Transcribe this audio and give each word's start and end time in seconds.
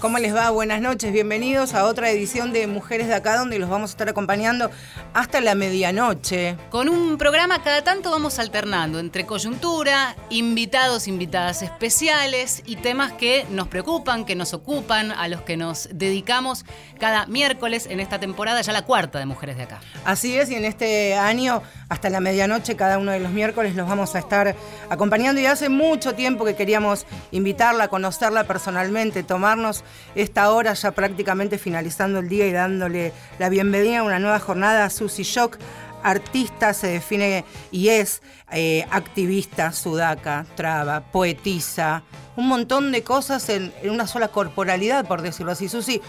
¿Cómo 0.00 0.18
les 0.18 0.34
va? 0.34 0.50
Buenas 0.50 0.82
noches. 0.82 1.14
Bienvenidos 1.14 1.72
a 1.72 1.86
otra 1.86 2.10
edición 2.10 2.52
de 2.52 2.66
Mujeres 2.66 3.06
de 3.06 3.14
Acá, 3.14 3.38
donde 3.38 3.58
los 3.58 3.70
vamos 3.70 3.88
a 3.88 3.92
estar 3.92 4.06
acompañando 4.06 4.70
hasta 5.14 5.40
la 5.40 5.54
medianoche. 5.54 6.56
Con 6.70 6.88
un 6.88 7.18
programa 7.18 7.62
cada 7.62 7.82
tanto 7.82 8.10
vamos 8.10 8.38
alternando 8.38 8.98
entre 8.98 9.26
coyuntura, 9.26 10.16
invitados, 10.30 11.08
invitadas 11.08 11.62
especiales 11.62 12.62
y 12.66 12.76
temas 12.76 13.12
que 13.12 13.46
nos 13.50 13.68
preocupan, 13.68 14.24
que 14.24 14.34
nos 14.34 14.54
ocupan, 14.54 15.12
a 15.12 15.28
los 15.28 15.42
que 15.42 15.56
nos 15.56 15.88
dedicamos 15.92 16.64
cada 16.98 17.26
miércoles 17.26 17.86
en 17.90 18.00
esta 18.00 18.20
temporada, 18.20 18.60
ya 18.60 18.72
la 18.72 18.82
cuarta 18.82 19.18
de 19.18 19.26
Mujeres 19.26 19.56
de 19.56 19.64
Acá. 19.64 19.80
Así 20.04 20.36
es, 20.36 20.50
y 20.50 20.54
en 20.54 20.64
este 20.64 21.14
año, 21.14 21.62
hasta 21.88 22.10
la 22.10 22.20
medianoche, 22.20 22.76
cada 22.76 22.98
uno 22.98 23.12
de 23.12 23.20
los 23.20 23.32
miércoles 23.32 23.74
los 23.74 23.88
vamos 23.88 24.14
a 24.14 24.18
estar 24.18 24.54
acompañando. 24.88 25.40
Y 25.40 25.46
hace 25.46 25.68
mucho 25.68 26.14
tiempo 26.14 26.44
que 26.44 26.54
queríamos 26.54 27.06
invitarla, 27.30 27.88
conocerla 27.88 28.44
personalmente, 28.44 29.22
tomarnos 29.22 29.84
esta 30.14 30.50
hora 30.50 30.74
ya 30.74 30.92
prácticamente 30.92 31.58
finalizando 31.58 32.20
el 32.20 32.28
día 32.28 32.46
y 32.46 32.52
dándole 32.52 33.12
la 33.38 33.48
bienvenida 33.48 34.00
a 34.00 34.02
una 34.02 34.18
nueva 34.18 34.38
jornada 34.38 34.84
a 34.84 34.90
Susi 35.00 35.22
Shock. 35.22 35.56
Artista 36.02 36.74
se 36.74 36.88
define 36.88 37.44
y 37.70 37.88
es 37.88 38.20
eh, 38.52 38.86
activista, 38.90 39.72
sudaca, 39.72 40.46
traba, 40.56 41.00
poetisa, 41.10 42.02
un 42.36 42.48
montón 42.48 42.92
de 42.92 43.02
cosas 43.02 43.48
en, 43.48 43.72
en 43.82 43.90
una 43.90 44.06
sola 44.06 44.28
corporalidad, 44.28 45.06
por 45.06 45.22
decirlo 45.22 45.52
así. 45.52 45.70
Susi, 45.70 46.02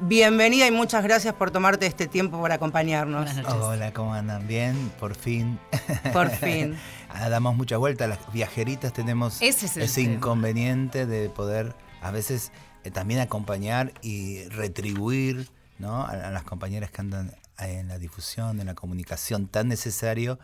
bienvenida 0.00 0.66
y 0.66 0.70
muchas 0.70 1.04
gracias 1.04 1.34
por 1.34 1.50
tomarte 1.50 1.84
este 1.86 2.06
tiempo 2.06 2.40
para 2.40 2.54
acompañarnos. 2.54 3.30
Hola, 3.46 3.92
¿cómo 3.92 4.14
andan? 4.14 4.46
Bien, 4.46 4.90
por 4.98 5.14
fin. 5.14 5.58
Por 6.12 6.30
fin. 6.30 6.76
Ah, 7.10 7.30
damos 7.30 7.56
mucha 7.56 7.78
vuelta, 7.78 8.06
las 8.06 8.18
viajeritas 8.34 8.92
tenemos 8.92 9.40
Ese 9.40 9.82
es 9.82 9.96
inconveniente 9.96 11.06
de 11.06 11.30
poder 11.30 11.74
a 12.02 12.10
veces 12.10 12.52
eh, 12.84 12.90
también 12.90 13.20
acompañar 13.20 13.94
y 14.02 14.44
retribuir 14.50 15.48
¿no? 15.78 16.02
a, 16.02 16.10
a 16.10 16.30
las 16.30 16.44
compañeras 16.44 16.90
que 16.90 17.00
andan 17.00 17.32
en 17.58 17.88
la 17.88 17.98
difusión, 17.98 18.60
en 18.60 18.66
la 18.66 18.74
comunicación, 18.74 19.48
tan 19.48 19.68
necesario 19.68 20.38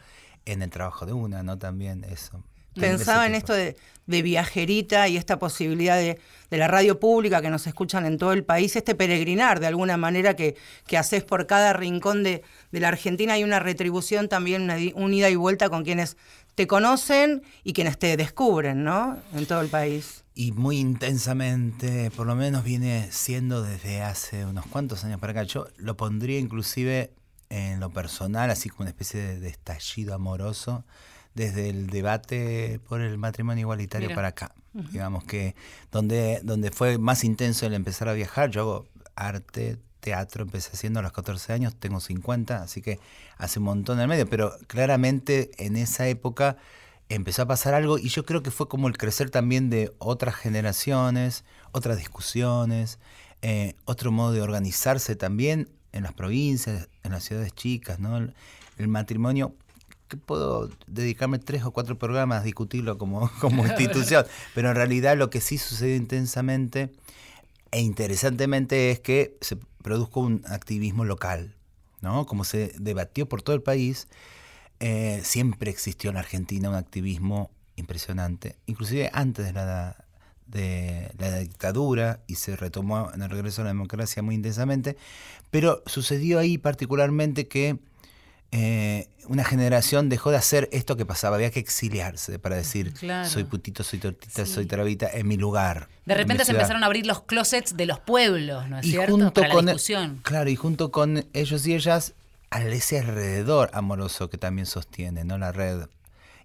en 0.47 0.63
el 0.63 0.71
trabajo 0.71 1.07
de 1.07 1.13
una, 1.13 1.43
¿no? 1.43 1.59
También 1.59 2.05
eso. 2.05 2.43
Pensaba 2.75 3.25
en 3.27 3.37
esto 3.37 3.53
de, 3.53 3.77
de 4.07 4.23
viajerita 4.23 5.07
y 5.07 5.17
esta 5.17 5.39
posibilidad 5.39 5.97
de, 5.97 6.19
de 6.51 6.57
la 6.57 6.67
radio 6.67 6.99
pública 6.99 7.41
que 7.41 7.49
nos 7.49 7.69
escuchan 7.69 8.05
en 8.05 8.19
todo 8.19 8.33
el 8.33 8.43
país, 8.43 8.75
este 8.75 8.97
peregrinar 8.97 9.61
de 9.61 9.69
alguna 9.69 9.97
manera 9.97 10.35
que, 10.35 10.57
que 10.89 10.99
haces 10.99 11.23
por 11.23 11.47
cada 11.47 11.73
rincón 11.73 12.25
de, 12.25 12.43
de 12.73 12.81
la 12.81 12.89
Argentina. 12.89 13.35
Hay 13.35 13.45
una 13.45 13.61
retribución 13.61 14.29
también, 14.29 14.63
una, 14.63 14.77
un 14.97 15.15
ida 15.15 15.31
y 15.31 15.37
vuelta 15.37 15.69
con 15.71 15.85
quienes 15.85 16.17
te 16.55 16.67
conocen 16.67 17.43
y 17.63 17.73
quienes 17.73 17.99
te 17.99 18.17
descubren, 18.17 18.85
¿no? 18.85 19.17
En 19.35 19.47
todo 19.47 19.61
el 19.61 19.69
país. 19.69 20.25
Y 20.35 20.53
muy 20.53 20.79
intensamente, 20.79 22.11
por 22.11 22.27
lo 22.27 22.35
menos 22.35 22.65
viene 22.65 23.09
siendo 23.11 23.63
desde 23.63 24.03
hace 24.03 24.45
unos 24.45 24.67
cuantos 24.67 25.05
años 25.05 25.21
para 25.21 25.33
acá. 25.33 25.43
Yo 25.45 25.67
lo 25.77 25.97
pondría 25.97 26.39
inclusive 26.39 27.13
en 27.51 27.79
lo 27.81 27.91
personal, 27.91 28.51
así 28.51 28.69
como 28.69 28.83
una 28.83 28.91
especie 28.91 29.21
de, 29.21 29.41
de 29.41 29.49
estallido 29.49 30.15
amoroso, 30.15 30.85
desde 31.35 31.69
el 31.69 31.89
debate 31.89 32.81
por 32.89 33.01
el 33.01 33.19
matrimonio 33.19 33.63
igualitario 33.63 34.09
Mira. 34.09 34.17
para 34.17 34.29
acá. 34.29 34.55
Digamos 34.73 35.23
que 35.23 35.55
donde, 35.93 36.41
donde 36.43 36.73
fue 36.73 36.99
más 36.99 37.23
intenso 37.23 37.67
el 37.67 37.75
empezar 37.75 38.09
a 38.09 38.13
viajar, 38.13 38.51
yo 38.51 38.61
hago 38.63 38.89
arte, 39.15 39.79
teatro, 40.05 40.43
empecé 40.43 40.71
haciendo 40.75 41.01
a 41.01 41.03
los 41.03 41.13
14 41.13 41.55
años, 41.55 41.75
tengo 41.75 41.99
50, 41.99 42.63
así 42.63 42.83
que 42.83 43.01
hace 43.39 43.59
un 43.59 43.65
montón 43.65 43.97
en 43.97 44.03
el 44.03 44.09
medio, 44.09 44.29
pero 44.29 44.55
claramente 44.67 45.51
en 45.57 45.77
esa 45.77 46.07
época 46.09 46.59
empezó 47.09 47.43
a 47.43 47.47
pasar 47.47 47.73
algo 47.73 47.99
y 47.99 48.11
yo 48.11 48.27
creo 48.27 48.43
que 48.43 48.51
fue 48.51 48.69
como 48.69 48.89
el 48.89 48.99
crecer 48.99 49.31
también 49.31 49.71
de 49.71 49.95
otras 49.99 50.35
generaciones, 50.35 51.45
otras 51.73 51.97
discusiones, 51.97 52.99
eh, 53.41 53.77
otro 53.87 54.13
modo 54.13 54.33
de 54.33 54.43
organizarse 54.43 55.17
también 55.17 55.71
en 55.93 56.03
las 56.03 56.13
provincias, 56.13 56.91
en 57.03 57.13
las 57.13 57.25
ciudades 57.25 57.55
chicas, 57.55 57.99
¿no? 57.99 58.19
El, 58.19 58.35
el 58.77 58.89
matrimonio, 58.89 59.55
que 60.09 60.19
puedo 60.19 60.69
dedicarme 60.87 61.39
tres 61.39 61.65
o 61.65 61.71
cuatro 61.71 61.99
programas 61.99 62.43
a 62.43 62.45
discutirlo 62.45 62.99
como, 62.99 63.31
como 63.41 63.67
institución, 63.67 64.27
pero 64.55 64.69
en 64.69 64.77
realidad 64.77 65.17
lo 65.17 65.31
que 65.31 65.41
sí 65.41 65.57
sucedió 65.57 65.97
intensamente 65.97 66.91
e 67.71 67.81
interesantemente 67.81 68.91
es 68.91 69.01
que 69.01 69.37
se 69.41 69.57
produjo 69.85 70.21
un 70.21 70.43
activismo 70.47 71.05
local, 71.05 71.55
¿no? 72.01 72.25
Como 72.25 72.45
se 72.45 72.73
debatió 72.79 73.29
por 73.29 73.43
todo 73.43 73.55
el 73.55 73.63
país, 73.63 74.09
eh, 74.81 75.21
siempre 75.23 75.71
existió 75.71 76.09
en 76.09 76.15
la 76.15 76.21
Argentina 76.21 76.71
un 76.71 76.75
activismo 76.75 77.51
impresionante, 77.77 78.57
inclusive 78.65 79.11
antes 79.13 79.45
de 79.45 79.53
la, 79.53 80.07
de 80.47 81.13
la 81.19 81.37
dictadura 81.37 82.25
y 82.27 82.37
se 82.37 82.57
retomó 82.57 83.13
en 83.13 83.21
el 83.21 83.29
regreso 83.29 83.61
a 83.61 83.65
la 83.65 83.73
democracia 83.73 84.23
muy 84.23 84.35
intensamente, 84.35 84.97
pero 85.51 85.83
sucedió 85.85 86.39
ahí 86.39 86.57
particularmente 86.57 87.47
que 87.47 87.79
eh, 88.53 89.09
una 89.27 89.43
generación 89.45 90.09
dejó 90.09 90.31
de 90.31 90.37
hacer 90.37 90.69
esto 90.71 90.97
que 90.97 91.05
pasaba, 91.07 91.37
había 91.37 91.51
que 91.51 91.59
exiliarse 91.61 92.39
para 92.39 92.57
decir 92.57 92.93
Claro. 92.93 93.29
soy 93.29 93.45
putito, 93.45 93.83
soy 93.83 93.99
tortita, 93.99 94.45
Sí. 94.47 94.53
soy 94.53 94.67
trabita 94.67 95.09
en 95.13 95.27
mi 95.27 95.37
lugar. 95.37 95.89
De 96.07 96.15
repente 96.15 96.45
se 96.45 96.51
ciudad". 96.51 96.61
empezaron 96.61 96.83
a 96.83 96.87
abrir 96.87 97.07
los 97.07 97.23
closets 97.23 97.77
de 97.77 97.87
los 97.87 97.99
pueblos, 98.01 98.69
¿no 98.69 98.79
es 98.79 98.87
y 98.87 98.91
cierto? 98.93 99.13
junto 99.13 99.33
Para 99.41 99.49
con 99.53 99.67
la 99.67 99.73
discusión. 99.73 100.21
claro 100.23 100.51
y 100.51 100.57
junto 100.57 100.91
con 100.93 101.27
ellos 101.33 101.67
y 101.67 101.75
ellas 101.75 102.15
al 102.51 102.73
ese 102.73 103.01
alrededor 103.01 103.71
amoroso 103.73 104.31
que 104.31 104.39
también 104.39 104.67
sostiene 104.67 105.25
no 105.25 105.39
la 105.39 105.51
red 105.51 105.89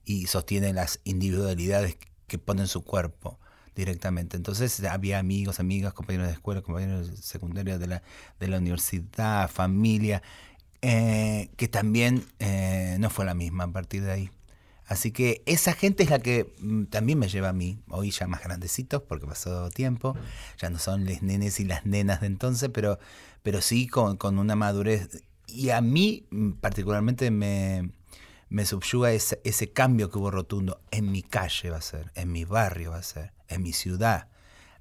y 0.05 0.25
sostiene 0.27 0.73
las 0.73 0.99
individualidades 1.03 1.97
que 2.27 2.37
ponen 2.39 2.67
su 2.67 2.83
cuerpo 2.83 3.37
directamente 3.75 4.35
entonces 4.35 4.83
había 4.85 5.19
amigos 5.19 5.59
amigas 5.59 5.93
compañeros 5.93 6.27
de 6.27 6.33
escuela 6.33 6.61
compañeros 6.61 7.11
de 7.11 7.17
secundaria 7.17 7.77
de 7.77 7.85
la 7.87 8.01
de 8.39 8.47
la 8.47 8.57
universidad 8.57 9.49
familia 9.51 10.23
eh, 10.81 11.49
que 11.57 11.67
también 11.67 12.25
eh, 12.39 12.97
no 12.99 13.09
fue 13.09 13.25
la 13.25 13.33
misma 13.33 13.65
a 13.65 13.71
partir 13.71 14.03
de 14.03 14.11
ahí 14.11 14.31
Así 14.89 15.11
que 15.11 15.43
esa 15.45 15.73
gente 15.73 16.01
es 16.01 16.09
la 16.09 16.17
que 16.17 16.51
mm, 16.59 16.85
también 16.85 17.19
me 17.19 17.29
lleva 17.29 17.49
a 17.49 17.53
mí, 17.53 17.77
hoy 17.89 18.09
ya 18.09 18.25
más 18.25 18.43
grandecitos, 18.43 19.03
porque 19.03 19.27
pasó 19.27 19.69
tiempo, 19.69 20.17
ya 20.57 20.71
no 20.71 20.79
son 20.79 21.05
los 21.05 21.21
nenes 21.21 21.59
y 21.59 21.65
las 21.65 21.85
nenas 21.85 22.21
de 22.21 22.27
entonces, 22.27 22.71
pero, 22.73 22.97
pero 23.43 23.61
sí 23.61 23.87
con, 23.87 24.17
con 24.17 24.39
una 24.39 24.55
madurez. 24.55 25.23
Y 25.45 25.69
a 25.69 25.81
mí 25.81 26.25
mm, 26.31 26.53
particularmente 26.53 27.29
me, 27.29 27.91
me 28.49 28.65
subyuga 28.65 29.11
ese, 29.11 29.39
ese 29.43 29.71
cambio 29.71 30.09
que 30.09 30.17
hubo 30.17 30.31
rotundo. 30.31 30.81
En 30.89 31.11
mi 31.11 31.21
calle 31.21 31.69
va 31.69 31.77
a 31.77 31.81
ser, 31.81 32.11
en 32.15 32.31
mi 32.31 32.43
barrio 32.43 32.89
va 32.89 32.97
a 32.97 33.03
ser, 33.03 33.31
en 33.47 33.61
mi 33.61 33.73
ciudad, 33.73 34.27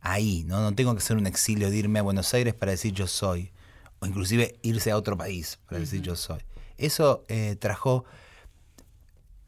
ahí, 0.01 0.43
¿no? 0.45 0.63
No 0.63 0.75
tengo 0.75 0.95
que 0.95 1.03
ser 1.03 1.19
un 1.19 1.27
exilio 1.27 1.69
de 1.69 1.77
irme 1.77 1.99
a 1.99 2.03
Buenos 2.03 2.33
Aires 2.33 2.55
para 2.55 2.73
decir 2.73 2.95
yo 2.95 3.07
soy, 3.07 3.53
o 4.01 4.07
inclusive 4.07 4.59
irse 4.63 4.91
a 4.91 4.97
otro 4.97 5.17
país 5.17 5.59
para 5.67 5.81
decir 5.81 6.03
yo 6.03 6.17
soy. 6.17 6.41
Eso 6.77 7.25
eh, 7.29 7.57
trajo 7.59 8.05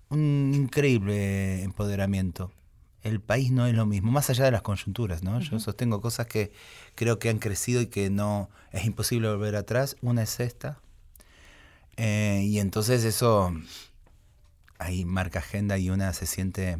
un 0.08 0.52
increíble 0.54 1.62
empoderamiento. 1.62 2.52
El 3.02 3.20
país 3.20 3.50
no 3.50 3.66
es 3.66 3.74
lo 3.74 3.86
mismo, 3.86 4.10
más 4.10 4.28
allá 4.28 4.44
de 4.44 4.50
las 4.50 4.62
coyunturas, 4.62 5.22
¿no? 5.22 5.40
Yo 5.40 5.58
sostengo 5.58 6.00
cosas 6.02 6.26
que 6.26 6.52
creo 6.94 7.18
que 7.18 7.30
han 7.30 7.38
crecido 7.38 7.80
y 7.80 7.86
que 7.86 8.10
no 8.10 8.50
es 8.72 8.84
imposible 8.84 9.28
volver 9.28 9.56
atrás. 9.56 9.96
Una 10.02 10.22
es 10.22 10.38
esta. 10.40 10.80
Eh, 11.96 12.42
y 12.44 12.58
entonces 12.58 13.04
eso 13.04 13.54
ahí 14.78 15.04
marca 15.04 15.38
agenda 15.38 15.78
y 15.78 15.90
una 15.90 16.12
se 16.12 16.26
siente 16.26 16.78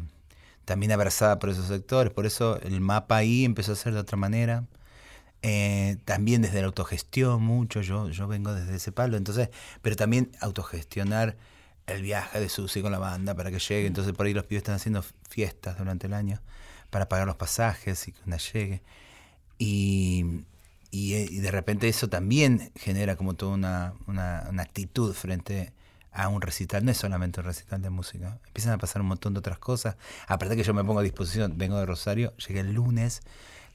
también 0.65 0.91
abrazada 0.91 1.39
por 1.39 1.49
esos 1.49 1.67
sectores. 1.67 2.13
Por 2.13 2.25
eso 2.25 2.59
el 2.61 2.81
mapa 2.81 3.17
ahí 3.17 3.45
empezó 3.45 3.71
a 3.71 3.75
ser 3.75 3.93
de 3.93 3.99
otra 3.99 4.17
manera. 4.17 4.65
Eh, 5.43 5.97
también 6.05 6.43
desde 6.43 6.59
la 6.61 6.67
autogestión 6.67 7.41
mucho, 7.41 7.81
yo, 7.81 8.09
yo 8.09 8.27
vengo 8.27 8.53
desde 8.53 8.75
ese 8.75 8.91
palo, 8.91 9.17
entonces, 9.17 9.49
pero 9.81 9.95
también 9.95 10.31
autogestionar 10.39 11.35
el 11.87 12.03
viaje 12.03 12.39
de 12.39 12.47
Susi 12.47 12.81
con 12.81 12.91
la 12.91 12.99
banda 12.99 13.33
para 13.33 13.49
que 13.51 13.57
llegue, 13.57 13.87
entonces 13.87 14.13
por 14.13 14.27
ahí 14.27 14.33
los 14.33 14.45
pibes 14.45 14.61
están 14.61 14.75
haciendo 14.75 15.03
fiestas 15.29 15.77
durante 15.77 16.07
el 16.07 16.13
año 16.13 16.41
para 16.91 17.09
pagar 17.09 17.25
los 17.25 17.37
pasajes 17.37 18.07
y 18.07 18.11
que 18.11 18.19
una 18.27 18.37
llegue. 18.37 18.83
Y, 19.57 20.43
y, 20.91 21.13
eh, 21.15 21.27
y 21.29 21.39
de 21.39 21.51
repente 21.51 21.87
eso 21.89 22.07
también 22.07 22.71
genera 22.75 23.15
como 23.15 23.33
toda 23.33 23.53
una, 23.53 23.93
una, 24.07 24.45
una 24.49 24.61
actitud 24.61 25.13
frente 25.13 25.73
a 26.11 26.27
un 26.27 26.41
recital, 26.41 26.83
no 26.83 26.91
es 26.91 26.97
solamente 26.97 27.39
un 27.39 27.45
recital 27.45 27.81
de 27.81 27.89
música, 27.89 28.39
empiezan 28.47 28.73
a 28.73 28.77
pasar 28.77 29.01
un 29.01 29.07
montón 29.07 29.33
de 29.33 29.39
otras 29.39 29.59
cosas, 29.59 29.95
aparte 30.27 30.57
que 30.57 30.63
yo 30.63 30.73
me 30.73 30.83
pongo 30.83 30.99
a 30.99 31.03
disposición, 31.03 31.57
vengo 31.57 31.77
de 31.77 31.85
Rosario, 31.85 32.35
llegué 32.37 32.59
el 32.59 32.73
lunes, 32.73 33.21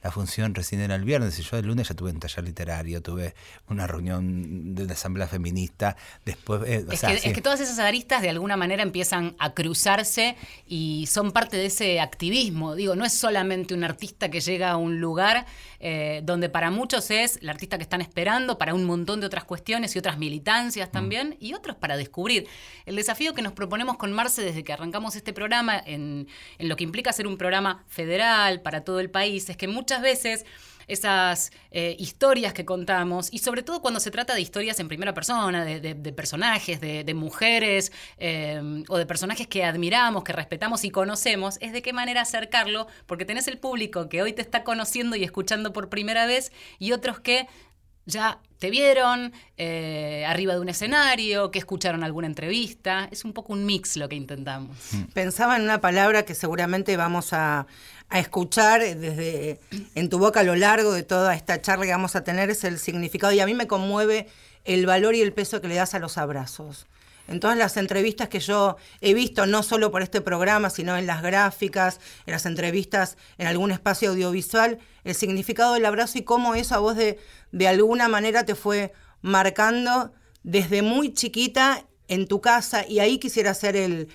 la 0.03 0.11
función 0.11 0.53
recién 0.55 0.81
era 0.81 0.95
el 0.95 1.03
viernes 1.03 1.37
y 1.39 1.43
yo 1.43 1.57
el 1.57 1.65
lunes 1.65 1.87
ya 1.89 1.95
tuve 1.95 2.11
un 2.11 2.19
taller 2.19 2.43
literario, 2.45 3.01
tuve 3.01 3.33
una 3.67 3.87
reunión 3.87 4.75
de 4.75 4.85
la 4.85 4.93
asamblea 4.93 5.27
feminista, 5.27 5.95
después... 6.25 6.61
eh, 6.67 6.85
o 6.87 6.91
Es, 6.91 6.99
sea, 6.99 7.09
que, 7.11 7.19
sí. 7.19 7.27
es 7.27 7.33
que 7.33 7.41
todas 7.41 7.59
esas 7.59 7.79
aristas 7.79 8.21
de 8.21 8.29
alguna 8.29 8.57
manera 8.57 8.83
empiezan 8.83 9.35
a 9.39 9.53
cruzarse 9.53 10.35
y 10.67 11.05
son 11.07 11.31
parte 11.31 11.57
de 11.57 11.65
ese 11.65 11.99
activismo. 11.99 12.75
Digo, 12.75 12.95
no 12.95 13.05
es 13.05 13.13
solamente 13.13 13.73
un 13.73 13.83
artista 13.83 14.29
que 14.29 14.39
llega 14.39 14.71
a 14.71 14.77
un 14.77 14.99
lugar 14.99 15.45
eh, 15.79 16.21
donde 16.23 16.49
para 16.49 16.71
muchos 16.71 17.11
es 17.11 17.37
el 17.41 17.49
artista 17.49 17.77
que 17.77 17.83
están 17.83 18.01
esperando, 18.01 18.57
para 18.57 18.73
un 18.73 18.85
montón 18.85 19.19
de 19.19 19.27
otras 19.27 19.43
cuestiones 19.43 19.95
y 19.95 19.99
otras 19.99 20.17
militancias 20.17 20.91
también, 20.91 21.37
y 21.39 21.53
otros 21.53 21.75
para 21.75 21.97
descubrir. 21.97 22.47
El 22.85 22.95
desafío 22.95 23.33
que 23.33 23.41
nos 23.41 23.53
proponemos 23.53 23.97
con 23.97 24.11
Marce 24.11 24.41
desde 24.41 24.63
que 24.63 24.73
arrancamos 24.73 25.15
este 25.15 25.33
programa, 25.33 25.77
en, 25.85 26.27
en 26.57 26.69
lo 26.69 26.75
que 26.75 26.83
implica 26.83 27.13
ser 27.13 27.27
un 27.27 27.37
programa 27.37 27.83
federal 27.87 28.61
para 28.61 28.81
todo 28.83 28.99
el 28.99 29.09
país, 29.09 29.49
es 29.49 29.57
que 29.57 29.67
muchas 29.67 29.96
veces 30.01 30.45
esas 30.87 31.51
eh, 31.71 31.95
historias 31.99 32.53
que 32.53 32.65
contamos, 32.65 33.29
y 33.31 33.39
sobre 33.39 33.61
todo 33.61 33.81
cuando 33.81 33.99
se 33.99 34.09
trata 34.09 34.33
de 34.33 34.41
historias 34.41 34.79
en 34.79 34.87
primera 34.87 35.13
persona, 35.13 35.65
de, 35.65 36.13
personajes, 36.13 36.79
de, 36.79 37.13
mujeres 37.13 37.91
eh, 38.17 38.83
o 38.87 38.97
de 38.97 39.05
personajes 39.05 39.47
que 39.47 39.63
admiramos, 39.63 40.23
que 40.23 40.33
respetamos 40.33 40.85
y 40.85 40.89
conocemos, 40.89 41.57
es 41.61 41.73
de 41.73 41.81
qué 41.81 41.93
manera 41.93 42.21
acercarlo, 42.21 42.87
porque 43.05 43.25
tenés 43.25 43.47
el 43.47 43.57
público 43.57 44.07
que 44.07 44.21
hoy 44.21 44.33
te 44.33 44.41
está 44.41 44.63
conociendo 44.63 45.15
y 45.15 45.23
escuchando 45.23 45.73
por 45.73 45.89
primera 45.89 46.25
vez 46.25 46.51
y 46.79 46.93
otros 46.93 47.19
que 47.19 47.47
ya 48.07 48.39
te 48.57 48.71
vieron 48.71 49.33
eh, 49.57 50.25
arriba 50.25 50.53
de 50.53 50.61
un 50.61 50.69
escenario, 50.69 51.51
que 51.51 51.59
escucharon 51.59 52.03
alguna 52.03 52.25
entrevista. 52.25 53.07
Es 53.11 53.23
un 53.23 53.33
poco 53.33 53.53
un 53.53 53.65
mix 53.65 53.97
lo 53.97 54.09
que 54.09 54.15
intentamos. 54.15 54.75
Mm. 54.93 55.03
Pensaba 55.13 55.57
en 55.57 55.61
una 55.61 55.79
palabra 55.79 56.23
que 56.23 56.33
seguramente 56.33 56.97
vamos 56.97 57.33
a, 57.33 57.67
a 58.09 58.19
escuchar 58.19 58.81
desde 58.81 59.59
en 59.93 60.09
tu 60.09 60.17
boca 60.17 60.39
a 60.39 60.43
lo 60.43 60.55
largo 60.55 60.93
de 60.93 61.03
toda 61.03 61.35
esta 61.35 61.61
charla 61.61 61.85
que 61.85 61.91
vamos 61.91 62.15
a 62.15 62.23
tener 62.23 62.49
es 62.49 62.63
el 62.63 62.79
significado 62.79 63.33
y 63.33 63.41
a 63.41 63.45
mí 63.45 63.53
me 63.53 63.67
conmueve 63.67 64.27
el 64.63 64.85
valor 64.85 65.13
y 65.13 65.21
el 65.21 65.33
peso 65.33 65.61
que 65.61 65.67
le 65.67 65.75
das 65.75 65.93
a 65.93 65.99
los 65.99 66.17
abrazos. 66.17 66.87
En 67.27 67.39
todas 67.39 67.57
las 67.57 67.77
entrevistas 67.77 68.29
que 68.29 68.39
yo 68.39 68.77
he 69.01 69.13
visto, 69.13 69.45
no 69.45 69.63
solo 69.63 69.91
por 69.91 70.01
este 70.01 70.21
programa, 70.21 70.69
sino 70.69 70.97
en 70.97 71.07
las 71.07 71.21
gráficas, 71.21 71.99
en 72.25 72.31
las 72.31 72.45
entrevistas 72.45 73.17
en 73.37 73.47
algún 73.47 73.71
espacio 73.71 74.11
audiovisual, 74.11 74.79
el 75.03 75.15
significado 75.15 75.73
del 75.73 75.85
abrazo 75.85 76.17
y 76.17 76.23
cómo 76.23 76.55
eso 76.55 76.75
a 76.75 76.79
vos 76.79 76.95
de, 76.95 77.19
de 77.51 77.67
alguna 77.67 78.07
manera 78.07 78.45
te 78.45 78.55
fue 78.55 78.93
marcando 79.21 80.13
desde 80.43 80.81
muy 80.81 81.13
chiquita 81.13 81.85
en 82.07 82.27
tu 82.27 82.41
casa. 82.41 82.85
Y 82.87 82.99
ahí 82.99 83.17
quisiera 83.19 83.51
hacer 83.51 83.75
el 83.75 84.07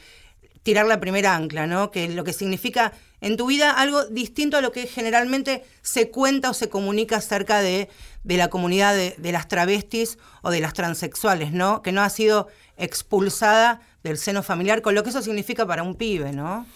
tirar 0.62 0.87
la 0.87 1.00
primera 1.00 1.35
ancla, 1.35 1.67
¿no? 1.67 1.91
Que 1.91 2.09
lo 2.09 2.25
que 2.25 2.32
significa 2.32 2.93
en 3.20 3.37
tu 3.37 3.47
vida 3.47 3.70
algo 3.70 4.05
distinto 4.06 4.56
a 4.56 4.61
lo 4.61 4.73
que 4.73 4.87
generalmente 4.87 5.64
se 5.82 6.11
cuenta 6.11 6.50
o 6.50 6.55
se 6.55 6.69
comunica 6.69 7.17
acerca 7.17 7.61
de, 7.61 7.88
la 8.25 8.49
comunidad 8.49 8.94
de, 8.94 9.32
las 9.32 9.49
travestis 9.49 10.19
o 10.43 10.50
de 10.50 10.61
las 10.61 10.73
transexuales, 10.73 11.53
¿no? 11.53 11.82
Que 11.82 11.93
no 11.93 12.03
ha 12.03 12.11
sido 12.11 12.49
expulsada 12.76 13.81
del 14.03 14.19
seno 14.19 14.43
familiar, 14.43 14.82
con 14.82 14.94
lo 14.94 15.03
que 15.03 15.11
eso 15.11 15.23
significa 15.23 15.67
para 15.67 15.82
un 15.82 15.94
pibe, 15.94 16.32
¿no? 16.32 16.67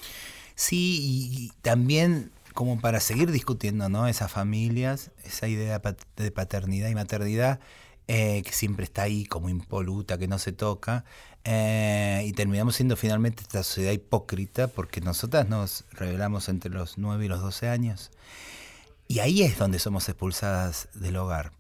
Sí, 0.55 0.99
y 1.03 1.53
también 1.63 2.31
como 2.55 2.81
para 2.81 3.01
seguir 3.01 3.31
discutiendo, 3.31 3.89
¿no? 3.89 4.09
Esas 4.09 4.33
familias, 4.33 5.11
esa 5.25 5.47
idea 5.47 5.81
de 6.17 6.31
paternidad 6.31 6.89
y 6.89 6.95
maternidad, 6.95 7.61
eh, 8.09 8.43
que 8.45 8.53
siempre 8.53 8.85
está 8.85 9.03
ahí 9.03 9.27
como 9.27 9.49
impoluta, 9.49 10.17
que 10.17 10.29
no 10.29 10.39
se 10.39 10.53
toca, 10.53 11.05
eh, 11.49 12.25
y 12.27 12.33
terminamos 12.33 12.75
siendo 12.75 12.97
finalmente 12.97 13.43
esta 13.43 13.63
sociedad 13.63 13.93
hipócrita 13.93 14.67
porque 14.67 15.01
nosotras 15.01 15.49
nos 15.49 15.85
revelamos 15.93 16.49
entre 16.49 16.73
los 16.73 16.99
9 16.99 17.25
y 17.25 17.29
los 17.29 17.41
12 17.41 17.69
años. 17.69 18.11
Y 19.07 19.21
ahí 19.21 19.43
es 19.43 19.57
donde 19.57 19.79
somos 19.79 20.09
expulsadas 20.09 20.89
del 20.95 21.17
hogar. 21.17 21.53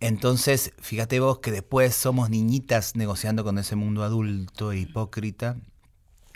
Entonces, 0.00 0.72
fíjate 0.78 1.20
vos 1.20 1.40
que 1.40 1.50
después 1.50 1.94
somos 1.94 2.30
niñitas 2.30 2.96
negociando 2.96 3.44
con 3.44 3.58
ese 3.58 3.76
mundo 3.76 4.04
adulto 4.04 4.72
e 4.72 4.78
hipócrita, 4.78 5.58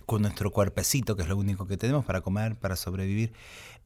con 0.05 0.21
nuestro 0.21 0.51
cuerpecito, 0.51 1.17
que 1.17 1.23
es 1.23 1.29
lo 1.29 1.39
único 1.39 1.67
que 1.67 1.79
tenemos 1.79 2.05
para 2.05 2.21
comer, 2.21 2.57
para 2.57 2.77
sobrevivir. 2.77 3.33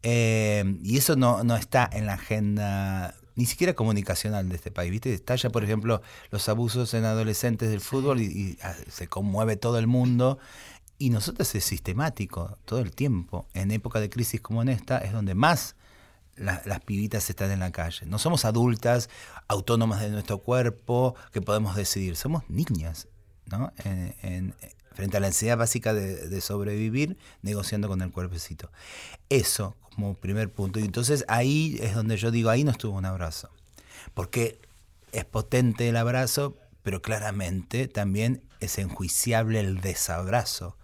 Eh, 0.03 0.77
y 0.83 0.99
eso 0.99 1.15
no, 1.15 1.45
no 1.45 1.55
está 1.55 1.89
en 1.93 2.07
la 2.07 2.15
agenda 2.15 3.15
ni 3.35 3.47
siquiera 3.47 3.75
comunicacional 3.75 4.49
de 4.49 4.57
este 4.57 4.71
país. 4.71 4.91
¿Viste? 4.91 5.13
Estalla, 5.13 5.51
por 5.51 5.65
ejemplo, 5.65 6.03
los 6.31 6.49
abusos 6.49 6.95
en 6.95 7.05
adolescentes 7.05 7.71
del 7.71 7.81
fútbol 7.81 8.21
y, 8.21 8.59
ah, 8.63 8.75
se 8.91 9.09
conmueve 9.09 9.57
todo 9.57 9.79
el 9.79 9.87
mundo. 9.87 10.39
Y 10.99 11.11
nosotros 11.11 11.55
es 11.55 11.65
sistemático 11.65 12.59
todo 12.65 12.81
el 12.81 12.93
tiempo. 12.93 13.47
En 13.55 13.71
época 13.71 14.01
de 14.01 14.09
crisis 14.09 14.41
como 14.41 14.63
en 14.63 14.69
esta 14.69 14.99
es 14.99 15.13
donde 15.13 15.35
más 15.35 15.75
las 16.37 16.81
pibitas 16.81 17.29
están 17.29 17.51
en 17.51 17.61
la 17.61 17.73
calle. 17.73 18.07
No 18.07 18.19
somos 18.19 18.45
adultas, 18.45 19.11
autónomas 19.49 20.01
de 20.01 20.11
nuestro 20.11 20.39
cuerpo, 20.39 21.15
que 21.31 21.43
podemos 21.43 21.77
decidir. 21.77 22.17
Somos 22.17 22.49
niñas, 22.49 23.09
¿no? 23.51 23.73
En, 23.79 24.55
frente 24.95 25.17
a 25.17 25.21
la 25.21 25.29
necesidad 25.29 25.57
básica 25.57 25.95
de, 25.95 26.29
de, 26.29 26.41
sobrevivir, 26.41 27.17
negociando 27.43 27.89
con 27.89 28.03
el 28.03 28.13
cuerpecito. 28.13 28.71
Eso 29.29 29.77
como 29.95 30.15
primer 30.15 30.51
punto. 30.51 30.81
Y 30.81 30.85
entonces 30.85 31.25
ahí 31.29 31.79
es 31.81 31.95
donde 31.95 32.17
yo 32.17 32.31
digo, 32.31 32.51
ahí 32.51 32.65
no 32.65 32.71
estuvo 32.71 32.97
un 32.97 33.05
abrazo. 33.05 33.51
Porque 34.15 34.61
es 35.13 35.25
potente 35.25 35.89
el 35.89 35.97
abrazo, 35.97 36.57
pero 36.83 37.03
claramente 37.03 37.89
también 37.89 38.43
es 38.61 38.79
enjuiciable 38.79 39.61
el 39.61 39.81
desabrazo, 39.81 40.77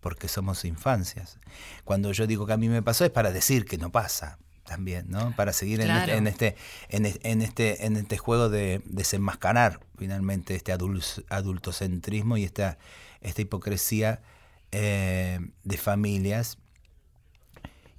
porque 0.00 0.28
somos 0.28 0.64
infancias. 0.64 1.38
Cuando 1.84 2.12
yo 2.12 2.26
digo 2.26 2.46
que 2.46 2.52
a 2.52 2.56
mí 2.56 2.68
me 2.68 2.82
pasó 2.82 3.04
es 3.04 3.10
para 3.10 3.32
decir 3.32 3.64
que 3.64 3.78
no 3.78 3.90
pasa 3.90 4.38
también, 4.64 5.06
¿no? 5.08 5.34
Para 5.36 5.52
seguir 5.52 5.80
en, 5.80 5.90
este, 5.90 6.14
en, 6.16 6.26
este, 6.26 6.56
en, 6.88 7.42
este, 7.42 7.86
en 7.86 7.96
este 7.96 8.18
juego 8.18 8.48
de 8.48 8.82
desenmascarar 8.86 9.80
finalmente 9.98 10.54
este 10.54 10.72
adultocentrismo 10.72 12.36
y 12.36 12.44
esta, 12.44 12.78
esta 13.20 13.42
hipocresía 13.42 14.22
eh, 14.72 15.38
de 15.62 15.76
familias 15.76 16.58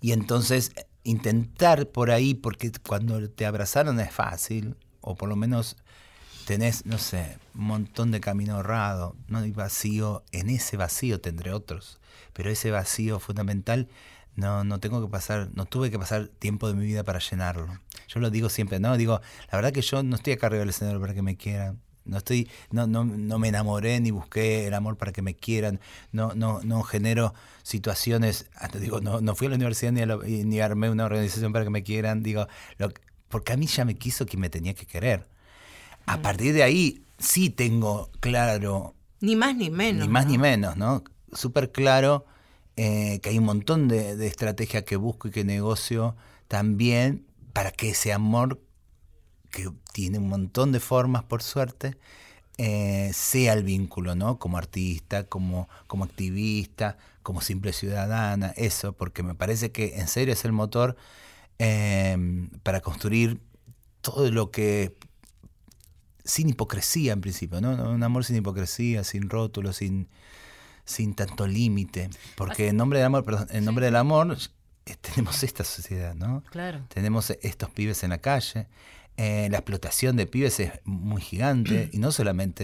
y 0.06 0.12
entonces 0.12 0.72
intentar 1.04 1.88
por 1.88 2.12
ahí, 2.12 2.36
porque 2.36 2.72
cuando 2.88 3.28
te 3.28 3.48
abrazaron 3.48 4.00
es 4.00 4.12
fácil, 4.12 4.76
o 5.02 5.16
por 5.16 5.28
lo 5.28 5.36
menos 5.36 5.78
tenés, 6.46 6.86
no 6.86 7.00
sé, 7.00 7.40
un 7.56 7.64
montón 7.64 8.12
de 8.12 8.20
camino 8.20 8.54
ahorrado, 8.54 9.16
no 9.28 9.40
hay 9.40 9.50
vacío, 9.50 10.24
en 10.32 10.52
ese 10.52 10.78
vacío 10.78 11.22
tendré 11.22 11.54
otros, 11.54 12.00
pero 12.34 12.52
ese 12.52 12.70
vacío 12.70 13.18
fundamental 13.20 13.90
no, 14.36 14.64
no 14.64 14.80
tengo 14.80 15.04
que 15.04 15.10
pasar, 15.10 15.50
no 15.56 15.66
tuve 15.66 15.90
que 15.90 15.98
pasar 15.98 16.28
tiempo 16.28 16.68
de 16.68 16.76
mi 16.76 16.86
vida 16.86 17.04
para 17.04 17.18
llenarlo. 17.18 17.80
Yo 18.08 18.20
lo 18.20 18.30
digo 18.30 18.50
siempre, 18.50 18.80
¿no? 18.80 18.96
Digo, 18.98 19.22
la 19.52 19.58
verdad 19.58 19.72
que 19.72 19.82
yo 19.82 20.04
no 20.04 20.18
estoy 20.18 20.34
acá 20.34 20.46
arriba 20.46 20.60
del 20.60 20.70
escenario 20.70 21.02
para 21.02 21.16
que 21.16 21.24
me 21.24 21.36
quieran. 21.36 21.82
No 22.06 22.18
estoy, 22.18 22.50
no, 22.72 22.88
no, 22.88 23.04
no 23.04 23.40
me 23.40 23.48
enamoré 23.48 24.00
ni 24.00 24.12
busqué 24.12 24.68
el 24.68 24.74
amor 24.74 24.98
para 24.98 25.12
que 25.12 25.22
me 25.22 25.36
quieran, 25.36 25.80
no, 26.12 26.34
no, 26.36 26.62
no 26.64 26.84
genero 26.84 27.34
situaciones, 27.64 28.48
hasta 28.56 28.78
digo, 28.80 29.02
no, 29.02 29.22
no 29.22 29.36
fui 29.36 29.48
a 29.48 29.50
la 29.50 29.56
universidad 29.56 29.92
ni, 29.92 30.44
ni 30.44 30.60
armé 30.60 30.90
una 30.90 31.06
organización 31.06 31.52
para 31.52 31.66
que 31.66 31.72
me 31.72 31.84
quieran, 31.84 32.22
digo, 32.22 32.48
lo, 32.78 32.92
porque 33.28 33.54
a 33.54 33.58
mí 33.58 33.66
ya 33.66 33.86
me 33.86 33.96
quiso 33.96 34.26
quien 34.26 34.42
me 34.42 34.50
tenía 34.50 34.74
que 34.76 34.86
querer. 34.86 35.28
A 36.06 36.22
partir 36.22 36.54
de 36.54 36.64
ahí 36.64 37.04
sí 37.18 37.50
tengo 37.50 38.12
claro. 38.20 38.94
Ni 39.20 39.36
más 39.36 39.56
ni 39.56 39.70
menos. 39.72 40.06
Ni 40.06 40.14
más 40.14 40.28
ni 40.28 40.38
menos, 40.38 40.78
¿no? 40.78 41.04
Súper 41.34 41.72
claro 41.72 42.26
eh, 42.76 43.20
que 43.22 43.30
hay 43.30 43.40
un 43.40 43.46
montón 43.46 43.88
de, 43.88 44.16
de 44.16 44.28
estrategias 44.28 44.84
que 44.84 44.96
busco 44.96 45.28
y 45.28 45.32
que 45.32 45.44
negocio 45.44 46.16
también 46.48 47.26
para 47.54 47.72
que 47.72 47.90
ese 47.90 48.14
amor 48.14 48.62
que 49.56 49.72
tiene 49.94 50.18
un 50.18 50.28
montón 50.28 50.74
de 50.74 50.82
formas, 50.82 51.24
por 51.24 51.42
suerte, 51.42 51.98
eh, 52.58 53.10
sea 53.14 53.54
el 53.54 53.64
vínculo, 53.64 54.14
¿no? 54.14 54.38
Como 54.38 54.58
artista, 54.58 55.24
como, 55.24 55.70
como 55.88 56.04
activista, 56.04 56.98
como 57.24 57.40
simple 57.40 57.72
ciudadana, 57.72 58.54
eso, 58.58 58.92
porque 58.92 59.24
me 59.24 59.34
parece 59.34 59.72
que 59.72 59.98
en 59.98 60.10
serio 60.10 60.34
es 60.34 60.44
el 60.44 60.52
motor 60.52 60.98
em, 61.58 62.50
para 62.64 62.82
construir 62.82 63.40
todo 64.02 64.30
lo 64.30 64.52
que 64.52 64.98
sin 66.26 66.50
hipocresía 66.50 67.14
en 67.14 67.22
principio, 67.22 67.62
¿no? 67.62 67.92
Un 67.92 68.04
amor 68.04 68.26
sin 68.26 68.36
hipocresía, 68.36 69.06
sin 69.06 69.30
rótulo, 69.30 69.72
sin, 69.72 70.10
sin 70.84 71.16
tanto 71.16 71.48
límite. 71.48 72.10
Porque 72.36 72.68
en 72.68 72.76
nombre 72.76 73.00
del 73.00 73.06
amor, 73.06 73.24
perdón, 73.24 73.48
en 73.52 73.64
nombre 73.64 73.86
del 73.86 73.96
amor 73.96 74.38
eh, 74.86 74.96
tenemos 75.00 75.44
esta 75.44 75.64
sociedad, 75.64 76.14
¿no? 76.14 76.44
Claro. 76.52 76.82
Tenemos 76.90 77.30
estos 77.42 77.70
pibes 77.70 78.04
en 78.04 78.10
la 78.10 78.18
calle, 78.18 78.68
eh, 79.18 79.48
la 79.50 79.58
explotación 79.58 80.18
de 80.18 80.28
pibes 80.28 80.60
es 80.60 80.72
muy 80.84 81.22
gigante 81.22 81.90
y 81.94 82.00
no 82.00 82.12
solamente 82.12 82.64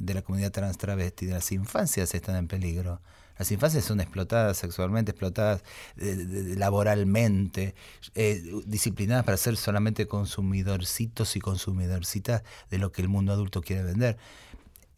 de, 0.00 0.14
la 0.14 0.22
comunidad 0.22 0.50
trans 0.50 0.76
travesti, 0.78 1.26
de 1.26 1.34
las 1.34 1.52
infancias 1.52 2.14
están 2.14 2.36
en 2.36 2.48
peligro. 2.48 3.00
Las 3.38 3.50
infancias 3.50 3.84
son 3.84 4.00
explotadas 4.00 4.56
sexualmente, 4.56 5.12
explotadas 5.12 5.62
laboralmente, 5.96 7.74
eh, 8.14 8.42
disciplinadas 8.66 9.24
para 9.24 9.36
ser 9.36 9.56
solamente 9.56 10.06
consumidorcitos 10.06 11.34
y 11.36 11.40
consumidorcitas 11.40 12.42
de 12.70 12.78
lo 12.78 12.92
que 12.92 13.02
el 13.02 13.08
mundo 13.08 13.32
adulto 13.32 13.62
quiere 13.62 13.82
vender. 13.82 14.18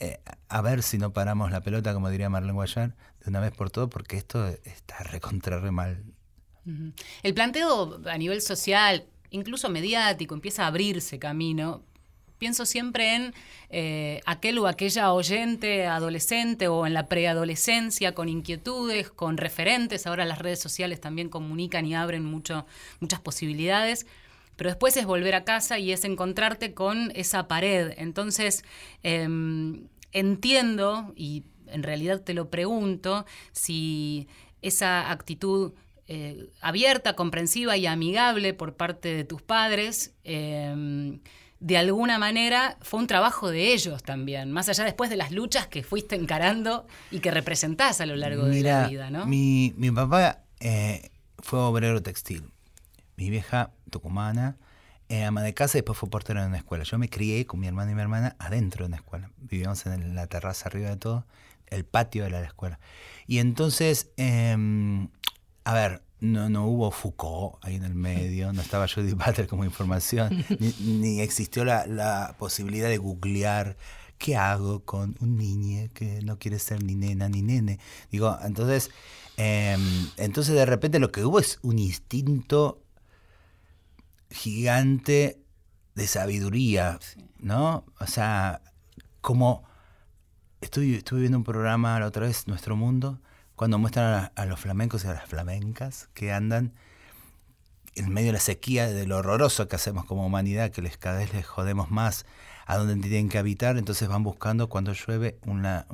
Eh, 0.01 0.21
a 0.49 0.61
ver 0.61 0.83
si 0.83 0.99
no 0.99 1.13
paramos 1.13 1.51
la 1.51 1.61
pelota, 1.63 1.95
como 1.95 2.11
diría 2.11 2.29
Marlene 2.29 2.55
Guayar, 2.55 2.97
de 3.23 3.31
una 3.31 3.41
vez 3.41 3.53
por 3.53 3.71
todo, 3.71 3.89
porque 3.89 4.17
esto 4.17 4.47
está 4.49 4.99
recontra 5.05 5.61
re 5.61 5.71
mal. 5.71 6.03
El 7.23 7.35
planteo 7.35 8.01
a 8.07 8.19
nivel 8.19 8.41
social, 8.41 9.07
incluso 9.35 9.69
mediático, 9.69 10.35
empieza 10.35 10.65
a 10.65 10.69
abrirse 10.69 11.19
camino. 11.19 11.83
Pienso 12.39 12.67
siempre 12.67 13.15
en 13.15 13.35
eh, 13.71 14.21
aquel 14.27 14.59
o 14.59 14.67
aquella 14.67 15.13
oyente 15.13 15.87
adolescente 15.87 16.69
o 16.69 16.87
en 16.87 16.95
la 16.95 17.09
preadolescencia 17.09 18.15
con 18.15 18.29
inquietudes, 18.29 19.11
con 19.11 19.37
referentes. 19.37 20.07
Ahora 20.07 20.25
las 20.25 20.39
redes 20.39 20.61
sociales 20.61 21.01
también 21.01 21.29
comunican 21.29 21.85
y 21.87 21.95
abren 21.95 22.25
mucho, 22.25 22.67
muchas 23.01 23.21
posibilidades. 23.21 24.07
Pero 24.57 24.71
después 24.71 24.97
es 24.97 25.05
volver 25.05 25.35
a 25.35 25.45
casa 25.45 25.79
y 25.79 25.91
es 25.91 26.05
encontrarte 26.05 26.75
con 26.75 27.11
esa 27.15 27.49
pared. 27.49 27.93
Entonces, 27.97 28.65
em, 29.03 29.89
entiendo, 30.13 31.13
y 31.17 31.43
en 31.67 31.83
realidad 31.83 32.21
te 32.21 32.35
lo 32.35 32.51
pregunto, 32.51 33.27
si 33.53 34.29
esa 34.63 35.11
actitud 35.11 35.73
eh, 36.07 36.51
abierta, 36.61 37.17
comprensiva 37.17 37.77
y 37.77 37.87
amigable 37.87 38.55
por 38.55 38.77
parte 38.77 39.15
de 39.15 39.25
tus 39.25 39.43
padres, 39.43 40.15
em, 40.25 41.21
de 41.61 41.79
alguna 41.79 42.19
manera 42.19 42.77
fue 42.83 43.01
un 43.01 43.07
trabajo 43.07 43.51
de 43.51 43.73
ellos 43.73 44.03
también, 44.03 44.53
más 44.53 44.69
allá 44.69 44.85
después 44.85 45.09
de 45.09 45.17
las 45.17 45.33
luchas 45.33 45.67
que 45.67 45.83
fuiste 45.83 46.15
encarando 46.15 46.87
y 47.11 47.21
que 47.21 47.31
representás 47.31 48.01
a 48.01 48.07
lo 48.07 48.17
largo 48.17 48.45
de 48.45 48.61
la 48.63 48.89
vida, 48.89 49.11
¿no? 49.11 49.25
Mi, 49.27 49.73
mi 49.77 49.91
papá 49.91 50.43
eh, 50.61 51.11
fue 51.39 51.59
obrero 51.61 52.03
textil, 52.03 52.45
mi 53.17 53.31
vieja 53.31 53.71
tucumana, 53.91 54.57
ama 55.27 55.43
de 55.43 55.55
casa 55.55 55.79
y 55.79 55.81
después 55.81 55.99
fue 55.99 56.11
portero 56.11 56.41
en 56.41 56.49
una 56.49 56.57
escuela. 56.57 56.85
Yo 56.85 56.99
me 56.99 57.09
crié 57.09 57.47
con 57.47 57.61
mi 57.61 57.67
hermano 57.67 57.91
y 57.93 57.95
mi 57.95 58.01
hermana 58.01 58.37
adentro 58.39 58.85
de 58.85 58.89
una 58.89 58.97
escuela. 58.97 59.31
Vivíamos 59.37 59.87
en 59.87 60.15
la 60.15 60.27
terraza 60.27 60.67
arriba 60.67 60.91
de 60.91 60.97
todo, 60.97 61.25
el 61.69 61.85
patio 61.85 62.25
de 62.25 62.31
la 62.31 62.43
escuela. 62.43 62.79
Y 63.27 63.39
entonces, 63.39 64.11
em, 64.17 65.09
a 65.65 65.75
ver, 65.75 66.03
no, 66.21 66.49
no 66.49 66.67
hubo 66.67 66.91
Foucault 66.91 67.57
ahí 67.63 67.77
en 67.77 67.85
el 67.85 67.95
medio, 67.95 68.53
no 68.53 68.63
estaba 68.63 68.89
Judy 68.89 69.13
Butler 69.13 69.47
como 69.47 69.65
información, 69.65 70.45
ni, 70.81 71.21
existió 71.21 71.65
la, 71.65 72.35
posibilidad 72.39 72.89
de 72.89 72.99
googlear 72.99 73.77
qué 74.19 74.37
hago 74.37 74.85
con 74.85 75.17
un 75.21 75.37
niño 75.37 75.89
que 75.93 76.23
no 76.23 76.39
quiere 76.39 76.59
ser 76.59 76.83
ni 76.83 76.95
nena 76.95 77.29
ni 77.29 77.43
nene. 77.43 77.79
Digo, 78.11 78.39
entonces, 78.43 78.91
em, 79.37 79.81
entonces 80.17 80.55
de 80.55 80.67
repente 80.67 80.99
lo 80.99 81.11
que 81.11 81.25
hubo 81.25 81.41
es 81.41 81.59
un 81.63 81.79
instinto 81.79 82.83
gigante 84.31 85.41
de 85.95 86.07
sabiduría, 86.07 86.99
¿no? 87.39 87.85
O 88.01 88.07
sea, 88.07 88.63
como 89.21 89.65
estuve, 90.61 90.97
estuve 90.97 91.21
viendo 91.21 91.39
un 91.39 91.45
programa 91.45 91.99
la 92.01 92.07
otra 92.07 92.27
vez, 92.27 92.49
Nuestro 92.49 92.77
Mundo, 92.77 93.21
cuando 93.57 93.79
muestran 93.79 94.31
a, 94.35 94.47
los 94.47 94.61
flamencos 94.61 95.05
y 95.05 95.09
a 95.09 95.15
las 95.15 95.29
flamencas 95.29 96.09
que 96.15 96.33
andan 96.33 96.73
en 97.95 98.13
medio 98.13 98.29
de 98.29 98.35
la 98.35 98.41
sequía, 98.41 98.89
de 98.89 99.07
lo 99.07 99.19
horroroso 99.19 99.69
que 99.69 99.77
hacemos 99.77 100.05
como 100.05 100.27
humanidad, 100.27 100.71
que 100.71 100.83
les 100.83 100.97
cada 100.97 101.19
vez 101.19 101.33
les 101.33 101.47
jodemos 101.47 101.91
más 101.91 102.27
a 102.67 102.77
dónde 102.77 102.97
tienen 102.97 103.29
que 103.29 103.39
habitar, 103.39 103.77
entonces 103.77 104.09
van 104.09 104.23
buscando 104.23 104.69
cuando 104.69 104.93
llueve 104.93 105.39
una, 105.47 105.87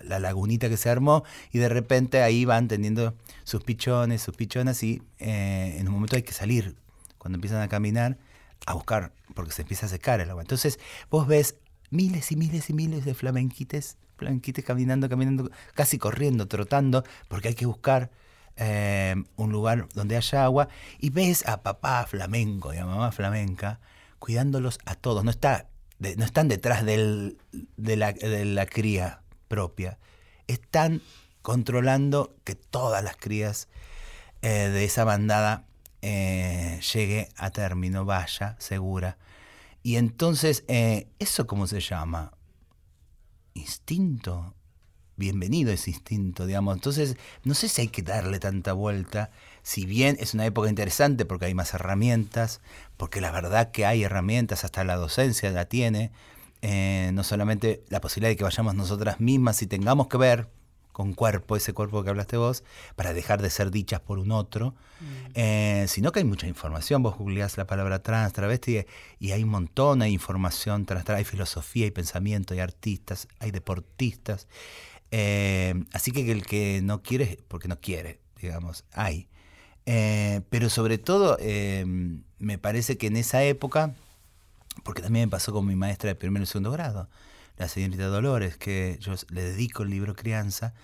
la 0.00 0.20
lagunita 0.20 0.68
que 0.68 0.76
se 0.76 0.88
armó 0.88 1.24
y 1.52 1.58
de 1.58 1.68
repente 1.68 2.22
ahí 2.22 2.44
van 2.44 2.68
teniendo 2.68 3.14
sus 3.44 3.62
pichones, 3.64 4.22
sus 4.22 4.34
pichonas 4.36 4.82
y 4.82 5.02
eh, 5.18 5.76
en 5.78 5.88
un 5.88 5.94
momento 5.94 6.16
hay 6.16 6.22
que 6.22 6.32
salir, 6.32 6.76
cuando 7.18 7.36
empiezan 7.36 7.60
a 7.60 7.68
caminar, 7.68 8.18
a 8.66 8.74
buscar, 8.74 9.12
porque 9.34 9.52
se 9.52 9.62
empieza 9.62 9.86
a 9.86 9.88
secar 9.88 10.20
el 10.20 10.30
agua. 10.30 10.42
Entonces 10.42 10.78
vos 11.10 11.26
ves 11.26 11.56
miles 11.90 12.32
y 12.32 12.36
miles 12.36 12.70
y 12.70 12.72
miles 12.72 13.04
de 13.04 13.14
flamenquites 13.14 13.96
Blanquite 14.18 14.62
caminando, 14.62 15.08
caminando, 15.08 15.50
casi 15.74 15.98
corriendo, 15.98 16.48
trotando, 16.48 17.04
porque 17.28 17.48
hay 17.48 17.54
que 17.54 17.66
buscar 17.66 18.10
eh, 18.58 19.14
un 19.36 19.52
lugar 19.52 19.86
donde 19.94 20.16
haya 20.16 20.44
agua. 20.44 20.68
Y 20.98 21.10
ves 21.10 21.46
a 21.46 21.62
papá 21.62 22.06
flamenco 22.06 22.72
y 22.72 22.78
a 22.78 22.86
mamá 22.86 23.12
flamenca 23.12 23.80
cuidándolos 24.18 24.78
a 24.86 24.94
todos. 24.94 25.24
No, 25.24 25.30
está, 25.30 25.68
no 25.98 26.24
están 26.24 26.48
detrás 26.48 26.84
de, 26.84 27.36
la, 27.76 28.66
cría 28.66 29.20
propia. 29.48 29.98
Están 30.46 31.02
controlando 31.42 32.34
que 32.44 32.54
todas 32.54 33.04
las 33.04 33.16
crías 33.16 33.68
eh, 34.42 34.68
de 34.68 34.84
esa 34.84 35.04
bandada 35.04 35.64
eh, 36.02 36.80
llegue 36.94 37.28
a 37.36 37.50
término, 37.50 38.04
vaya, 38.04 38.56
segura. 38.58 39.18
Y 39.82 39.96
entonces, 39.96 40.64
¿eso 40.66 41.46
cómo 41.46 41.68
se 41.68 41.80
llama? 41.80 42.32
Instinto. 43.56 44.54
Bienvenido 45.16 45.72
ese 45.72 45.90
instinto, 45.90 46.46
digamos. 46.46 46.74
Entonces, 46.74 47.16
no 47.42 47.54
sé 47.54 47.68
si 47.68 47.80
hay 47.80 47.88
que 47.88 48.02
darle 48.02 48.38
tanta 48.38 48.74
vuelta. 48.74 49.30
Si 49.62 49.86
bien 49.86 50.16
es 50.20 50.34
una 50.34 50.44
época 50.44 50.68
interesante 50.68 51.24
porque 51.24 51.46
hay 51.46 51.54
más 51.54 51.72
herramientas, 51.72 52.60
porque 52.96 53.20
la 53.20 53.30
verdad 53.30 53.70
que 53.70 53.86
hay 53.86 54.04
herramientas, 54.04 54.64
hasta 54.64 54.84
la 54.84 54.96
docencia 54.96 55.50
la 55.50 55.64
tiene, 55.66 56.12
eh, 56.62 57.10
no 57.14 57.24
solamente 57.24 57.82
la 57.88 58.00
posibilidad 58.00 58.30
de 58.30 58.36
que 58.36 58.44
vayamos 58.44 58.74
nosotras 58.74 59.20
mismas 59.20 59.62
y 59.62 59.66
tengamos 59.66 60.08
que 60.08 60.18
ver, 60.18 60.48
con 60.96 61.12
cuerpo, 61.12 61.56
ese 61.56 61.74
cuerpo 61.74 62.02
que 62.02 62.08
hablaste 62.08 62.38
vos, 62.38 62.64
para 62.94 63.12
dejar 63.12 63.42
de 63.42 63.50
ser 63.50 63.70
dichas 63.70 64.00
por 64.00 64.18
un 64.18 64.32
otro, 64.32 64.70
mm. 64.70 65.04
eh, 65.34 65.84
sino 65.88 66.10
que 66.10 66.20
hay 66.20 66.24
mucha 66.24 66.46
información. 66.46 67.02
Vos 67.02 67.18
googleás 67.18 67.58
la 67.58 67.66
palabra 67.66 68.02
trans, 68.02 68.32
travesti, 68.32 68.86
y 69.18 69.32
hay 69.32 69.42
un 69.42 69.50
montón 69.50 69.98
de 69.98 70.08
información 70.08 70.86
trans, 70.86 71.06
hay 71.10 71.24
filosofía, 71.24 71.84
hay 71.84 71.90
pensamiento, 71.90 72.54
hay 72.54 72.60
artistas, 72.60 73.28
hay 73.40 73.50
deportistas. 73.50 74.48
Eh, 75.10 75.84
así 75.92 76.12
que 76.12 76.32
el 76.32 76.46
que 76.46 76.80
no 76.82 77.02
quiere, 77.02 77.40
porque 77.46 77.68
no 77.68 77.78
quiere, 77.78 78.18
digamos, 78.40 78.84
hay. 78.90 79.28
Eh, 79.84 80.40
pero 80.48 80.70
sobre 80.70 80.96
todo, 80.96 81.36
me 82.38 82.56
parece 82.56 82.96
que 82.96 83.08
en 83.08 83.18
esa 83.18 83.42
época, 83.44 83.94
porque 84.82 85.02
también 85.02 85.26
me 85.26 85.30
pasó 85.30 85.52
con 85.52 85.66
mi 85.66 85.76
maestra 85.76 86.08
de 86.08 86.14
primero 86.14 86.44
y 86.44 86.46
segundo 86.46 86.70
grado, 86.70 87.10
la 87.56 87.68
señorita 87.68 88.06
Dolores, 88.06 88.56
que 88.56 88.98
yo 89.00 89.14
le 89.30 89.42
dedico 89.42 89.82
el 89.82 89.90
libro 89.90 90.14
Crianza, 90.14 90.74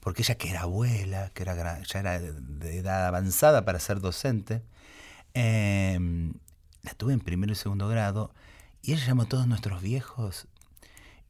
porque 0.00 0.22
ella 0.22 0.36
que 0.36 0.50
era 0.50 0.62
abuela, 0.62 1.30
que 1.34 1.42
era, 1.42 1.82
ya 1.82 2.00
era 2.00 2.20
de 2.20 2.78
edad 2.78 3.06
avanzada 3.06 3.64
para 3.64 3.80
ser 3.80 4.00
docente, 4.00 4.62
em, 5.34 6.34
la 6.82 6.94
tuve 6.94 7.12
en 7.12 7.20
primero 7.20 7.52
y 7.52 7.56
segundo 7.56 7.88
grado, 7.88 8.32
y 8.82 8.92
ella 8.92 9.06
llamó 9.06 9.22
a 9.22 9.28
todos 9.28 9.46
nuestros 9.46 9.82
viejos 9.82 10.46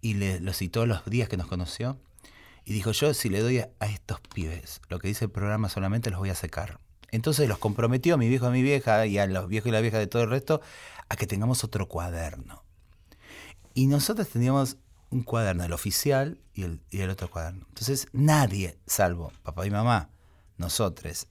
y 0.01 0.15
le, 0.15 0.41
los 0.41 0.59
citó 0.59 0.87
los 0.87 1.05
días 1.07 1.29
que 1.29 1.37
nos 1.37 1.47
conoció, 1.47 1.99
y 2.67 2.73
dijo, 2.73 2.91
yo 2.93 3.15
si 3.15 3.29
le 3.29 3.41
doy 3.41 3.61
a, 3.61 3.71
estos 3.81 4.21
pibes 4.35 4.81
lo 4.89 4.99
que 4.99 5.09
dice 5.09 5.27
el 5.27 5.31
programa 5.31 5.69
solamente 5.69 6.11
los 6.11 6.19
voy 6.19 6.31
a 6.31 6.35
secar. 6.35 6.81
Entonces 7.13 7.49
los 7.49 7.59
comprometió 7.59 8.15
a 8.15 8.19
mi 8.19 8.29
viejo, 8.29 8.47
a 8.47 8.51
mi 8.51 8.61
vieja 8.61 9.07
y 9.07 9.19
a 9.19 9.27
los 9.27 9.49
viejos 9.49 9.69
y 9.69 9.73
la 9.73 9.81
vieja 9.81 9.99
de 9.99 10.09
todo 10.09 10.25
el 10.25 10.31
resto 10.31 10.61
a 11.09 11.17
que 11.17 11.29
tengamos 11.29 11.63
otro 11.63 11.87
cuaderno. 11.87 12.65
Y 13.73 13.87
nosotros 13.87 14.29
teníamos 14.29 14.79
un 15.17 15.23
cuaderno, 15.23 15.65
el 15.65 15.73
oficial 15.73 16.39
y 16.55 16.63
el, 16.63 16.81
y 16.91 17.01
el 17.01 17.11
otro 17.11 17.31
cuaderno. 17.31 17.65
Entonces 17.69 18.09
nadie, 18.13 18.79
salvo 18.87 19.33
papá 19.43 19.67
y 19.67 19.71
mamá, 19.71 20.11
nosotros, 20.59 21.27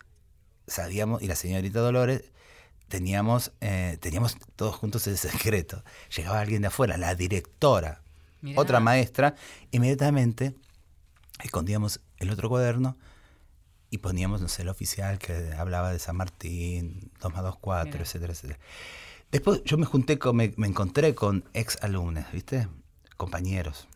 sabíamos, 0.68 1.22
y 1.22 1.28
la 1.28 1.36
señorita 1.36 1.80
Dolores, 1.80 2.32
teníamos, 2.88 3.52
eh, 3.62 3.98
teníamos 4.02 4.38
todos 4.56 4.76
juntos 4.76 5.08
ese 5.08 5.30
secreto. 5.30 5.84
Llegaba 6.16 6.40
alguien 6.40 6.62
de 6.62 6.68
afuera, 6.68 6.98
la 6.98 7.16
directora, 7.16 8.02
otra 8.56 8.80
maestra, 8.80 9.36
inmediatamente 9.72 10.54
escondíamos 11.44 12.00
el 12.18 12.30
otro 12.30 12.48
cuaderno 12.48 12.96
y 13.90 13.98
poníamos, 13.98 14.40
no 14.40 14.48
sé, 14.48 14.62
el 14.62 14.70
oficial 14.70 15.18
que 15.18 15.54
hablaba 15.58 15.92
de 15.92 15.98
San 15.98 16.16
Martín, 16.16 17.12
2 17.22 17.34
más 17.34 17.42
2, 17.42 17.58
4, 17.60 18.02
etcétera, 18.02 18.34
etcétera. 18.34 18.60
Después 19.32 19.64
yo 19.64 19.78
me 19.78 19.86
junté 19.86 20.20
con, 20.20 20.36
me, 20.36 20.54
me 20.58 20.68
encontré 20.68 21.16
con 21.16 21.44
ex 21.54 21.82
alumnos, 21.82 22.26
¿viste? 22.32 22.68
Compañeros, 23.18 23.88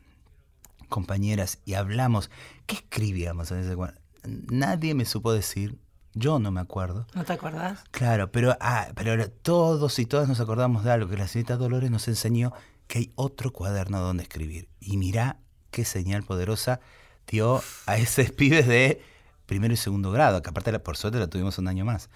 compañeras, 0.89 1.59
y 1.65 1.73
hablamos. 1.73 2.29
¿Qué 2.65 2.75
escribíamos 2.75 3.51
en 3.51 3.59
ese 3.59 3.75
cuaderno? 3.75 4.01
Nadie 4.23 4.93
me 4.95 5.05
supo 5.05 5.31
decir, 5.31 5.77
yo 6.13 6.39
no 6.39 6.51
me 6.51 6.61
acuerdo. 6.61 7.07
¿No 7.13 7.23
te 7.23 7.33
acordás? 7.33 7.83
Claro, 7.91 8.31
pero, 8.31 8.57
ah, 8.59 8.87
pero 8.95 9.29
todos 9.29 9.99
y 9.99 10.05
todas 10.05 10.27
nos 10.27 10.39
acordamos 10.39 10.83
de 10.83 10.91
algo, 10.91 11.09
que 11.09 11.17
la 11.17 11.27
señorita 11.27 11.57
Dolores 11.57 11.91
nos 11.91 12.07
enseñó 12.07 12.53
que 12.87 12.99
hay 12.99 13.11
otro 13.15 13.51
cuaderno 13.51 13.99
donde 13.99 14.23
escribir. 14.23 14.67
Y 14.79 14.97
mirá 14.97 15.37
qué 15.71 15.85
señal 15.85 16.23
poderosa 16.23 16.79
dio 17.27 17.61
a 17.85 17.97
ese 17.97 18.25
pibes 18.31 18.67
de 18.67 19.01
primero 19.45 19.73
y 19.73 19.77
segundo 19.77 20.11
grado, 20.11 20.41
que 20.41 20.49
aparte 20.49 20.77
por 20.79 20.97
suerte 20.97 21.19
la 21.19 21.27
tuvimos 21.27 21.57
un 21.57 21.67
año 21.67 21.85
más. 21.85 22.09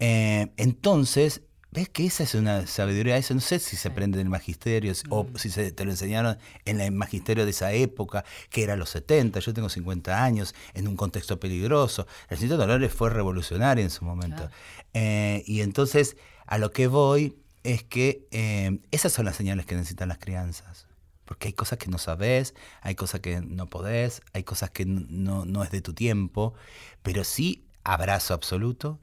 Eh, 0.00 0.52
entonces, 0.56 1.42
¿Ves 1.74 1.88
que 1.88 2.06
esa 2.06 2.22
es 2.22 2.36
una 2.36 2.68
sabiduría? 2.68 3.16
Eso 3.16 3.34
no 3.34 3.40
sé 3.40 3.58
si 3.58 3.74
se 3.74 3.88
aprende 3.88 4.20
en 4.20 4.26
el 4.26 4.30
magisterio 4.30 4.92
o 5.08 5.24
mm. 5.24 5.36
si 5.36 5.50
se, 5.50 5.72
te 5.72 5.84
lo 5.84 5.90
enseñaron 5.90 6.38
en 6.66 6.80
el 6.80 6.92
magisterio 6.92 7.44
de 7.44 7.50
esa 7.50 7.72
época, 7.72 8.24
que 8.48 8.62
era 8.62 8.76
los 8.76 8.90
70, 8.90 9.40
yo 9.40 9.52
tengo 9.52 9.68
50 9.68 10.22
años, 10.22 10.54
en 10.74 10.86
un 10.86 10.94
contexto 10.94 11.40
peligroso. 11.40 12.06
El 12.28 12.38
señor 12.38 12.58
Dolores 12.58 12.94
fue 12.94 13.10
revolucionario 13.10 13.82
en 13.82 13.90
su 13.90 14.04
momento. 14.04 14.48
Eh, 14.92 15.42
y 15.46 15.62
entonces, 15.62 16.16
a 16.46 16.58
lo 16.58 16.70
que 16.70 16.86
voy 16.86 17.36
es 17.64 17.82
que 17.82 18.28
eh, 18.30 18.78
esas 18.92 19.12
son 19.12 19.24
las 19.24 19.34
señales 19.34 19.66
que 19.66 19.74
necesitan 19.74 20.08
las 20.08 20.18
crianzas. 20.18 20.86
Porque 21.24 21.48
hay 21.48 21.54
cosas 21.54 21.80
que 21.80 21.88
no 21.88 21.98
sabes, 21.98 22.54
hay 22.82 22.94
cosas 22.94 23.20
que 23.20 23.40
no 23.40 23.68
podés, 23.68 24.22
hay 24.32 24.44
cosas 24.44 24.70
que 24.70 24.86
no, 24.86 25.44
no 25.44 25.64
es 25.64 25.72
de 25.72 25.80
tu 25.80 25.92
tiempo, 25.92 26.54
pero 27.02 27.24
sí 27.24 27.66
abrazo 27.82 28.32
absoluto, 28.32 29.00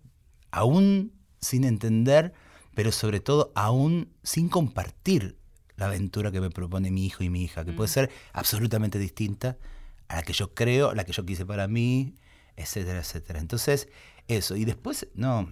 aún 0.52 1.12
sin 1.42 1.66
entender 1.66 2.34
pero 2.82 2.92
sobre 2.92 3.20
todo 3.20 3.52
aún 3.54 4.12
sin 4.24 4.50
compartir 4.50 5.38
la 5.76 5.86
aventura 5.86 6.32
que 6.32 6.42
me 6.42 6.50
propone 6.50 6.90
mi 6.90 7.06
hijo 7.06 7.24
y 7.24 7.30
mi 7.30 7.44
hija, 7.44 7.64
que 7.64 7.74
puede 7.74 7.92
mm. 7.92 7.94
ser 7.94 8.12
absolutamente 8.34 8.98
distinta 8.98 9.60
a 10.08 10.16
la 10.16 10.24
que 10.24 10.34
yo 10.34 10.56
creo, 10.56 10.90
a 10.90 10.96
la 10.96 11.04
que 11.04 11.12
yo 11.12 11.24
quise 11.24 11.46
para 11.46 11.68
mí, 11.68 12.16
etcétera, 12.56 12.98
etcétera. 12.98 13.40
Entonces, 13.40 13.88
eso. 14.28 14.56
Y 14.56 14.66
después, 14.66 15.10
no, 15.14 15.48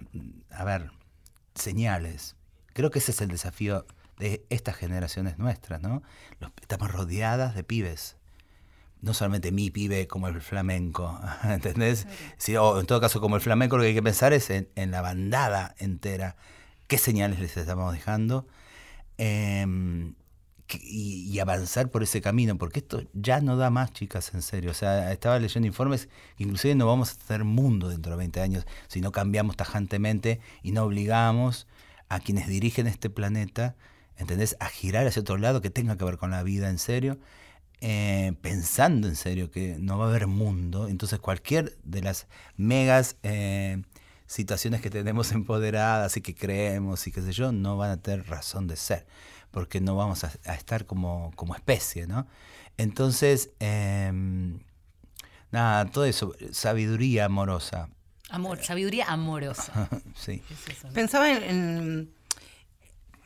a 0.50 0.64
ver, 0.64 0.90
señales. 1.54 2.34
Creo 2.72 2.90
que 2.90 2.98
ese 2.98 3.12
es 3.12 3.20
el 3.20 3.28
desafío 3.28 3.86
de 4.18 4.44
estas 4.50 4.74
generaciones 4.74 5.38
nuestras, 5.38 5.80
¿no? 5.80 6.02
estamos 6.60 6.90
rodeadas 6.90 7.54
de 7.54 7.62
pibes. 7.62 8.16
no 9.02 9.14
solamente 9.14 9.52
mi 9.52 9.70
pibe 9.70 10.08
como 10.08 10.26
el 10.26 10.40
flamenco, 10.40 11.20
¿entendés? 11.44 12.08
o 12.58 12.80
en 12.80 12.86
todo 12.86 13.00
caso 13.00 13.20
como 13.20 13.36
el 13.36 13.40
flamenco 13.40 13.76
lo 13.76 13.84
que 13.84 13.90
hay 13.90 13.94
que 13.94 14.02
pensar 14.02 14.32
es 14.32 14.50
en, 14.50 14.90
la 14.90 15.00
bandada 15.00 15.76
entera, 15.78 16.34
qué 16.90 16.98
señales 16.98 17.38
les 17.38 17.56
estamos 17.56 17.92
dejando 17.92 18.48
em, 19.16 20.14
y, 20.82 21.38
avanzar 21.38 21.88
por 21.88 22.02
ese 22.02 22.20
camino, 22.20 22.58
porque 22.58 22.80
esto 22.80 23.04
ya 23.12 23.40
no 23.40 23.56
da 23.56 23.70
más, 23.70 23.92
chicas, 23.92 24.34
en 24.34 24.42
serio. 24.42 24.72
O 24.72 24.74
sea, 24.74 25.12
estaba 25.12 25.38
leyendo 25.38 25.68
informes 25.68 26.08
que 26.36 26.42
inclusive 26.42 26.74
no 26.74 26.86
vamos 26.86 27.12
a 27.12 27.26
tener 27.28 27.44
mundo 27.44 27.88
dentro 27.88 28.12
de 28.12 28.18
20 28.18 28.40
años 28.40 28.66
si 28.88 29.00
no 29.00 29.12
cambiamos 29.12 29.56
tajantemente 29.56 30.40
y 30.64 30.72
no 30.72 30.82
obligamos 30.82 31.68
a 32.08 32.18
quienes 32.18 32.48
dirigen 32.48 32.88
este 32.88 33.08
planeta, 33.08 33.76
¿entendés?, 34.16 34.56
a 34.58 34.66
girar 34.66 35.06
hacia 35.06 35.22
otro 35.22 35.38
lado 35.38 35.60
que 35.60 35.70
tenga 35.70 35.96
que 35.96 36.04
ver 36.04 36.18
con 36.18 36.32
la 36.32 36.42
vida 36.42 36.70
en 36.70 36.78
serio 36.78 37.20
eh, 37.82 38.34
pensando 38.42 39.08
en 39.08 39.16
serio 39.16 39.50
que 39.50 39.76
no 39.78 39.96
va 39.96 40.06
a 40.06 40.08
haber 40.08 40.26
mundo, 40.26 40.88
entonces 40.88 41.18
cualquier 41.18 41.78
de 41.82 42.02
las 42.02 42.26
megas 42.56 43.16
eh, 43.22 43.80
situaciones 44.30 44.80
que 44.80 44.90
tenemos 44.90 45.32
empoderadas 45.32 46.16
y 46.16 46.20
que 46.20 46.34
creemos 46.34 47.06
y 47.06 47.12
qué 47.12 47.20
sé 47.20 47.32
yo, 47.32 47.50
no 47.50 47.76
van 47.76 47.90
a 47.90 47.96
tener 47.96 48.28
razón 48.28 48.68
de 48.68 48.76
ser, 48.76 49.04
porque 49.50 49.80
no 49.80 49.96
vamos 49.96 50.22
a, 50.22 50.54
estar 50.54 50.86
como, 50.86 51.32
como, 51.34 51.56
especie, 51.56 52.06
¿no? 52.06 52.28
Entonces, 52.76 53.50
em, 53.58 54.60
nada, 55.50 55.86
todo 55.86 56.04
eso, 56.04 56.34
sabiduría 56.52 57.24
amorosa. 57.24 57.88
Amor, 58.30 58.62
sabiduría 58.62 59.06
amorosa. 59.06 59.88
sí. 60.14 60.42
Pensaba 60.94 61.28
en 61.28 62.12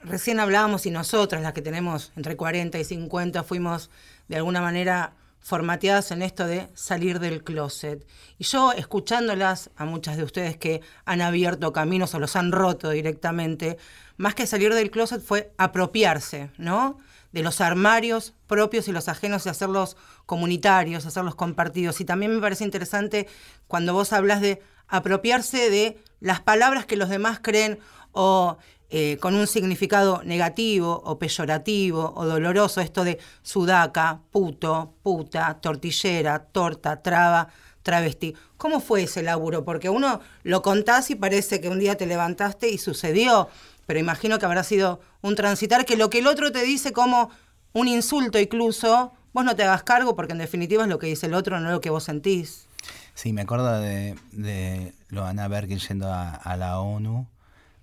recién 0.00 0.40
hablábamos 0.40 0.86
y 0.86 0.90
nosotras, 0.90 1.42
las 1.42 1.52
que 1.52 1.62
tenemos 1.62 2.12
entre 2.16 2.36
40 2.36 2.78
y 2.78 2.84
50, 2.84 3.42
fuimos 3.44 3.90
de 4.28 4.36
alguna 4.36 4.62
manera 4.62 5.12
formateadas 5.44 6.10
en 6.10 6.22
esto 6.22 6.46
de 6.46 6.70
salir 6.72 7.20
del 7.20 7.44
closet. 7.44 8.06
Y 8.38 8.44
yo, 8.44 8.72
escuchándolas 8.72 9.70
a 9.76 9.84
muchas 9.84 10.16
de 10.16 10.24
ustedes 10.24 10.56
que 10.56 10.80
han 11.04 11.20
abierto 11.20 11.70
caminos 11.74 12.14
o 12.14 12.18
los 12.18 12.34
han 12.34 12.50
roto 12.50 12.88
directamente, 12.88 13.76
más 14.16 14.34
que 14.34 14.46
salir 14.46 14.72
del 14.72 14.90
closet 14.90 15.22
fue 15.22 15.52
apropiarse, 15.58 16.50
¿no? 16.56 16.96
De 17.32 17.42
los 17.42 17.60
armarios 17.60 18.32
propios 18.46 18.88
y 18.88 18.92
los 18.92 19.08
ajenos 19.08 19.44
y 19.44 19.50
hacerlos 19.50 19.98
comunitarios, 20.24 21.04
hacerlos 21.04 21.34
compartidos. 21.34 22.00
Y 22.00 22.06
también 22.06 22.34
me 22.34 22.40
parece 22.40 22.64
interesante 22.64 23.28
cuando 23.68 23.92
vos 23.92 24.14
hablas 24.14 24.40
de 24.40 24.62
apropiarse 24.88 25.68
de 25.68 25.98
las 26.20 26.40
palabras 26.40 26.86
que 26.86 26.96
los 26.96 27.10
demás 27.10 27.38
creen 27.42 27.78
o 28.12 28.56
eh, 28.90 29.16
con 29.18 29.34
un 29.34 29.46
significado 29.46 30.22
negativo 30.24 31.02
o 31.04 31.18
peyorativo 31.18 32.12
o 32.14 32.26
doloroso, 32.26 32.80
esto 32.80 33.02
de 33.02 33.18
sudaca, 33.42 34.20
puto, 34.30 34.92
puta, 35.02 35.58
tortillera, 35.60 36.38
torta, 36.38 37.02
traba, 37.02 37.48
travesti. 37.82 38.36
¿Cómo 38.56 38.80
fue 38.80 39.04
ese 39.04 39.22
laburo? 39.22 39.64
Porque 39.64 39.88
uno 39.88 40.20
lo 40.42 40.62
contás 40.62 41.10
y 41.10 41.14
parece 41.14 41.60
que 41.60 41.68
un 41.70 41.80
día 41.80 41.96
te 41.96 42.06
levantaste 42.06 42.68
y 42.68 42.78
sucedió, 42.78 43.48
pero 43.86 43.98
imagino 43.98 44.38
que 44.38 44.46
habrá 44.46 44.62
sido 44.62 45.00
un 45.22 45.34
transitar 45.34 45.86
que 45.86 45.96
lo 45.96 46.10
que 46.10 46.18
el 46.18 46.26
otro 46.26 46.52
te 46.52 46.62
dice 46.62 46.92
como 46.92 47.30
un 47.72 47.88
insulto 47.88 48.38
incluso, 48.38 49.12
vos 49.32 49.44
no 49.44 49.56
te 49.56 49.64
hagas 49.64 49.82
cargo 49.82 50.14
porque 50.14 50.32
en 50.32 50.38
definitiva 50.38 50.84
es 50.84 50.88
lo 50.88 50.98
que 50.98 51.06
dice 51.08 51.26
el 51.26 51.34
otro, 51.34 51.58
no 51.58 51.70
lo 51.70 51.80
que 51.80 51.90
vos 51.90 52.04
sentís. 52.04 52.66
Sí, 53.14 53.32
me 53.32 53.42
acuerdo 53.42 53.80
de, 53.80 54.14
de 54.32 54.92
Loana 55.08 55.48
Bergen 55.48 55.78
yendo 55.78 56.12
a 56.12 56.56
la 56.56 56.80
ONU 56.80 57.26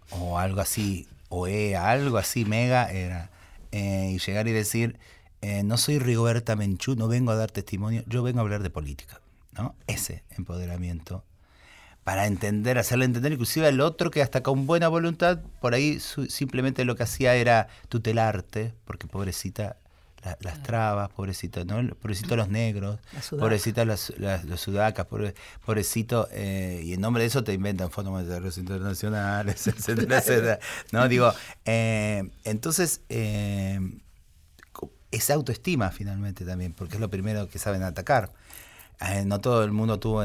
o 0.10 0.38
algo 0.38 0.62
así, 0.62 1.08
o 1.30 1.48
e, 1.48 1.76
algo 1.76 2.18
así 2.18 2.46
mega 2.46 2.92
era. 2.92 3.30
Eh, 3.72 4.12
y 4.16 4.20
llegar 4.20 4.48
y 4.48 4.52
decir, 4.52 5.00
eh, 5.42 5.64
no 5.64 5.78
soy 5.78 6.00
Rigoberta 6.00 6.56
Menchú, 6.56 6.96
no 6.96 7.08
vengo 7.08 7.32
a 7.32 7.36
dar 7.36 7.52
testimonio, 7.52 8.04
yo 8.08 8.24
vengo 8.24 8.40
a 8.40 8.42
hablar 8.42 8.64
de 8.64 8.70
política. 8.70 9.22
¿no? 9.54 9.76
Ese 9.88 10.24
empoderamiento. 10.38 11.24
Para 12.04 12.26
entender, 12.26 12.78
hacerle 12.78 13.06
entender 13.06 13.32
inclusive 13.34 13.68
al 13.68 13.80
otro 13.80 14.10
que 14.10 14.22
hasta 14.22 14.42
con 14.42 14.66
buena 14.66 14.88
voluntad, 14.88 15.40
por 15.60 15.76
ahí 15.76 16.00
simplemente 16.00 16.84
lo 16.84 16.96
que 16.96 17.04
hacía 17.04 17.36
era 17.36 17.68
tutelarte, 17.90 18.74
porque 18.86 19.08
pobrecita 19.08 19.78
las 20.40 20.64
trabas, 20.64 21.10
pobrecito, 21.10 21.66
¿no? 21.66 21.96
Pobrecito 21.96 22.36
los 22.36 22.48
negros, 22.50 23.00
pobrecito 23.32 23.84
las, 23.86 24.14
los 24.18 24.62
sudacas, 24.62 25.08
pobrecito, 25.66 26.28
eh, 26.32 26.82
y 26.84 26.94
en 26.94 27.02
nombre 27.02 27.24
de 27.24 27.28
eso 27.28 27.44
te 27.44 27.54
inventan 27.54 27.90
fondos 27.90 28.14
monetarios 28.14 28.58
internacionales, 28.58 29.66
etcétera, 29.68 30.20
etcétera. 30.20 30.60
¿No? 30.92 31.08
Digo, 31.08 31.34
eh, 31.66 32.30
entonces, 32.44 33.02
eh, 33.10 33.80
esa 35.10 35.34
autoestima 35.34 35.92
finalmente 35.92 36.46
también, 36.46 36.74
porque 36.74 36.96
es 36.96 37.02
lo 37.02 37.10
primero 37.10 37.50
que 37.50 37.60
saben 37.60 37.84
atacar. 37.84 38.32
Eh, 39.02 39.24
no 39.26 39.42
todo 39.42 39.64
el 39.64 39.72
mundo 39.72 40.00
tuvo 40.00 40.22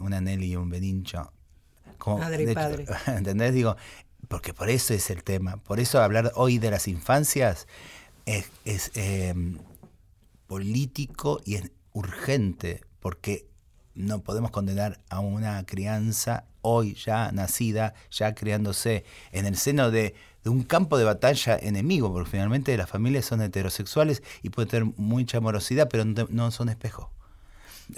una 0.00 0.20
Nelly 0.20 0.52
y 0.52 0.56
un 0.56 0.70
Benincho. 0.70 1.30
Como, 1.98 2.18
Madre 2.18 2.50
y 2.50 2.54
padre. 2.54 2.86
¿Entendés? 3.06 3.52
Digo, 3.52 3.76
porque 4.28 4.54
por 4.54 4.70
eso 4.70 4.94
es 4.94 5.10
el 5.10 5.22
tema. 5.22 5.58
Por 5.58 5.78
eso 5.78 6.00
hablar 6.00 6.32
hoy 6.34 6.58
de 6.58 6.70
las 6.70 6.88
infancias 6.88 7.66
es, 8.64 8.90
em, 8.94 9.58
político 10.46 11.40
y 11.44 11.54
es 11.56 11.70
urgente, 11.92 12.82
porque 13.00 13.46
no 13.94 14.20
podemos 14.20 14.50
condenar 14.50 15.00
a 15.08 15.20
una 15.20 15.64
crianza 15.64 16.44
hoy 16.60 16.94
ya 16.94 17.32
nacida, 17.32 17.94
ya 18.10 18.34
criándose 18.34 19.04
en 19.32 19.46
el 19.46 19.56
seno 19.56 19.90
de, 19.90 20.14
un 20.44 20.62
campo 20.62 20.96
de 20.96 21.04
batalla 21.04 21.58
enemigo, 21.60 22.10
porque 22.10 22.30
finalmente 22.30 22.74
las 22.78 22.88
familias 22.88 23.26
son 23.26 23.42
heterosexuales 23.42 24.22
y 24.42 24.48
pueden 24.48 24.70
tener 24.70 24.92
mucha 24.96 25.38
amorosidad, 25.38 25.88
pero 25.90 26.04
no, 26.06 26.50
son 26.50 26.70
espejos. 26.70 27.08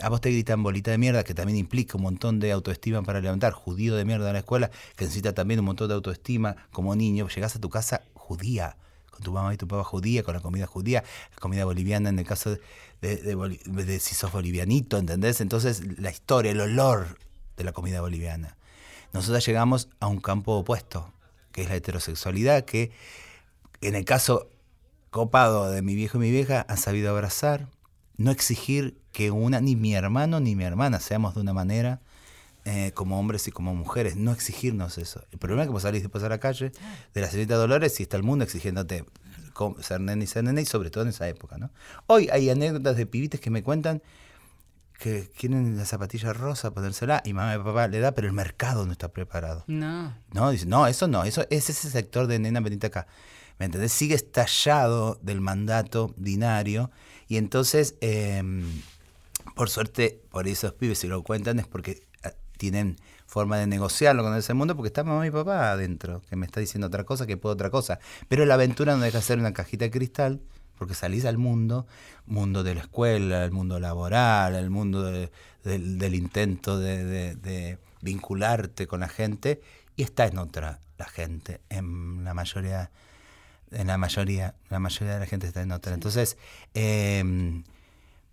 A 0.02 0.08
vos 0.08 0.20
te 0.20 0.30
gritan 0.30 0.62
bolita 0.62 0.90
de 0.90 0.98
mierda, 0.98 1.22
que 1.22 1.34
también 1.34 1.58
implica 1.58 1.96
un 1.96 2.02
montón 2.02 2.40
de 2.40 2.50
autoestima 2.50 3.02
para 3.02 3.20
levantar, 3.20 3.52
judío 3.52 3.94
de 3.94 4.04
mierda 4.04 4.28
en 4.28 4.32
la 4.32 4.38
escuela, 4.40 4.70
que 4.96 5.04
necesita 5.04 5.32
también 5.32 5.60
un 5.60 5.66
montón 5.66 5.88
de 5.88 5.94
autoestima 5.94 6.56
como 6.72 6.96
niño. 6.96 7.28
Llegás 7.28 7.54
a 7.54 7.60
tu 7.60 7.68
casa 7.68 8.02
judía, 8.14 8.76
tu 9.20 9.32
mamá 9.32 9.54
y 9.54 9.56
tu 9.56 9.68
papá 9.68 9.84
judía, 9.84 10.22
con 10.22 10.34
la 10.34 10.40
comida 10.40 10.66
judía, 10.66 11.04
la 11.30 11.36
comida 11.38 11.64
boliviana 11.64 12.08
en 12.08 12.18
el 12.18 12.26
caso 12.26 12.56
de, 13.00 13.98
si 14.00 14.14
sos 14.14 14.32
bolivianito, 14.32 14.98
¿entendés? 14.98 15.40
Entonces 15.40 15.82
la 15.98 16.10
historia, 16.10 16.52
el 16.52 16.60
olor 16.60 17.18
de 17.56 17.64
la 17.64 17.72
comida 17.72 18.00
boliviana. 18.00 18.56
Nosotros 19.12 19.44
llegamos 19.44 19.88
a 19.98 20.06
un 20.06 20.20
campo 20.20 20.56
opuesto, 20.56 21.12
que 21.52 21.62
es 21.62 21.68
la 21.68 21.76
heterosexualidad, 21.76 22.64
que 22.64 22.92
en 23.80 23.94
el 23.94 24.04
caso 24.04 24.48
copado 25.10 25.70
de 25.70 25.82
mi 25.82 25.94
viejo 25.94 26.18
y 26.18 26.20
mi 26.20 26.30
vieja 26.30 26.64
han 26.68 26.76
sabido 26.76 27.10
abrazar, 27.10 27.68
no 28.16 28.30
exigir 28.30 28.98
que 29.12 29.30
una, 29.30 29.60
ni 29.60 29.76
mi 29.76 29.94
hermano 29.94 30.40
ni 30.40 30.54
mi 30.54 30.64
hermana 30.64 31.00
seamos 31.00 31.34
de 31.34 31.40
una 31.40 31.52
manera, 31.52 32.00
eh, 32.64 32.92
como 32.94 33.18
hombres 33.18 33.48
y 33.48 33.50
como 33.50 33.74
mujeres, 33.74 34.16
no 34.16 34.32
exigirnos 34.32 34.98
eso. 34.98 35.24
El 35.32 35.38
problema 35.38 35.62
es 35.62 35.68
que 35.68 35.72
vos 35.72 35.82
salís 35.82 36.02
después 36.02 36.22
a 36.24 36.28
la 36.28 36.38
calle 36.38 36.72
de 37.14 37.20
la 37.20 37.28
señorita 37.28 37.56
Dolores 37.56 37.98
y 38.00 38.02
está 38.02 38.16
el 38.16 38.22
mundo 38.22 38.44
exigiéndote 38.44 39.04
ser 39.80 40.00
nene 40.00 40.24
y 40.24 40.26
ser 40.26 40.44
nene, 40.44 40.62
y 40.62 40.66
sobre 40.66 40.90
todo 40.90 41.04
en 41.04 41.10
esa 41.10 41.28
época. 41.28 41.58
¿no? 41.58 41.70
Hoy 42.06 42.28
hay 42.32 42.50
anécdotas 42.50 42.96
de 42.96 43.06
pibites 43.06 43.40
que 43.40 43.50
me 43.50 43.62
cuentan 43.62 44.02
que 44.98 45.30
quieren 45.30 45.78
la 45.78 45.86
zapatilla 45.86 46.34
rosa, 46.34 46.72
ponérsela, 46.72 47.22
y 47.24 47.32
mamá 47.32 47.54
y 47.54 47.58
papá 47.58 47.88
le 47.88 48.00
da, 48.00 48.12
pero 48.12 48.26
el 48.26 48.34
mercado 48.34 48.84
no 48.84 48.92
está 48.92 49.08
preparado. 49.08 49.64
No. 49.66 50.14
No, 50.32 50.50
dice, 50.50 50.66
no, 50.66 50.86
eso 50.86 51.08
no, 51.08 51.24
eso 51.24 51.46
es 51.48 51.70
ese 51.70 51.90
sector 51.90 52.26
de 52.26 52.38
nena, 52.38 52.60
venite 52.60 52.88
acá. 52.88 53.06
¿Me 53.58 53.66
entendés? 53.66 53.92
Sigue 53.92 54.14
estallado 54.14 55.18
del 55.22 55.40
mandato 55.40 56.14
binario, 56.18 56.90
y 57.28 57.38
entonces, 57.38 57.94
em, 58.02 58.82
por 59.54 59.70
suerte, 59.70 60.20
por 60.30 60.46
esos 60.46 60.74
pibes, 60.74 60.98
si 60.98 61.06
lo 61.06 61.22
cuentan, 61.22 61.58
es 61.60 61.66
porque 61.66 62.02
tienen 62.60 62.98
forma 63.26 63.56
de 63.56 63.66
negociarlo 63.66 64.22
con 64.22 64.36
ese 64.36 64.52
mundo 64.52 64.76
porque 64.76 64.88
está 64.88 65.02
mamá 65.02 65.26
y 65.26 65.30
papá 65.30 65.72
adentro, 65.72 66.20
que 66.28 66.36
me 66.36 66.44
está 66.44 66.60
diciendo 66.60 66.88
otra 66.88 67.04
cosa, 67.04 67.26
que 67.26 67.38
puedo 67.38 67.54
otra 67.54 67.70
cosa. 67.70 67.98
Pero 68.28 68.44
la 68.44 68.54
aventura 68.54 68.94
no 68.96 69.02
deja 69.02 69.18
de 69.18 69.24
ser 69.24 69.38
una 69.38 69.54
cajita 69.54 69.86
de 69.86 69.90
cristal, 69.90 70.42
porque 70.76 70.94
salís 70.94 71.24
al 71.24 71.38
mundo, 71.38 71.86
mundo 72.26 72.62
de 72.62 72.74
la 72.74 72.82
escuela, 72.82 73.44
el 73.44 73.50
mundo 73.50 73.80
laboral, 73.80 74.54
el 74.56 74.68
mundo 74.68 75.04
del 75.04 76.14
intento 76.14 76.78
de, 76.78 77.78
vincularte 78.02 78.86
con 78.86 79.00
la 79.00 79.08
gente, 79.08 79.62
y 79.96 80.02
está 80.02 80.26
en 80.26 80.36
otra 80.36 80.80
la 80.98 81.06
gente, 81.06 81.60
en 81.70 82.24
la 82.24 82.34
mayoría, 82.34 82.90
en 83.70 83.86
la 83.86 83.96
mayoría, 83.96 84.54
la 84.68 84.80
mayoría 84.80 85.14
de 85.14 85.20
la 85.20 85.26
gente 85.26 85.46
está 85.46 85.62
en 85.62 85.72
otra. 85.72 85.94
Entonces, 85.94 86.36
em, 86.74 87.64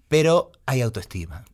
pero 0.09 0.51
hay 0.65 0.81
autoestima 0.81 1.45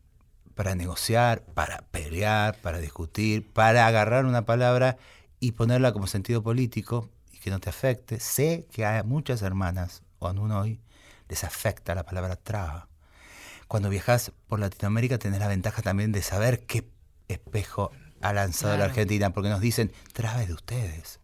para 0.54 0.74
negociar, 0.74 1.42
para 1.54 1.78
pelear, 1.90 2.56
para 2.60 2.78
discutir, 2.78 3.52
para 3.52 3.86
agarrar 3.86 4.24
una 4.24 4.44
palabra 4.44 4.96
y 5.40 5.52
ponerla 5.52 5.92
como 5.92 6.06
sentido 6.06 6.42
político 6.42 7.10
y 7.32 7.38
que 7.38 7.50
no 7.50 7.60
te 7.60 7.70
afecte. 7.70 8.20
Sé 8.20 8.66
que 8.72 8.86
hay 8.86 9.02
muchas 9.02 9.42
hermanas, 9.42 10.02
o 10.18 10.28
aún 10.28 10.50
hoy, 10.52 10.80
les 11.28 11.44
afecta 11.44 11.94
la 11.94 12.04
palabra 12.04 12.36
traba. 12.36 12.88
Cuando 13.68 13.88
viajas 13.88 14.32
por 14.46 14.60
Latinoamérica 14.60 15.18
tenés 15.18 15.40
la 15.40 15.48
ventaja 15.48 15.82
también 15.82 16.12
de 16.12 16.22
saber 16.22 16.66
qué 16.66 16.88
espejo 17.28 17.90
ha 18.20 18.32
lanzado 18.32 18.76
la 18.76 18.84
Argentina, 18.84 19.30
porque 19.30 19.50
nos 19.50 19.60
dicen, 19.60 19.92
traba 20.12 20.42
es 20.42 20.48
de 20.48 20.54
ustedes. 20.54 21.20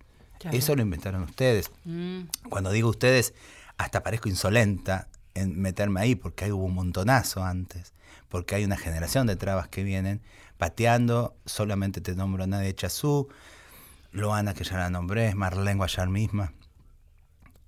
Eso 0.53 0.75
lo 0.75 0.83
inventaron 0.83 1.23
ustedes. 1.23 1.71
Mm. 1.85 2.23
Cuando 2.49 2.73
digo 2.73 2.88
ustedes, 2.88 3.35
hasta 3.77 4.03
parezco 4.03 4.29
insolenta, 4.29 5.09
en 5.35 5.61
meterme 5.61 6.01
ahí 6.01 6.14
porque 6.14 6.47
hay 6.47 6.53
hubo 6.53 6.64
un 6.64 6.75
montonazo 6.75 7.45
antes, 7.45 7.93
porque 8.29 8.55
hay 8.55 8.64
una 8.64 8.77
generación 8.77 9.27
de 9.27 9.37
trabas 9.37 9.68
que 9.68 9.83
vienen 9.85 10.23
pateando, 10.59 11.37
solamente 11.46 12.01
te 12.01 12.14
nombro 12.14 12.44
a 12.44 12.46
Nadia 12.46 12.75
Chazú, 12.75 13.29
Loana 14.12 14.55
que 14.55 14.64
ya 14.64 14.77
la 14.77 14.90
nombré, 14.90 15.35
Marlene 15.35 15.77
Guayar 15.77 16.09
misma, 16.09 16.53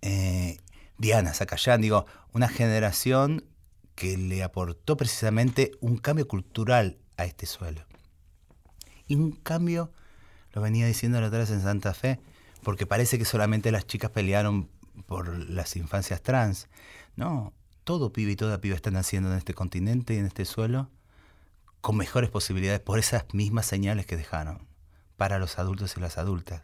eh, 0.02 0.58
Diana 0.98 1.32
Zacayán, 1.32 1.80
digo, 1.80 2.06
una 2.32 2.48
generación 2.48 3.44
que 3.94 4.16
le 4.16 4.42
aportó 4.42 4.96
precisamente 4.96 5.72
un 5.80 5.96
cambio 5.96 6.28
cultural 6.28 6.98
a 7.16 7.24
este 7.24 7.46
suelo. 7.46 7.84
Y 9.06 9.14
un 9.14 9.32
cambio, 9.32 9.92
lo 10.52 10.62
venía 10.62 10.86
diciendo 10.86 11.20
la 11.20 11.28
otra 11.28 11.40
vez 11.40 11.50
en 11.50 11.62
Santa 11.62 11.94
Fe, 11.94 12.20
porque 12.62 12.86
parece 12.86 13.18
que 13.18 13.24
solamente 13.24 13.72
las 13.72 13.86
chicas 13.86 14.10
pelearon 14.10 14.68
por 15.06 15.28
las 15.50 15.76
infancias 15.76 16.22
trans. 16.22 16.68
No, 17.16 17.52
todo 17.84 18.12
pibe 18.12 18.32
y 18.32 18.36
toda 18.36 18.60
piba 18.60 18.76
están 18.76 18.96
haciendo 18.96 19.30
en 19.30 19.38
este 19.38 19.54
continente 19.54 20.14
y 20.14 20.18
en 20.18 20.26
este 20.26 20.44
suelo 20.44 20.90
con 21.80 21.96
mejores 21.96 22.30
posibilidades 22.30 22.80
por 22.80 22.98
esas 22.98 23.24
mismas 23.32 23.66
señales 23.66 24.06
que 24.06 24.16
dejaron 24.16 24.66
para 25.16 25.38
los 25.38 25.58
adultos 25.58 25.96
y 25.96 26.00
las 26.00 26.16
adultas 26.16 26.62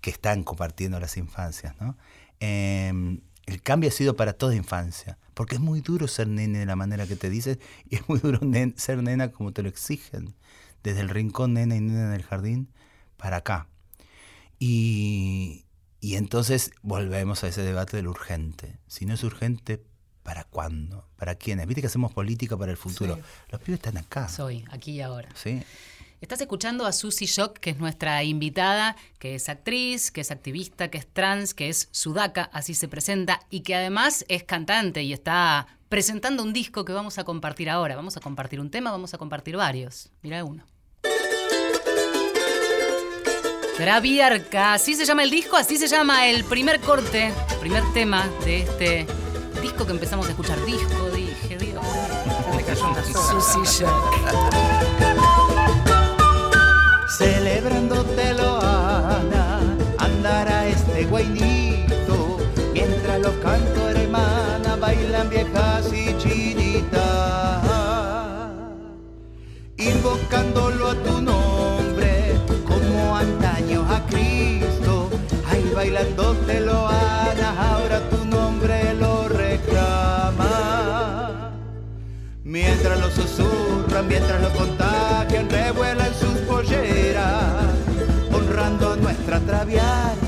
que 0.00 0.10
están 0.10 0.44
compartiendo 0.44 0.98
las 0.98 1.16
infancias. 1.16 1.74
¿no? 1.80 1.96
Em, 2.40 3.20
el 3.46 3.62
cambio 3.62 3.88
ha 3.88 3.92
sido 3.92 4.16
para 4.16 4.32
toda 4.32 4.54
infancia, 4.54 5.18
porque 5.34 5.56
es 5.56 5.60
muy 5.60 5.80
duro 5.80 6.08
ser 6.08 6.28
nene 6.28 6.58
de 6.58 6.66
la 6.66 6.76
manera 6.76 7.06
que 7.06 7.16
te 7.16 7.30
dices 7.30 7.58
y 7.88 7.96
es 7.96 8.08
muy 8.08 8.18
duro 8.18 8.40
ser 8.76 9.02
nena 9.02 9.30
como 9.30 9.52
te 9.52 9.62
lo 9.62 9.68
exigen, 9.68 10.34
desde 10.82 11.00
el 11.00 11.08
rincón 11.08 11.54
nena 11.54 11.76
y 11.76 11.80
nena 11.80 12.08
en 12.08 12.12
el 12.14 12.22
jardín 12.22 12.72
para 13.16 13.38
acá. 13.38 13.68
Y, 14.58 15.66
y 16.00 16.14
entonces 16.16 16.70
volvemos 16.82 17.44
a 17.44 17.48
ese 17.48 17.62
debate 17.62 17.96
del 17.96 18.08
urgente. 18.08 18.78
Si 18.86 19.04
no 19.04 19.14
es 19.14 19.22
urgente, 19.22 19.84
¿para 20.26 20.42
cuándo? 20.42 21.08
¿Para 21.16 21.36
quiénes? 21.36 21.66
Viste 21.68 21.80
que 21.80 21.86
hacemos 21.86 22.12
política 22.12 22.56
para 22.58 22.72
el 22.72 22.76
futuro. 22.76 23.16
Los 23.48 23.60
pibes 23.60 23.78
están 23.78 23.96
acá. 23.96 24.28
Soy, 24.28 24.64
aquí 24.70 24.92
y 24.92 25.00
ahora. 25.00 25.28
Sí. 25.36 25.62
Estás 26.20 26.40
escuchando 26.40 26.84
a 26.84 26.92
Susie 26.92 27.28
Shock, 27.28 27.58
que 27.58 27.70
es 27.70 27.78
nuestra 27.78 28.24
invitada, 28.24 28.96
que 29.20 29.36
es 29.36 29.48
actriz, 29.48 30.10
que 30.10 30.22
es 30.22 30.32
activista, 30.32 30.88
que 30.88 30.98
es 30.98 31.06
trans, 31.06 31.54
que 31.54 31.68
es 31.68 31.88
sudaca, 31.92 32.50
así 32.52 32.74
se 32.74 32.88
presenta, 32.88 33.40
y 33.50 33.60
que 33.60 33.76
además 33.76 34.24
es 34.28 34.42
cantante 34.42 35.04
y 35.04 35.12
está 35.12 35.68
presentando 35.88 36.42
un 36.42 36.52
disco 36.52 36.84
que 36.84 36.92
vamos 36.92 37.18
a 37.18 37.24
compartir 37.24 37.70
ahora. 37.70 37.94
Vamos 37.94 38.16
a 38.16 38.20
compartir 38.20 38.60
un 38.60 38.70
tema, 38.70 38.90
vamos 38.90 39.14
a 39.14 39.18
compartir 39.18 39.56
varios. 39.56 40.10
Mira 40.22 40.42
uno. 40.44 40.64
Graviarca, 43.78 44.74
así 44.74 44.94
se 44.94 45.04
llama 45.04 45.22
el 45.22 45.30
disco, 45.30 45.56
así 45.56 45.76
se 45.76 45.86
llama 45.86 46.26
el 46.26 46.44
primer 46.44 46.80
corte, 46.80 47.26
el 47.26 47.58
primer 47.60 47.84
tema 47.92 48.26
de 48.44 48.62
este 48.62 49.06
disco 49.66 49.84
que 49.84 49.92
empezamos 49.92 50.26
a 50.26 50.30
escuchar. 50.30 50.64
Disco, 50.64 51.10
dije, 51.12 51.58
Dios. 51.58 51.84
Susie 53.12 53.84
Shock. 53.84 54.14
Celebrándote 57.18 58.34
lo 58.34 58.60
Ana, 58.60 59.60
andará 59.98 60.66
este 60.68 61.06
guainito, 61.06 62.38
mientras 62.74 63.20
los 63.20 63.34
cantos 63.36 63.96
hermana 63.96 64.76
bailan 64.76 65.30
viejas 65.30 65.92
y 65.92 66.16
chinitas, 66.18 67.62
invocándolo 69.78 70.90
a 70.90 70.94
tu 70.94 71.22
nombre, 71.22 72.34
como 72.68 73.16
antaño 73.16 73.80
a 73.90 73.98
Cristo, 74.06 75.08
ahí 75.48 75.72
bailándote 75.74 76.35
mientras 82.56 82.98
lo 82.98 83.10
susurran, 83.10 84.08
mientras 84.08 84.40
lo 84.40 84.50
contagian, 84.54 85.50
revuelan 85.50 86.12
sus 86.14 86.38
honrando 88.32 88.92
a 88.92 88.96
nuestra 88.96 89.40
traviata. 89.40 90.25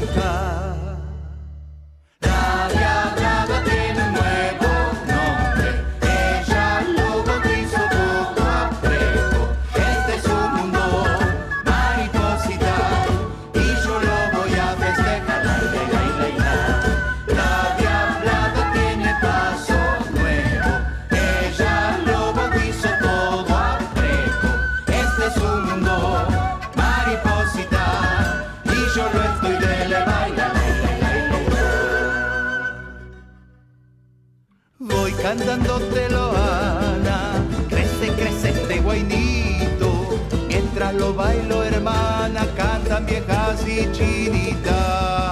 Cantándote 35.29 36.09
lo 36.09 36.33
Ana, 36.35 37.45
crece, 37.69 38.09
crece 38.17 38.49
este 38.49 38.81
guainito, 38.81 40.19
mientras 40.49 40.95
lo 40.95 41.13
bailo 41.13 41.63
hermana, 41.63 42.47
cantan 42.57 43.05
viejas 43.05 43.61
y 43.69 43.93
chinitas, 43.93 45.28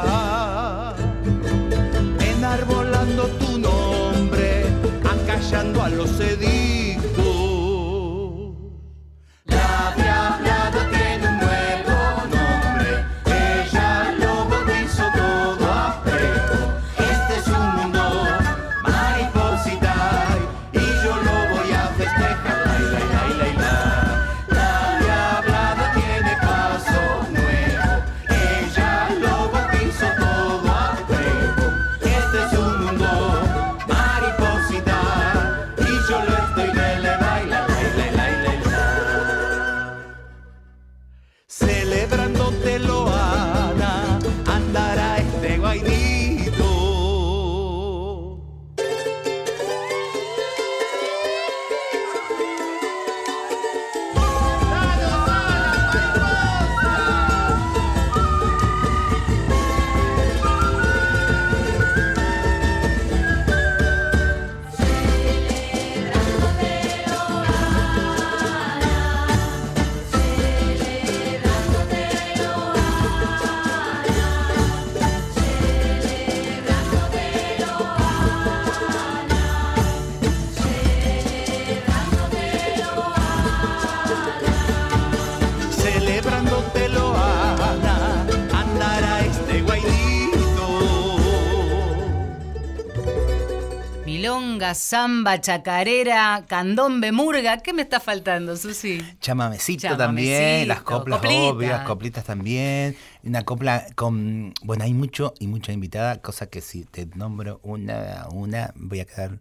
samba, 94.74 95.40
chacarera, 95.40 96.44
candombe, 96.48 97.12
murga. 97.12 97.59
¿Qué 97.59 97.72
me 97.72 97.83
está 97.83 98.00
faltando, 98.00 98.57
Susi? 98.57 99.00
Chamamecito, 99.20 99.96
también, 99.96 100.68
las 100.68 100.83
coplas 100.83 101.20
obvias, 101.24 101.83
coplitas 101.83 102.24
también. 102.24 102.96
Una 103.22 103.44
copla 103.44 103.87
con. 103.94 104.55
Bueno, 104.62 104.85
hay 104.85 104.94
mucho 104.94 105.35
y 105.38 105.46
mucha 105.46 105.72
invitada, 105.72 106.20
cosa 106.20 106.48
que 106.48 106.61
si 106.61 106.85
te 106.85 107.07
nombro 107.14 107.61
una 107.62 108.26
una, 108.31 108.72
voy 108.76 109.00
a 109.00 109.05
quedar. 109.05 109.38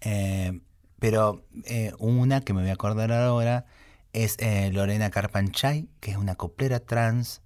Eh, 0.00 0.60
pero 0.98 1.44
eh, 1.64 1.92
una 1.98 2.40
que 2.42 2.52
me 2.52 2.62
voy 2.62 2.70
a 2.70 2.74
acordar 2.74 3.12
ahora 3.12 3.66
es 4.12 4.36
eh, 4.38 4.70
Lorena 4.72 5.10
Carpanchay, 5.10 5.88
que 6.00 6.12
es 6.12 6.16
una 6.16 6.34
coplera 6.34 6.80
trans 6.80 7.42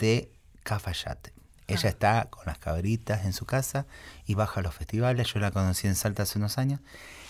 de 0.00 0.30
Cafayate. 0.62 1.35
Ella 1.68 1.88
está 1.88 2.28
con 2.30 2.46
las 2.46 2.58
cabritas 2.58 3.24
en 3.24 3.32
su 3.32 3.44
casa 3.44 3.86
y 4.24 4.34
baja 4.34 4.60
a 4.60 4.62
los 4.62 4.74
festivales. 4.74 5.32
Yo 5.32 5.40
la 5.40 5.50
conocí 5.50 5.86
en 5.86 5.96
Salta 5.96 6.22
hace 6.22 6.38
unos 6.38 6.58
años. 6.58 6.80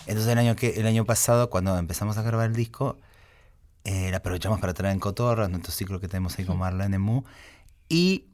Entonces 0.05 0.31
el 0.31 0.37
año, 0.37 0.55
que, 0.55 0.79
el 0.79 0.85
año 0.85 1.05
pasado, 1.05 1.49
cuando 1.49 1.77
empezamos 1.77 2.17
a 2.17 2.21
grabar 2.21 2.47
el 2.47 2.55
disco, 2.55 2.97
eh, 3.83 4.11
la 4.11 4.17
aprovechamos 4.17 4.59
para 4.59 4.73
traer 4.73 4.93
en 4.93 4.99
Cotorra, 4.99 5.47
nuestro 5.47 5.71
ciclo 5.71 5.99
que 5.99 6.07
tenemos 6.07 6.37
ahí 6.37 6.45
con 6.45 6.57
Marlene 6.57 6.99
Mu. 6.99 7.23
Y 7.89 8.25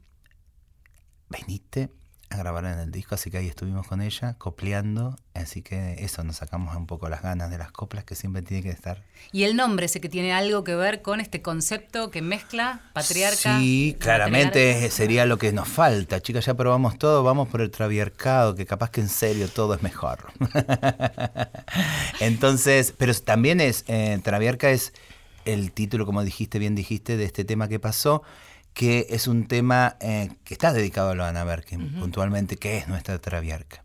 veniste 1.30 1.90
a 2.30 2.36
grabar 2.36 2.64
en 2.64 2.78
el 2.78 2.90
disco, 2.90 3.14
así 3.14 3.30
que 3.30 3.38
ahí 3.38 3.48
estuvimos 3.48 3.86
con 3.86 4.00
ella, 4.00 4.34
copleando, 4.38 5.16
así 5.34 5.62
que 5.62 5.96
eso, 5.98 6.24
nos 6.24 6.36
sacamos 6.36 6.74
un 6.76 6.86
poco 6.86 7.08
las 7.08 7.22
ganas 7.22 7.50
de 7.50 7.58
las 7.58 7.70
coplas 7.70 8.04
que 8.04 8.14
siempre 8.14 8.42
tiene 8.42 8.62
que 8.62 8.70
estar. 8.70 9.02
Y 9.32 9.44
el 9.44 9.56
nombre, 9.56 9.88
sé 9.88 10.00
que 10.00 10.08
tiene 10.08 10.32
algo 10.32 10.64
que 10.64 10.74
ver 10.74 11.02
con 11.02 11.20
este 11.20 11.42
concepto 11.42 12.10
que 12.10 12.22
mezcla 12.22 12.80
patriarca. 12.92 13.58
Sí, 13.58 13.96
claramente 13.98 14.90
sería 14.90 15.26
lo 15.26 15.38
que 15.38 15.52
nos 15.52 15.68
falta. 15.68 16.20
Chicas, 16.20 16.46
ya 16.46 16.54
probamos 16.54 16.98
todo, 16.98 17.22
vamos 17.22 17.48
por 17.48 17.60
el 17.60 17.70
traviarcado, 17.70 18.54
que 18.54 18.66
capaz 18.66 18.90
que 18.90 19.00
en 19.00 19.08
serio 19.08 19.48
todo 19.48 19.74
es 19.74 19.82
mejor. 19.82 20.32
Entonces, 22.20 22.94
pero 22.96 23.14
también 23.14 23.60
es, 23.60 23.84
eh, 23.86 24.18
traviarca 24.22 24.70
es 24.70 24.92
el 25.44 25.72
título, 25.72 26.06
como 26.06 26.24
dijiste, 26.24 26.58
bien 26.58 26.74
dijiste, 26.74 27.16
de 27.16 27.24
este 27.24 27.44
tema 27.44 27.68
que 27.68 27.78
pasó 27.78 28.22
que 28.74 29.06
es 29.10 29.28
un 29.28 29.46
tema 29.46 29.96
eh, 30.00 30.30
que 30.44 30.54
está 30.54 30.72
dedicado 30.72 31.10
a 31.10 31.14
Loana 31.14 31.44
Berkin, 31.44 31.98
puntualmente, 31.98 32.56
que 32.56 32.76
es 32.76 32.88
nuestra 32.88 33.18
traviarca. 33.18 33.84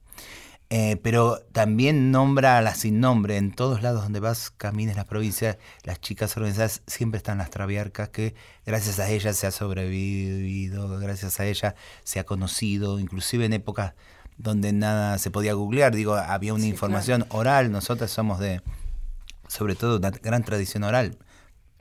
Eh, 0.72 0.98
pero 1.02 1.40
también 1.52 2.12
nombra 2.12 2.58
a 2.58 2.62
la 2.62 2.76
sin 2.76 3.00
nombre. 3.00 3.38
En 3.38 3.52
todos 3.52 3.82
lados 3.82 4.04
donde 4.04 4.20
vas, 4.20 4.52
camines 4.52 4.96
las 4.96 5.06
provincias, 5.06 5.58
las 5.84 6.00
chicas 6.00 6.36
organizadas, 6.38 6.84
siempre 6.86 7.18
están 7.18 7.40
las 7.40 7.50
traviarcas 7.50 8.10
que 8.10 8.36
gracias 8.66 9.00
a 9.00 9.10
ellas 9.10 9.36
se 9.36 9.48
ha 9.48 9.52
sobrevivido, 9.52 11.00
gracias 11.00 11.40
a 11.40 11.46
ellas 11.46 11.74
se 12.04 12.20
ha 12.20 12.24
conocido, 12.24 13.00
inclusive 13.00 13.46
en 13.46 13.54
épocas 13.54 13.94
donde 14.38 14.72
nada 14.72 15.18
se 15.18 15.32
podía 15.32 15.54
googlear, 15.54 15.94
digo, 15.94 16.16
había 16.16 16.54
una 16.54 16.66
información 16.66 17.26
oral, 17.30 17.72
nosotras 17.72 18.10
somos 18.10 18.40
de, 18.40 18.62
sobre 19.48 19.76
todo, 19.76 19.98
una 19.98 20.12
gran 20.12 20.44
tradición 20.44 20.84
oral. 20.84 21.18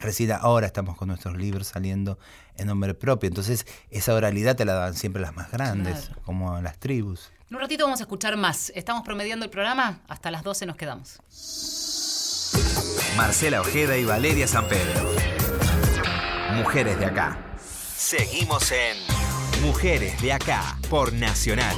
Recién 0.01 0.33
ahora 0.33 0.67
estamos 0.67 0.97
con 0.97 1.09
nuestros 1.09 1.37
libros 1.37 1.69
saliendo 1.69 2.19
en 2.59 2.67
nombre 2.67 2.95
propio. 2.95 3.29
Entonces, 3.29 3.67
esa 3.91 4.15
oralidad 4.15 4.57
te 4.57 4.65
la 4.65 4.75
dan 4.75 4.95
siempre 4.95 5.23
las 5.23 5.35
más 5.35 5.51
grandes, 5.51 6.11
como 6.25 6.61
las 6.61 6.79
tribus. 6.79 7.31
En 7.49 7.57
un 7.57 7.63
ratito 7.63 7.85
vamos 7.85 8.01
a 8.01 8.03
escuchar 8.03 8.37
más. 8.37 8.71
Estamos 8.75 9.03
promediando 9.05 9.45
el 9.45 9.51
programa. 9.51 10.01
Hasta 10.09 10.31
las 10.31 10.43
12 10.43 10.67
nos 10.67 10.77
quedamos. 10.77 11.19
Marcela 13.17 13.61
Ojeda 13.61 13.97
y 13.97 14.05
Valeria 14.05 14.47
San 14.47 14.69
Pedro. 14.69 15.11
Mujeres 16.55 16.99
de 16.99 17.07
acá. 17.07 17.39
Seguimos 17.97 18.71
en 18.73 18.97
Mujeres 19.63 20.21
de 20.21 20.33
acá 20.33 20.79
por 20.89 21.13
Nacional. 21.13 21.77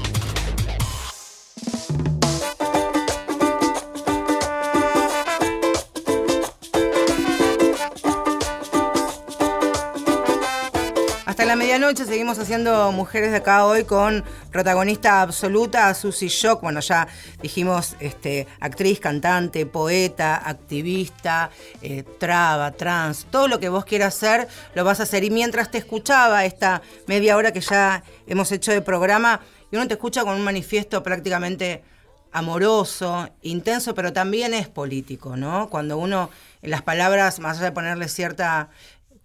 La 11.51 11.57
medianoche 11.57 12.05
seguimos 12.05 12.39
haciendo 12.39 12.93
Mujeres 12.93 13.33
de 13.33 13.39
acá 13.39 13.67
hoy 13.67 13.83
con 13.83 14.23
protagonista 14.53 15.21
absoluta, 15.21 15.93
Susy 15.95 16.29
Shock. 16.29 16.61
Bueno, 16.61 16.79
ya 16.79 17.09
dijimos 17.43 17.97
este, 17.99 18.47
actriz, 18.61 19.01
cantante, 19.01 19.67
poeta, 19.67 20.37
activista, 20.37 21.51
eh, 21.83 22.05
traba, 22.21 22.71
trans, 22.71 23.27
todo 23.33 23.49
lo 23.49 23.59
que 23.59 23.69
vos 23.69 23.85
quieras 23.85 24.15
hacer, 24.15 24.47
lo 24.77 24.85
vas 24.85 25.01
a 25.01 25.03
hacer. 25.03 25.25
Y 25.25 25.31
mientras 25.31 25.73
te 25.73 25.79
escuchaba 25.79 26.45
esta 26.45 26.83
media 27.09 27.37
hora 27.37 27.53
que 27.53 27.63
ya 27.63 28.05
hemos 28.29 28.53
hecho 28.53 28.71
de 28.71 28.81
programa, 28.81 29.41
y 29.73 29.77
uno 29.77 29.89
te 29.89 29.95
escucha 29.95 30.23
con 30.23 30.37
un 30.37 30.45
manifiesto 30.45 31.03
prácticamente 31.03 31.83
amoroso, 32.31 33.29
intenso, 33.43 33.93
pero 33.97 34.13
también 34.13 34.55
es 34.55 34.69
político, 34.69 35.37
¿no? 35.37 35.69
Cuando 35.69 35.99
uno, 35.99 36.31
en 36.63 36.71
las 36.71 36.83
palabras, 36.83 37.41
más 37.41 37.57
allá 37.57 37.67
de 37.67 37.73
ponerle 37.73 38.07
cierta 38.07 38.69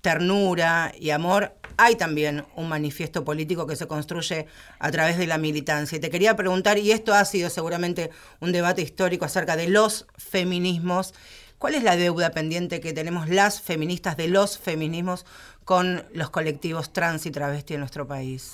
ternura 0.02 0.92
y 1.00 1.10
amor, 1.10 1.54
hay 1.78 1.96
también 1.96 2.46
un 2.56 2.70
manifiesto 2.70 3.24
político 3.24 3.68
que 3.68 3.76
se 3.76 3.88
construye 3.88 4.48
a 4.80 4.92
través 4.92 5.18
de 5.18 5.28
la 5.28 5.38
militancia. 5.38 5.98
Y 5.98 6.02
te 6.02 6.10
quería 6.10 6.36
preguntar, 6.36 6.78
y 6.78 6.92
esto 6.92 7.14
ha 7.14 7.26
sido 7.26 7.50
seguramente 7.50 8.12
un 8.40 8.52
debate 8.52 8.82
histórico 8.82 9.26
acerca 9.26 9.56
de 9.56 9.68
los 9.68 10.08
feminismos, 10.18 11.14
¿cuál 11.58 11.76
es 11.76 11.84
la 11.84 11.96
deuda 11.96 12.32
pendiente 12.32 12.80
que 12.80 12.94
tenemos 12.94 13.30
las 13.30 13.62
feministas 13.62 14.18
de 14.18 14.28
los 14.28 14.58
feminismos 14.58 15.26
con 15.64 16.06
los 16.14 16.30
colectivos 16.30 16.94
trans 16.94 17.26
y 17.26 17.32
travesti 17.32 17.74
en 17.74 17.80
nuestro 17.82 18.08
país? 18.08 18.54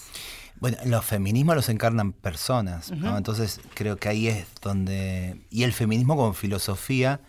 Bueno, 0.60 0.78
los 0.86 1.04
feminismos 1.04 1.56
los 1.56 1.70
encarnan 1.70 2.14
personas, 2.14 2.92
Entonces 2.92 3.60
creo 3.74 3.98
que 3.98 4.10
ahí 4.10 4.28
es 4.28 4.46
donde... 4.62 5.42
Y 5.50 5.64
el 5.64 5.74
feminismo 5.74 6.16
como 6.16 6.34
filosofía 6.34 7.20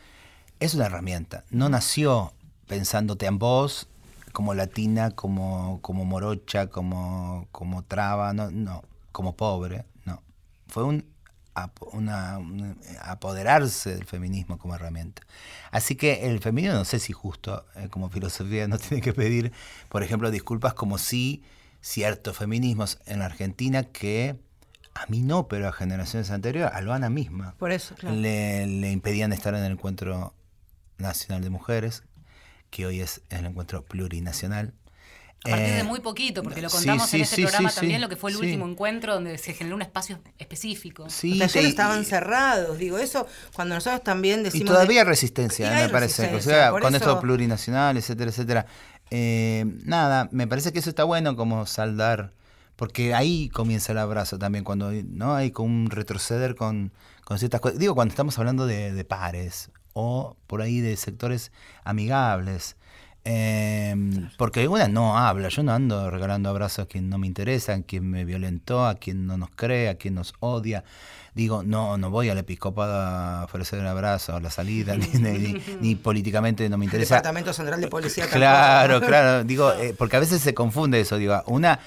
es 0.61 0.75
una 0.75 0.87
herramienta. 0.87 1.45
No 1.51 1.71
nació 1.71 2.35
pensándote 2.67 3.27
en 3.27 3.39
vos 3.39 3.89
como 4.33 4.55
latina, 4.55 5.11
como, 5.11 5.81
como 5.83 6.05
morocha, 6.05 6.68
como, 6.68 7.49
como 7.53 7.85
traba, 7.85 8.33
no, 8.33 8.51
no, 8.51 8.83
como 9.12 9.37
pobre, 9.37 9.85
no. 10.05 10.23
Fue 10.68 10.85
un, 10.85 11.05
una, 11.92 12.40
apoderarse 13.03 13.95
del 13.95 14.05
feminismo 14.05 14.59
como 14.59 14.75
herramienta. 14.75 15.23
Así 15.71 15.97
que 15.97 16.31
el 16.31 16.40
feminismo 16.40 16.77
no 16.77 16.85
sé 16.85 16.99
si 16.99 17.12
justo 17.12 17.64
eh, 17.77 17.88
como 17.90 18.09
filosofía 18.09 18.66
no 18.68 18.79
tiene 18.79 19.03
que 19.03 19.12
pedir, 19.12 19.53
por 19.88 20.03
ejemplo, 20.03 20.31
disculpas 20.31 20.75
como 20.75 20.99
si 20.99 21.42
ciertos 21.81 22.37
feminismos 22.37 22.99
en 23.07 23.18
la 23.18 23.27
Argentina 23.27 23.85
que 23.85 24.37
a 24.95 25.07
mí 25.07 25.23
no, 25.23 25.49
pero 25.49 25.68
a 25.68 25.73
generaciones 25.73 26.31
anteriores, 26.31 26.73
a 26.73 26.81
Luana 26.81 27.09
misma, 27.09 27.55
Por 27.59 27.73
eso, 27.73 27.95
le, 28.03 28.66
le 28.66 28.92
impedían 28.92 29.33
estar 29.33 29.55
en 29.55 29.64
el 29.64 29.73
encuentro 29.73 30.35
nacional 30.99 31.42
de 31.42 31.51
mujeres, 31.51 32.05
que 32.73 32.87
hoy 32.87 33.01
es 33.01 33.21
el 33.29 33.45
encuentro 33.45 33.85
plurinacional. 33.85 34.73
A 35.45 35.51
partir 35.51 35.67
de 35.67 35.79
eh, 35.81 35.85
muy 35.85 36.01
poquito, 36.01 36.43
porque 36.43 36.63
lo 36.63 36.71
contamos 36.71 37.13
en 37.15 37.21
este 37.21 37.43
programa 37.43 37.71
también, 37.71 38.01
lo 38.01 38.09
que 38.09 38.17
fue 38.17 38.31
el 38.31 38.37
último 38.37 38.67
encuentro 38.67 39.15
donde 39.15 39.39
se 39.39 39.53
generó 39.53 39.77
un 39.77 39.83
espacio 39.83 40.21
específico. 40.39 41.11
Sí, 41.11 41.35
Los 41.35 41.53
talleres 41.53 41.71
estaban 41.71 42.05
cerrados, 42.05 42.79
digo, 42.79 42.99
eso 42.99 43.27
cuando 43.53 43.75
nosotros 43.75 44.03
también 44.03 44.43
decimos... 44.43 44.67
Y 44.67 44.73
todavía 44.73 45.05
resistencia, 45.05 45.71
me 45.71 45.89
parece, 45.89 46.35
o 46.35 46.41
sea, 46.41 46.71
con 46.71 46.95
esto 46.95 47.21
plurinacional, 47.21 47.97
etcétera, 47.97 48.31
etcétera. 48.31 48.67
Eh, 49.11 49.65
nada, 49.85 50.29
me 50.33 50.47
parece 50.47 50.73
que 50.73 50.79
eso 50.79 50.89
está 50.89 51.05
bueno 51.05 51.37
como 51.37 51.67
saldar, 51.67 52.33
porque 52.77 53.13
ahí 53.13 53.51
comienza 53.51 53.93
el 53.93 53.99
abrazo 53.99 54.39
también, 54.39 54.65
cuando 54.65 54.93
no 54.93 55.35
hay 55.35 55.51
como 55.51 55.69
un 55.69 55.91
retroceder 55.91 56.55
con, 56.55 56.93
con 57.25 57.39
ciertas 57.39 57.61
cosas. 57.61 57.79
Digo, 57.79 57.95
cuando 57.95 58.13
estamos 58.13 58.39
hablando 58.39 58.65
de, 58.65 58.93
de 58.93 59.05
pares, 59.05 59.71
o 59.93 60.37
por 60.47 60.63
ahí 60.63 60.81
de 60.81 60.97
sectores 60.97 61.53
amigables. 61.85 62.77
Em, 63.25 64.31
porque 64.37 64.67
una 64.67 64.89
no 64.89 65.17
habla, 65.17 65.49
yo 65.49 65.63
no 65.63 65.73
ando 65.73 66.11
regalando 66.11 66.49
abrazos 66.49 66.87
a 66.87 66.89
quien 66.89 67.09
no 67.09 67.19
me 67.19 67.29
interesa, 67.29 67.75
a 67.75 67.83
quien 67.83 68.11
me 68.11 68.25
violentó, 68.25 68.85
a 68.85 68.97
quien 68.97 69.27
no 69.29 69.37
nos 69.37 69.51
cree, 69.51 69.89
a 69.89 69.95
quien 69.95 70.15
nos 70.15 70.35
odia. 70.41 70.83
Digo, 71.33 71.63
no, 71.63 71.97
no 71.99 72.11
voy 72.11 72.31
al 72.31 72.39
episcopado 72.39 72.95
a 72.95 73.45
ofrecer 73.45 73.79
un 73.79 73.87
abrazo 73.87 74.35
a 74.35 74.41
la 74.41 74.51
salida, 74.51 74.97
ni, 75.81 75.95
políticamente 75.95 76.69
no 76.69 76.79
me 76.79 76.85
interesa. 76.85 77.15
Departamento 77.15 77.53
Central 77.53 77.81
de 77.81 77.89
Policía. 77.89 78.27
Claro, 78.29 79.01
claro. 79.07 79.45
Digo, 79.45 79.73
eh, 79.73 79.95
porque 79.97 80.17
a 80.17 80.21
veces 80.21 80.43
se 80.43 80.53
confunde 80.53 81.01
eso. 81.01 81.17
Digo, 81.17 81.41
una 81.47 81.79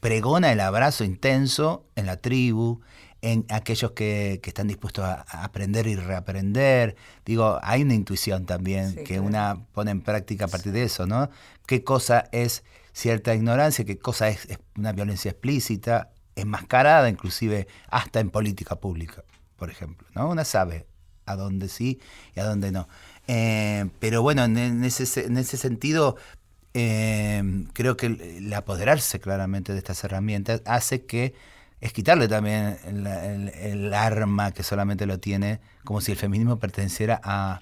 pregona 0.00 0.52
el 0.52 0.60
abrazo 0.60 1.04
intenso 1.04 1.84
en 1.96 2.06
la 2.06 2.16
tribu, 2.16 2.80
en 3.22 3.44
aquellos 3.48 3.92
que, 3.92 4.40
están 4.44 4.68
dispuestos 4.68 5.04
a, 5.04 5.22
aprender 5.44 5.86
y 5.86 5.96
reaprender. 5.96 6.96
Digo, 7.24 7.58
hay 7.62 7.82
una 7.82 7.94
intuición 7.94 8.46
también 8.46 9.04
que 9.04 9.20
una 9.20 9.66
pone 9.72 9.90
en 9.90 10.02
práctica 10.02 10.44
a 10.44 10.48
partir 10.48 10.72
de 10.72 10.84
eso, 10.84 11.06
¿no? 11.06 11.30
¿Qué 11.66 11.84
cosa 11.84 12.28
es 12.32 12.64
cierta 12.92 13.34
ignorancia? 13.34 13.84
¿Qué 13.84 13.98
cosa 13.98 14.28
es, 14.28 14.46
una 14.76 14.92
violencia 14.92 15.30
explícita, 15.30 16.10
enmascarada 16.36 17.08
inclusive 17.08 17.66
hasta 17.88 18.20
en 18.20 18.30
política 18.30 18.76
pública, 18.76 19.24
por 19.56 19.70
ejemplo? 19.70 20.06
¿no? 20.14 20.28
Una 20.28 20.44
sabe 20.44 20.86
a 21.26 21.36
dónde 21.36 21.68
sí 21.68 22.00
y 22.34 22.40
a 22.40 22.44
dónde 22.44 22.72
no. 22.72 22.88
Eh, 23.26 23.90
pero 23.98 24.22
bueno, 24.22 24.44
en, 24.44 24.84
ese, 24.84 25.26
en 25.26 25.36
ese 25.36 25.56
sentido, 25.56 26.16
eh, 26.72 27.42
creo 27.72 27.96
que 27.96 28.06
el 28.06 28.52
apoderarse 28.54 29.20
claramente 29.20 29.72
de 29.72 29.78
estas 29.78 30.02
herramientas 30.04 30.62
hace 30.64 31.04
que 31.04 31.34
es 31.80 31.92
quitarle 31.92 32.28
también 32.28 32.76
el, 32.86 33.94
arma 33.94 34.52
que 34.52 34.62
solamente 34.62 35.06
lo 35.06 35.18
tiene, 35.18 35.60
como 35.84 36.00
si 36.00 36.12
el 36.12 36.18
feminismo 36.18 36.58
perteneciera 36.58 37.20
a, 37.22 37.60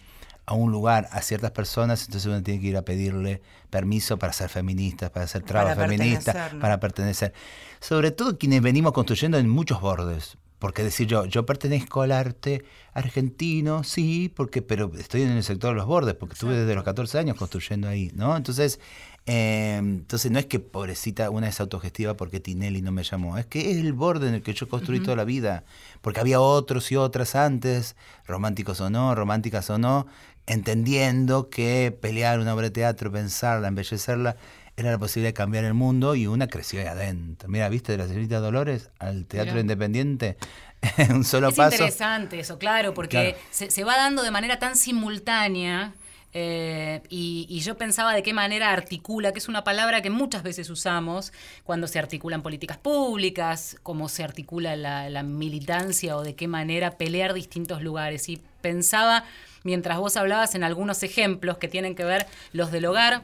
un 0.48 0.70
lugar, 0.70 1.09
a 1.11 1.22
ciertas 1.22 1.50
personas, 1.50 2.05
entonces 2.05 2.26
uno 2.26 2.42
tiene 2.42 2.61
que 2.61 2.68
ir 2.68 2.76
a 2.76 2.83
pedirle 2.83 3.42
permiso 3.68 4.18
para 4.18 4.33
ser 4.33 4.48
feministas, 4.48 5.11
para 5.11 5.24
hacer 5.24 5.42
trabajo 5.42 5.81
feminista, 5.81 6.50
para 6.61 6.79
pertenecer. 6.81 7.35
Sobre 7.81 8.11
todo 8.11 8.38
quienes 8.38 8.62
venimos 8.62 8.92
construyendo 8.92 9.38
en 9.38 9.48
muchos 9.48 9.81
bordes, 9.81 10.38
Porque 10.59 10.83
decir 10.83 11.07
yo, 11.07 11.26
yo 11.26 11.44
pertenezco 11.44 12.00
al 12.00 12.12
arte 12.12 12.64
argentino, 12.94 13.85
sí, 13.85 14.33
porque, 14.35 14.62
pero 14.62 14.90
estoy 14.96 15.22
en 15.22 15.33
el 15.33 15.42
sector 15.42 15.70
de 15.70 15.76
los 15.76 15.87
bordes, 15.87 16.14
porque 16.14 16.33
estuve 16.33 16.57
desde 16.57 16.74
los 16.74 16.85
14 16.85 17.18
años 17.18 17.37
construyendo 17.37 17.88
ahí, 17.88 18.11
¿no? 18.14 18.35
Entonces, 18.37 18.81
eh, 19.27 19.77
entonces 19.79 20.31
no 20.31 20.39
es 20.39 20.47
que 20.47 20.61
pobrecita 20.61 21.31
una 21.31 21.49
es 21.49 21.61
autogestiva 21.61 22.15
porque 22.15 22.39
Tinelli 22.39 22.81
no 22.81 22.93
me 22.93 23.03
llamó, 23.03 23.39
es 23.39 23.47
que 23.47 23.73
es 23.73 23.79
el 23.79 23.93
borde 23.93 24.29
en 24.29 24.35
el 24.35 24.43
que 24.43 24.55
yo 24.55 24.69
construí 24.69 25.01
toda 25.01 25.17
la 25.17 25.25
vida, 25.25 25.65
porque 26.01 26.21
había 26.21 26.41
otros 26.41 26.91
y 26.93 26.97
otras 26.97 27.35
antes, 27.35 27.97
románticos 28.27 28.81
o 28.81 28.89
no, 28.89 29.15
románticas 29.17 29.69
o 29.71 29.79
no, 29.79 30.07
entendiendo 30.47 31.51
que 31.51 31.97
pelear 32.01 32.39
una 32.39 32.55
obra 32.55 32.65
de 32.67 32.71
teatro, 32.71 33.11
pensarla, 33.11 33.67
embellecerla, 33.69 34.37
era 34.77 34.91
la 34.93 34.99
posibilidad 34.99 35.31
de 35.31 35.35
cambiar 35.35 35.65
el 35.65 35.75
mundo 35.75 36.15
y 36.15 36.27
una 36.27 36.47
creció 36.47 36.81
ahí 36.81 36.87
adentro. 36.87 37.49
Mira, 37.49 37.69
¿viste 37.69 37.93
de 37.93 37.99
la 37.99 38.07
señorita 38.07 38.41
Dolores 38.41 38.91
al 38.99 39.25
teatro 39.25 39.53
Mirá. 39.53 39.62
independiente? 39.62 40.37
un 41.11 41.25
solo 41.25 41.49
es 41.49 41.55
paso. 41.57 41.75
interesante 41.75 42.39
eso, 42.39 42.59
claro, 42.59 42.95
porque 42.95 43.33
Claro. 43.33 43.37
Se, 43.51 43.71
se 43.71 43.85
va 43.85 43.97
dando 43.97 44.23
de 44.23 44.31
manera 44.31 44.59
tan 44.59 44.77
simultánea. 44.77 45.95
Eh, 46.33 47.03
y, 47.09 47.61
yo 47.61 47.77
pensaba 47.77 48.15
de 48.15 48.23
qué 48.23 48.33
manera 48.33 48.71
articula, 48.73 49.33
que 49.33 49.39
es 49.39 49.49
una 49.49 49.65
palabra 49.65 50.03
que 50.03 50.11
muchas 50.11 50.43
veces 50.43 50.69
usamos 50.69 51.33
cuando 51.65 51.87
se 51.87 51.99
articulan 51.99 52.43
políticas 52.43 52.77
públicas, 52.77 53.79
cómo 53.83 54.09
se 54.09 54.23
articula 54.23 54.77
la, 54.77 55.23
militancia 55.23 56.17
o 56.17 56.23
de 56.23 56.35
qué 56.35 56.47
manera 56.47 56.99
pelear 56.99 57.33
distintos 57.33 57.83
lugares. 57.83 58.29
Y 58.29 58.43
pensaba, 58.61 59.25
mientras 59.62 59.99
vos 59.99 60.17
hablabas, 60.17 60.55
en 60.55 60.62
algunos 60.62 61.03
ejemplos 61.03 61.59
que 61.59 61.69
tienen 61.69 61.95
que 61.95 62.05
ver 62.05 62.27
los 62.53 62.71
del 62.71 62.87
hogar, 62.87 63.23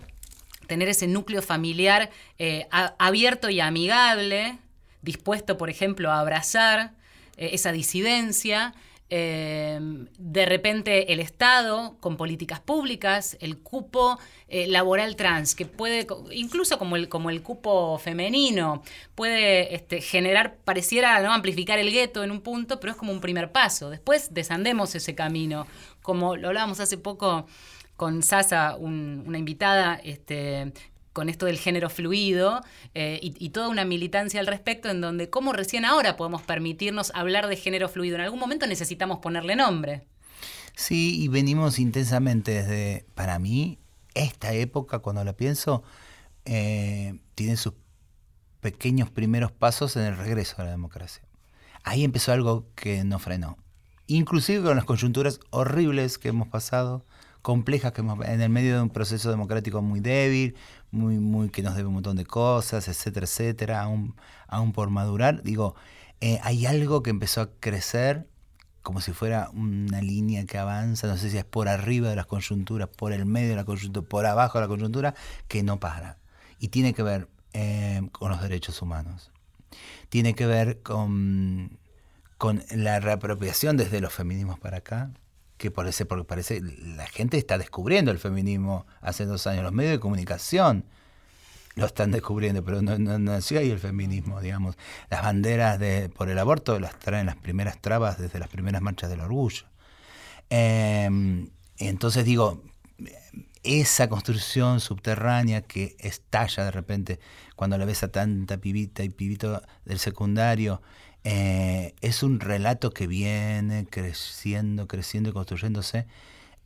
tener 0.66 0.88
ese 0.88 1.06
núcleo 1.06 1.42
familiar 1.42 2.10
eh, 2.38 2.66
abierto 2.70 3.50
y 3.50 3.60
amigable, 3.60 4.58
dispuesto, 5.02 5.58
por 5.58 5.68
ejemplo, 5.68 6.10
a 6.10 6.20
abrazar 6.20 6.92
eh, 7.36 7.50
esa 7.52 7.72
disidencia. 7.72 8.74
Eh, 9.14 9.78
de 10.16 10.46
repente 10.46 11.12
el 11.12 11.20
Estado 11.20 11.96
con 12.00 12.16
políticas 12.16 12.60
públicas, 12.60 13.36
el 13.40 13.58
cupo 13.58 14.18
eh, 14.48 14.66
laboral 14.68 15.16
trans, 15.16 15.54
que 15.54 15.66
puede, 15.66 16.06
incluso 16.32 16.78
como 16.78 16.96
el, 16.96 17.10
como 17.10 17.28
el 17.28 17.42
cupo 17.42 17.98
femenino, 17.98 18.82
puede 19.14 19.74
este, 19.74 20.00
generar, 20.00 20.56
pareciera 20.64 21.20
¿no? 21.20 21.30
amplificar 21.34 21.78
el 21.78 21.90
gueto 21.90 22.24
en 22.24 22.30
un 22.30 22.40
punto, 22.40 22.80
pero 22.80 22.92
es 22.92 22.96
como 22.96 23.12
un 23.12 23.20
primer 23.20 23.52
paso. 23.52 23.90
Después 23.90 24.32
desandemos 24.32 24.94
ese 24.94 25.14
camino, 25.14 25.66
como 26.00 26.36
lo 26.36 26.48
hablábamos 26.48 26.80
hace 26.80 26.96
poco 26.96 27.46
con 27.96 28.22
Sasa, 28.22 28.76
un- 28.76 29.22
una 29.26 29.36
invitada, 29.38 30.00
este, 30.02 30.72
con 31.12 31.28
esto 31.28 31.46
del 31.46 31.58
género 31.58 31.90
fluido 31.90 32.62
eh, 32.94 33.18
y, 33.22 33.50
toda 33.50 33.68
una 33.68 33.84
militancia 33.84 34.40
al 34.40 34.46
respecto 34.46 34.88
en 34.88 35.00
donde 35.00 35.28
cómo 35.30 35.52
recién 35.52 35.84
ahora 35.84 36.16
podemos 36.16 36.42
permitirnos 36.42 37.12
hablar 37.14 37.46
de 37.48 37.56
género 37.56 37.88
fluido. 37.88 38.16
En 38.16 38.22
algún 38.22 38.40
momento 38.40 38.66
necesitamos 38.66 39.18
ponerle 39.18 39.56
nombre. 39.56 40.06
Sí, 40.74 41.22
y 41.22 41.28
venimos 41.28 41.78
intensamente 41.78 42.52
desde, 42.52 43.06
para 43.14 43.38
mí, 43.38 43.78
esta 44.14 44.52
época, 44.54 45.00
cuando 45.00 45.22
la 45.22 45.34
pienso, 45.34 45.82
eh, 46.44 47.18
tiene 47.34 47.56
sus 47.56 47.74
pequeños 48.60 49.10
primeros 49.10 49.52
pasos 49.52 49.96
en 49.96 50.04
el 50.04 50.16
regreso 50.16 50.56
a 50.58 50.64
la 50.64 50.70
democracia. 50.70 51.22
Ahí 51.84 52.04
empezó 52.04 52.32
algo 52.32 52.66
que 52.74 53.04
nos 53.04 53.22
frenó. 53.22 53.58
Inclusive 54.06 54.62
con 54.62 54.76
las 54.76 54.84
coyunturas 54.84 55.40
horribles 55.50 56.18
que 56.18 56.28
hemos 56.28 56.48
pasado, 56.48 57.04
complejas 57.42 57.92
que 57.92 58.00
hemos 58.00 58.24
en 58.26 58.40
el 58.40 58.48
medio 58.48 58.76
de 58.76 58.82
un 58.82 58.90
proceso 58.90 59.30
democrático 59.30 59.82
muy 59.82 60.00
débil, 60.00 60.56
muy, 60.90 61.18
muy 61.18 61.50
que 61.50 61.62
nos 61.62 61.76
debe 61.76 61.88
un 61.88 61.94
montón 61.94 62.16
de 62.16 62.24
cosas, 62.24 62.88
etcétera, 62.88 63.26
etcétera, 63.26 63.82
aún, 63.82 64.14
aún 64.48 64.72
por 64.72 64.90
madurar. 64.90 65.42
Digo, 65.42 65.74
eh, 66.20 66.38
hay 66.42 66.66
algo 66.66 67.02
que 67.02 67.10
empezó 67.10 67.42
a 67.42 67.50
crecer 67.58 68.28
como 68.82 69.00
si 69.00 69.12
fuera 69.12 69.48
una 69.50 70.00
línea 70.02 70.44
que 70.44 70.58
avanza, 70.58 71.06
no 71.06 71.16
sé 71.16 71.30
si 71.30 71.38
es 71.38 71.44
por 71.44 71.68
arriba 71.68 72.08
de 72.08 72.16
las 72.16 72.26
coyunturas, 72.26 72.88
por 72.88 73.12
el 73.12 73.26
medio 73.26 73.50
de 73.50 73.56
la 73.56 73.64
coyuntura, 73.64 74.06
por 74.06 74.26
abajo 74.26 74.58
de 74.58 74.62
la 74.62 74.68
coyuntura, 74.68 75.14
que 75.48 75.62
no 75.62 75.78
para. 75.78 76.18
Y 76.58 76.68
tiene 76.68 76.92
que 76.92 77.02
ver 77.02 77.28
eh, 77.52 78.02
con 78.12 78.30
los 78.30 78.42
derechos 78.42 78.82
humanos. 78.82 79.30
Tiene 80.08 80.34
que 80.34 80.46
ver 80.46 80.82
con, 80.82 81.78
con 82.38 82.64
la 82.70 82.98
reapropiación 83.00 83.76
desde 83.76 84.00
los 84.00 84.12
feminismos 84.12 84.58
para 84.58 84.78
acá, 84.78 85.10
que 85.62 85.70
parece, 85.70 86.04
porque 86.06 86.24
parece, 86.24 86.60
la 86.60 87.06
gente 87.06 87.38
está 87.38 87.56
descubriendo 87.56 88.10
el 88.10 88.18
feminismo 88.18 88.84
hace 89.00 89.26
dos 89.26 89.46
años, 89.46 89.62
los 89.62 89.72
medios 89.72 89.92
de 89.92 90.00
comunicación 90.00 90.84
lo 91.76 91.86
están 91.86 92.10
descubriendo, 92.10 92.64
pero 92.64 92.82
no, 92.82 92.98
no 92.98 93.16
nació 93.18 93.60
ahí 93.60 93.70
el 93.70 93.78
feminismo, 93.78 94.40
digamos. 94.40 94.76
Las 95.08 95.22
banderas 95.22 95.78
de, 95.78 96.08
por 96.08 96.28
el 96.28 96.38
aborto 96.38 96.80
las 96.80 96.98
traen 96.98 97.26
las 97.26 97.36
primeras 97.36 97.80
trabas 97.80 98.18
desde 98.18 98.40
las 98.40 98.48
primeras 98.48 98.82
marchas 98.82 99.08
del 99.08 99.20
orgullo. 99.20 99.64
Eh, 100.50 101.08
entonces 101.78 102.24
digo, 102.24 102.60
esa 103.62 104.08
construcción 104.08 104.80
subterránea 104.80 105.62
que 105.62 105.94
estalla 106.00 106.64
de 106.64 106.72
repente 106.72 107.20
cuando 107.54 107.78
la 107.78 107.84
ves 107.84 108.02
a 108.02 108.08
tanta 108.08 108.58
pibita 108.58 109.04
y 109.04 109.08
pibito 109.10 109.62
del 109.84 110.00
secundario, 110.00 110.82
eh, 111.24 111.94
es 112.00 112.22
un 112.22 112.40
relato 112.40 112.90
que 112.90 113.06
viene 113.06 113.86
creciendo, 113.88 114.88
creciendo 114.88 115.30
y 115.30 115.32
construyéndose, 115.32 116.06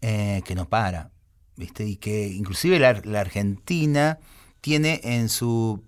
eh, 0.01 0.43
que 0.47 0.55
no 0.55 0.69
para, 0.69 1.11
¿viste? 1.57 1.85
Y 1.85 1.97
que 1.97 2.29
inclusive 2.29 2.79
la, 2.79 3.21
Argentina 3.21 4.19
tiene 4.61 5.01
en 5.05 5.29
su 5.29 5.83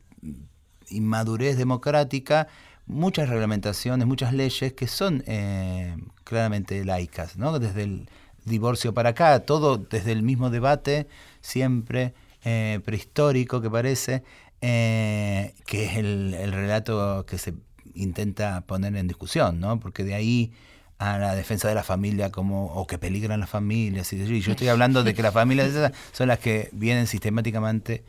inmadurez 0.91 1.57
democrática 1.57 2.49
muchas 2.87 3.29
reglamentaciones, 3.29 4.07
muchas 4.07 4.33
leyes 4.35 4.73
que 4.75 4.87
son 4.87 5.25
eh, 5.27 5.97
claramente 6.25 6.85
laicas, 6.85 7.37
¿no? 7.39 7.59
Desde 7.59 7.85
el 7.85 8.11
divorcio 8.45 8.93
para 8.93 9.11
acá, 9.11 9.41
todo 9.41 9.79
desde 9.79 10.13
el 10.13 10.23
mismo 10.23 10.51
debate, 10.51 11.07
siempre 11.41 12.15
eh, 12.45 12.81
prehistórico 12.85 13.61
que 13.63 13.71
parece, 13.71 14.23
que 14.61 15.55
es 15.71 15.97
el 15.97 16.53
relato 16.53 17.25
que 17.27 17.39
se 17.39 17.55
intenta 18.03 18.61
poner 18.63 18.97
en 18.97 19.09
discusión, 19.09 19.61
¿no? 19.61 19.81
Porque 19.81 20.05
de 20.05 20.15
ahí 20.15 20.53
a 20.99 21.19
la 21.19 21.35
defensa 21.35 21.69
de 21.69 21.75
la 21.75 21.85
familia 21.85 22.31
como 22.31 22.67
o 22.67 22.87
que 22.87 22.99
peligran 22.99 23.39
las 23.39 23.49
familias 23.49 24.13
y 24.13 24.41
yo 24.41 24.51
estoy 24.51 24.69
hablando 24.69 25.05
de 25.05 25.15
que 25.15 25.23
las 25.23 25.33
familias 25.33 25.69
esas 25.69 25.93
son 26.13 26.27
las 26.27 26.41
que 26.41 26.71
vienen 26.73 27.07
sistemáticamente 27.07 28.05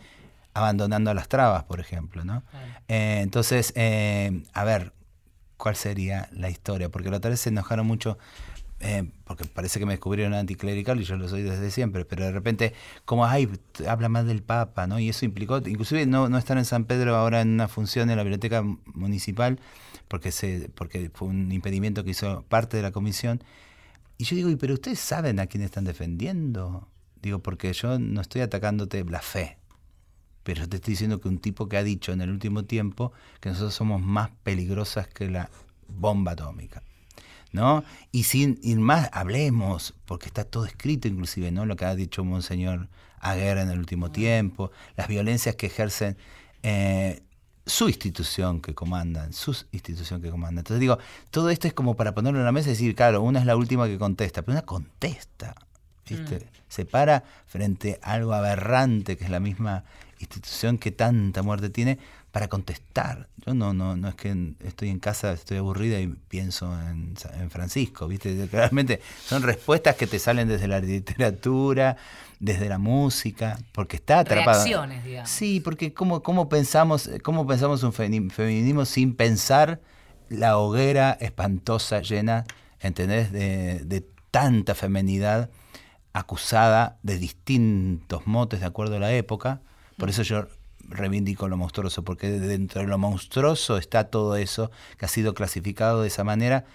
abandonando 0.54 1.12
a 1.12 1.13
las 1.13 1.28
trabas, 1.28 1.63
por 1.65 1.80
ejemplo, 1.80 2.25
¿no? 2.25 2.43
Eh, 2.88 3.19
entonces, 3.21 3.71
eh, 3.75 4.43
a 4.54 4.63
ver, 4.63 4.93
¿cuál 5.58 5.75
sería 5.75 6.28
la 6.32 6.49
historia? 6.49 6.89
Porque 6.89 7.12
la 7.12 7.17
otra 7.17 7.30
vez 7.30 7.39
se 7.39 7.49
enojaron 7.49 7.86
mucho, 7.86 8.17
eh, 8.81 9.11
porque 9.25 9.45
parece 9.45 9.79
que 9.79 9.85
me 9.85 9.93
descubrieron 9.93 10.33
anticlerical 10.33 10.99
y 11.01 11.03
yo 11.03 11.17
lo 11.17 11.27
soy 11.27 11.41
desde 11.41 11.69
siempre, 11.71 12.05
pero 12.05 12.23
de 12.25 12.31
repente, 12.31 12.73
como, 13.05 13.25
ay, 13.25 13.49
habla 13.87 14.07
más 14.09 14.25
del 14.25 14.41
Papa, 14.41 14.87
¿no? 14.87 14.99
Y 14.99 15.09
eso 15.09 15.25
implicó, 15.25 15.57
inclusive 15.57 16.05
no, 16.05 16.29
no 16.29 16.37
estar 16.37 16.57
en 16.57 16.65
San 16.65 16.85
Pedro 16.85 17.15
ahora 17.15 17.41
en 17.41 17.49
una 17.49 17.67
función 17.67 18.09
en 18.09 18.17
la 18.17 18.23
biblioteca 18.23 18.63
municipal, 18.85 19.59
porque, 20.07 20.31
se, 20.31 20.69
porque 20.75 21.11
fue 21.13 21.27
un 21.27 21.51
impedimento 21.51 22.03
que 22.03 22.11
hizo 22.11 22.43
parte 22.47 22.77
de 22.77 22.83
la 22.83 22.91
comisión. 22.91 23.43
Y 24.17 24.25
yo 24.25 24.35
digo, 24.35 24.49
"¿Y 24.49 24.55
pero 24.55 24.75
ustedes 24.75 24.99
saben 24.99 25.39
a 25.39 25.47
quién 25.47 25.63
están 25.63 25.85
defendiendo? 25.85 26.87
Digo, 27.21 27.39
porque 27.39 27.73
yo 27.73 27.99
no 27.99 28.21
estoy 28.21 28.41
atacándote 28.41 29.03
la 29.05 29.21
fe, 29.21 29.57
pero 30.43 30.67
te 30.69 30.77
estoy 30.77 30.93
diciendo 30.93 31.19
que 31.19 31.27
un 31.27 31.39
tipo 31.39 31.67
que 31.69 31.77
ha 31.77 31.83
dicho 31.83 32.11
en 32.13 32.21
el 32.21 32.29
último 32.29 32.65
tiempo 32.65 33.11
que 33.41 33.49
nosotros 33.49 33.73
somos 33.73 34.01
más 34.01 34.31
peligrosas 34.43 35.07
que 35.07 35.29
la 35.29 35.49
bomba 35.87 36.31
atómica. 36.33 36.83
¿No? 37.51 37.83
Y 38.12 38.23
sin 38.23 38.59
ir 38.62 38.79
más, 38.79 39.09
hablemos, 39.12 39.95
porque 40.05 40.27
está 40.27 40.43
todo 40.43 40.65
escrito 40.65 41.07
inclusive, 41.07 41.51
¿no? 41.51 41.65
Lo 41.65 41.75
que 41.75 41.85
ha 41.85 41.95
dicho 41.95 42.23
Monseñor 42.23 42.89
Aguirre 43.19 43.62
en 43.62 43.69
el 43.69 43.79
último 43.79 44.12
tiempo, 44.12 44.71
las 44.95 45.07
violencias 45.07 45.55
que 45.55 45.65
ejercen 45.65 46.15
eh, 46.61 47.24
su 47.69 47.88
institución 47.88 48.61
que 48.61 48.74
comandan, 48.74 49.32
su 49.34 49.55
institución 49.71 50.21
que 50.21 50.30
comanda. 50.30 50.61
Entonces 50.61 50.80
digo, 50.80 50.97
todo 51.30 51.49
esto 51.49 51.67
es 51.67 51.74
como 51.74 51.95
para 51.95 52.13
ponerlo 52.13 52.39
en 52.39 52.45
la 52.45 52.51
mesa 52.51 52.69
y 52.69 52.71
decir, 52.71 52.95
claro, 52.95 53.21
una 53.21 53.39
es 53.39 53.45
la 53.45 53.55
última 53.55 53.88
que 53.88 53.97
contesta, 53.97 54.41
pero 54.41 54.53
una 54.53 54.65
contesta, 54.65 55.55
¿viste? 56.07 56.47
Se 56.67 56.86
para 56.86 57.24
frente 57.45 57.99
a 58.01 58.13
algo 58.13 58.34
aberrante 58.34 59.17
que 59.17 59.24
es 59.24 59.30
la 59.30 59.39
misma 59.39 59.84
institución 60.20 60.78
que 60.78 60.91
tanta 60.91 61.41
muerte 61.41 61.70
tiene 61.70 61.97
para 62.32 62.47
contestar. 62.47 63.28
Yo 63.45 63.53
no, 63.53 63.74
no, 63.74 63.95
no 63.95 64.09
es 64.09 64.15
que 64.15 64.53
estoy 64.63 64.89
en 64.89 64.99
casa, 64.99 65.32
estoy 65.34 65.57
aburrida 65.57 65.99
y 65.99 66.07
pienso 66.07 66.72
en, 66.80 67.15
Francisco, 67.49 68.07
¿viste? 68.07 68.47
Claramente 68.51 69.01
son 69.26 69.41
respuestas 69.41 69.95
que 69.95 70.05
te 70.07 70.20
salen 70.20 70.47
desde 70.47 70.67
la 70.67 70.80
literatura, 70.80 71.97
desde 72.39 72.70
la 72.70 72.78
música, 72.78 73.57
porque 73.72 73.95
está 73.95 74.20
atrapado. 74.20 74.63
Reacciones, 74.63 75.03
digamos. 75.03 75.30
Sí, 75.30 75.59
porque 75.59 75.93
cómo, 75.93 76.22
cómo 76.22 76.49
pensamos, 76.49 77.09
cómo 77.24 77.47
pensamos 77.47 77.82
un 77.84 77.93
femi- 77.93 78.30
feminismo 78.30 78.86
sin 78.86 79.15
pensar 79.15 79.82
la 80.30 80.57
hoguera 80.57 81.17
espantosa 81.20 82.01
llena, 82.01 82.45
¿entendés? 82.80 83.32
De, 83.32 83.80
de 83.80 84.05
tanta 84.30 84.76
femenidad 84.76 85.49
acusada 86.13 86.97
de 87.01 87.17
distintos 87.17 88.28
motes 88.28 88.59
de 88.59 88.65
acuerdo 88.67 88.97
a 88.97 88.99
la 88.99 89.11
época. 89.13 89.61
Por 90.00 90.10
eso 90.10 90.24
yo 90.24 90.47
reivindico 90.88 91.47
lo 91.47 91.58
monstruoso, 91.58 92.04
porque 92.04 92.30
dentro 92.30 92.82
de 92.82 92.88
lo 92.88 92.97
monstruoso 92.97 93.78
está 93.78 94.06
todo 94.06 94.36
eso 94.36 94.72
que 94.97 95.06
ha 95.06 95.10
sido 95.10 95.34
clasificado 95.34 96.02
de 96.02 96.08
esa 96.08 96.24
manera 96.24 96.66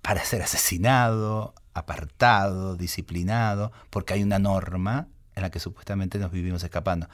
para 0.00 0.24
ser 0.24 0.42
asesinado, 0.42 1.54
apartado, 1.74 2.76
disciplinado, 2.76 3.72
porque 3.90 4.14
hay 4.14 4.22
una 4.22 4.38
norma 4.38 5.08
en 5.34 5.42
la 5.42 5.50
que 5.50 5.58
supuestamente 5.58 6.18
nos 6.18 6.30
vivimos 6.30 6.62
escapando. 6.62 7.08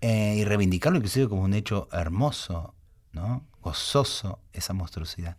Eh, 0.00 0.36
y 0.38 0.44
reivindicarlo 0.44 0.98
inclusive 0.98 1.28
como 1.28 1.42
un 1.42 1.54
hecho 1.54 1.88
hermoso, 1.92 2.74
¿no? 3.12 3.44
gozoso, 3.62 4.38
esa 4.52 4.74
monstruosidad. 4.74 5.36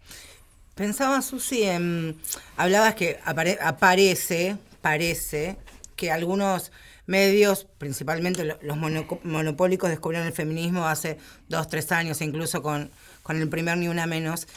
Pensaba, 0.73 1.21
Susi, 1.21 1.63
en, 1.63 2.19
hablabas 2.57 2.95
que 2.95 3.19
aparece, 3.23 4.57
parece, 4.81 5.57
que 5.95 6.11
algunos 6.11 6.71
medios, 7.05 7.67
principalmente 7.77 8.43
los 8.43 8.77
monopólicos, 9.23 9.89
descubrieron 9.89 10.27
el 10.27 10.33
feminismo 10.33 10.87
hace 10.87 11.17
dos, 11.47 11.67
tres 11.67 11.91
años, 11.91 12.21
incluso 12.21 12.61
con, 12.61 12.91
con 13.23 13.41
el 13.41 13.49
primer 13.49 13.77
Ni 13.77 13.87
Una 13.87 14.07
Menos. 14.07 14.47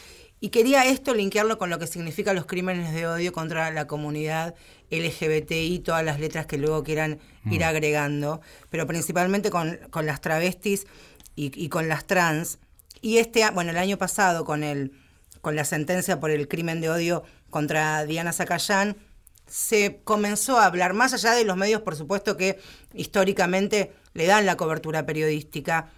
Y 0.41 0.51
quería 0.51 0.85
esto 0.87 1.15
linkearlo 1.15 1.59
con 1.59 1.69
lo 1.69 1.79
que 1.79 1.89
significan 1.89 2.37
los 2.37 2.47
crímenes 2.47 2.95
de 2.95 3.09
odio 3.09 3.33
contra 3.33 3.73
la 3.73 3.89
comunidad 3.89 4.55
LGBTI, 4.91 5.81
todas 5.81 6.05
las 6.05 6.21
letras 6.21 6.47
que 6.47 6.59
luego 6.59 6.85
quieran 6.85 7.19
ir 7.51 7.61
mm. 7.61 7.65
agregando, 7.65 8.41
pero 8.71 8.87
principalmente 8.87 9.51
con, 9.51 9.79
las 10.03 10.21
travestis 10.21 10.87
y, 11.35 11.69
con 11.69 11.89
las 11.89 12.07
trans. 12.07 12.59
Y 13.01 13.19
este, 13.19 13.49
bueno, 13.51 13.73
el 13.73 13.79
año 13.79 13.99
pasado 13.99 14.45
con, 14.45 14.63
el, 14.63 14.93
con 15.41 15.57
la 15.57 15.65
sentencia 15.65 16.21
por 16.21 16.31
el 16.31 16.47
crimen 16.47 16.81
de 16.81 16.91
odio 16.91 17.25
contra 17.51 18.05
Diana 18.05 18.33
Zacayán, 18.33 18.97
se 19.49 20.01
comenzó 20.05 20.59
a 20.59 20.67
hablar, 20.67 20.95
más 20.95 21.15
allá 21.15 21.33
de 21.33 21.45
los 21.45 21.57
medios, 21.57 21.83
por 21.83 21.97
supuesto, 21.97 22.37
que 22.37 22.59
históricamente 22.95 23.93
le 24.15 24.27
dan 24.27 24.47
la 24.47 24.57
cobertura 24.57 25.07
periodística, 25.07 25.91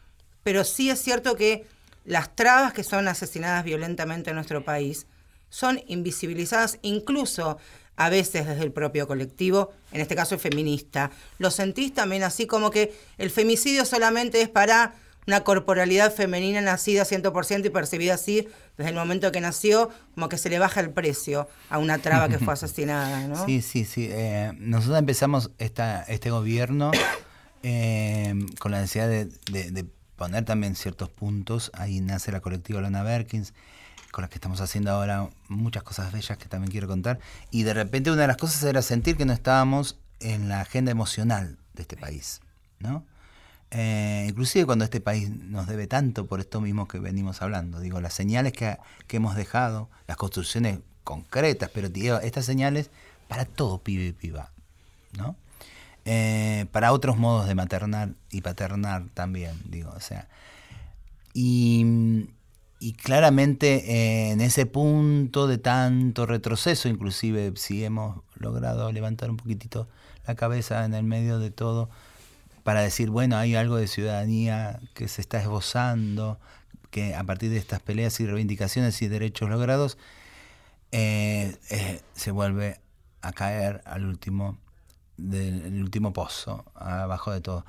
pero 0.42 0.64
sí 0.64 0.90
es 0.90 1.00
cierto 1.02 1.36
que 1.36 1.66
las 2.04 2.34
trabas 2.34 2.72
que 2.72 2.84
son 2.84 3.08
asesinadas 3.08 3.64
violentamente 3.64 4.30
en 4.30 4.36
nuestro 4.36 4.64
país 4.64 5.06
son 5.48 5.80
invisibilizadas 5.86 6.78
incluso 6.82 7.58
a 7.96 8.08
veces 8.08 8.46
desde 8.46 8.62
el 8.62 8.72
propio 8.72 9.06
colectivo, 9.06 9.72
en 9.92 10.00
este 10.00 10.16
caso 10.16 10.34
el 10.34 10.40
feminista. 10.40 11.10
¿Lo 11.38 11.50
sentís 11.50 11.92
también 11.92 12.22
así 12.22 12.46
como 12.46 12.70
que 12.70 12.94
el 13.18 13.30
femicidio 13.30 13.84
solamente 13.84 14.40
es 14.40 14.48
para 14.48 14.94
una 15.26 15.44
corporalidad 15.44 16.12
femenina 16.12 16.60
nacida 16.60 17.04
100% 17.04 17.66
y 17.66 17.70
percibida 17.70 18.14
así 18.14 18.48
desde 18.76 18.90
el 18.90 18.96
momento 18.96 19.30
que 19.32 19.40
nació, 19.40 19.90
como 20.14 20.28
que 20.28 20.38
se 20.38 20.50
le 20.50 20.58
baja 20.58 20.80
el 20.80 20.90
precio 20.90 21.48
a 21.68 21.78
una 21.78 21.98
traba 21.98 22.28
que 22.28 22.38
fue 22.38 22.52
asesinada, 22.54 23.28
¿no? 23.28 23.44
Sí, 23.44 23.62
sí, 23.62 23.84
sí. 23.84 24.08
Eh, 24.10 24.52
nosotros 24.58 24.98
empezamos 24.98 25.50
esta, 25.58 26.02
este 26.04 26.30
gobierno 26.30 26.90
eh, 27.62 28.34
con 28.58 28.72
la 28.72 28.80
necesidad 28.80 29.08
de 29.08 29.86
poner 30.20 30.44
también 30.44 30.76
ciertos 30.76 31.08
puntos. 31.08 31.70
Ahí 31.72 32.02
nace 32.02 32.30
la 32.30 32.40
colectiva 32.40 32.82
Lona 32.82 33.02
Berkins, 33.02 33.54
con 34.10 34.20
la 34.20 34.28
que 34.28 34.34
estamos 34.34 34.60
haciendo 34.60 34.90
ahora 34.90 35.30
muchas 35.48 35.82
cosas 35.82 36.12
bellas 36.12 36.36
que 36.36 36.44
también 36.44 36.70
quiero 36.70 36.88
contar. 36.88 37.20
Y 37.50 37.62
de 37.62 37.72
repente 37.72 38.10
una 38.10 38.22
de 38.22 38.26
las 38.28 38.36
cosas 38.36 38.62
era 38.64 38.82
sentir 38.82 39.16
que 39.16 39.24
no 39.24 39.32
estábamos 39.32 39.98
en 40.20 40.50
la 40.50 40.60
agenda 40.60 40.92
emocional 40.92 41.56
de 41.72 41.82
este 41.82 41.96
país, 41.96 42.42
¿no? 42.80 43.06
Eh, 43.72 44.26
inclusive 44.28 44.66
cuando 44.66 44.84
este 44.84 45.00
país 45.00 45.30
nos 45.30 45.66
debe 45.68 45.86
tanto 45.86 46.26
por 46.26 46.40
esto 46.40 46.60
mismo 46.60 46.88
que 46.88 46.98
venimos 46.98 47.42
hablando. 47.42 47.80
Digo, 47.80 48.00
las 48.00 48.14
señales 48.14 48.52
que, 48.52 48.78
que 49.06 49.18
hemos 49.18 49.36
dejado, 49.36 49.88
las 50.06 50.16
construcciones 50.16 50.80
concretas, 51.04 51.70
pero 51.72 51.88
digo, 51.88 52.18
estas 52.18 52.44
señales 52.44 52.90
para 53.28 53.44
todo 53.44 53.78
pibe 53.78 54.06
y 54.06 54.12
piba, 54.12 54.50
¿no? 55.16 55.36
Eh, 56.04 56.66
para 56.72 56.92
otros 56.92 57.18
modos 57.18 57.46
de 57.46 57.54
maternar 57.54 58.10
y 58.30 58.40
paternar 58.40 59.04
también, 59.14 59.52
digo, 59.66 59.92
o 59.94 60.00
sea. 60.00 60.28
Y, 61.32 62.26
claramente 63.02 63.84
eh, 63.92 64.30
en 64.32 64.40
ese 64.40 64.66
punto 64.66 65.46
de 65.46 65.58
tanto 65.58 66.26
retroceso, 66.26 66.88
inclusive 66.88 67.52
si 67.56 67.84
hemos 67.84 68.22
logrado 68.34 68.90
levantar 68.90 69.30
un 69.30 69.36
poquitito 69.36 69.86
la 70.26 70.34
cabeza 70.34 70.84
en 70.84 70.94
el 70.94 71.04
medio 71.04 71.38
de 71.38 71.50
todo, 71.50 71.90
para 72.62 72.82
decir, 72.82 73.10
bueno, 73.10 73.36
hay 73.36 73.54
algo 73.54 73.76
de 73.76 73.86
ciudadanía 73.86 74.80
que 74.94 75.08
se 75.08 75.20
está 75.20 75.40
esbozando, 75.40 76.38
que 76.90 77.14
a 77.14 77.24
partir 77.24 77.50
de 77.50 77.58
estas 77.58 77.80
peleas 77.80 78.18
y 78.20 78.26
reivindicaciones 78.26 79.00
y 79.02 79.08
derechos 79.08 79.48
logrados, 79.48 79.98
eh, 80.92 81.56
se 82.14 82.30
vuelve 82.30 82.80
a 83.22 83.32
caer 83.32 83.82
al 83.84 84.06
último 84.06 84.58
del 85.20 85.82
último 85.82 86.12
pozo, 86.12 86.64
abajo 86.74 87.32
de 87.32 87.40
todo. 87.40 87.64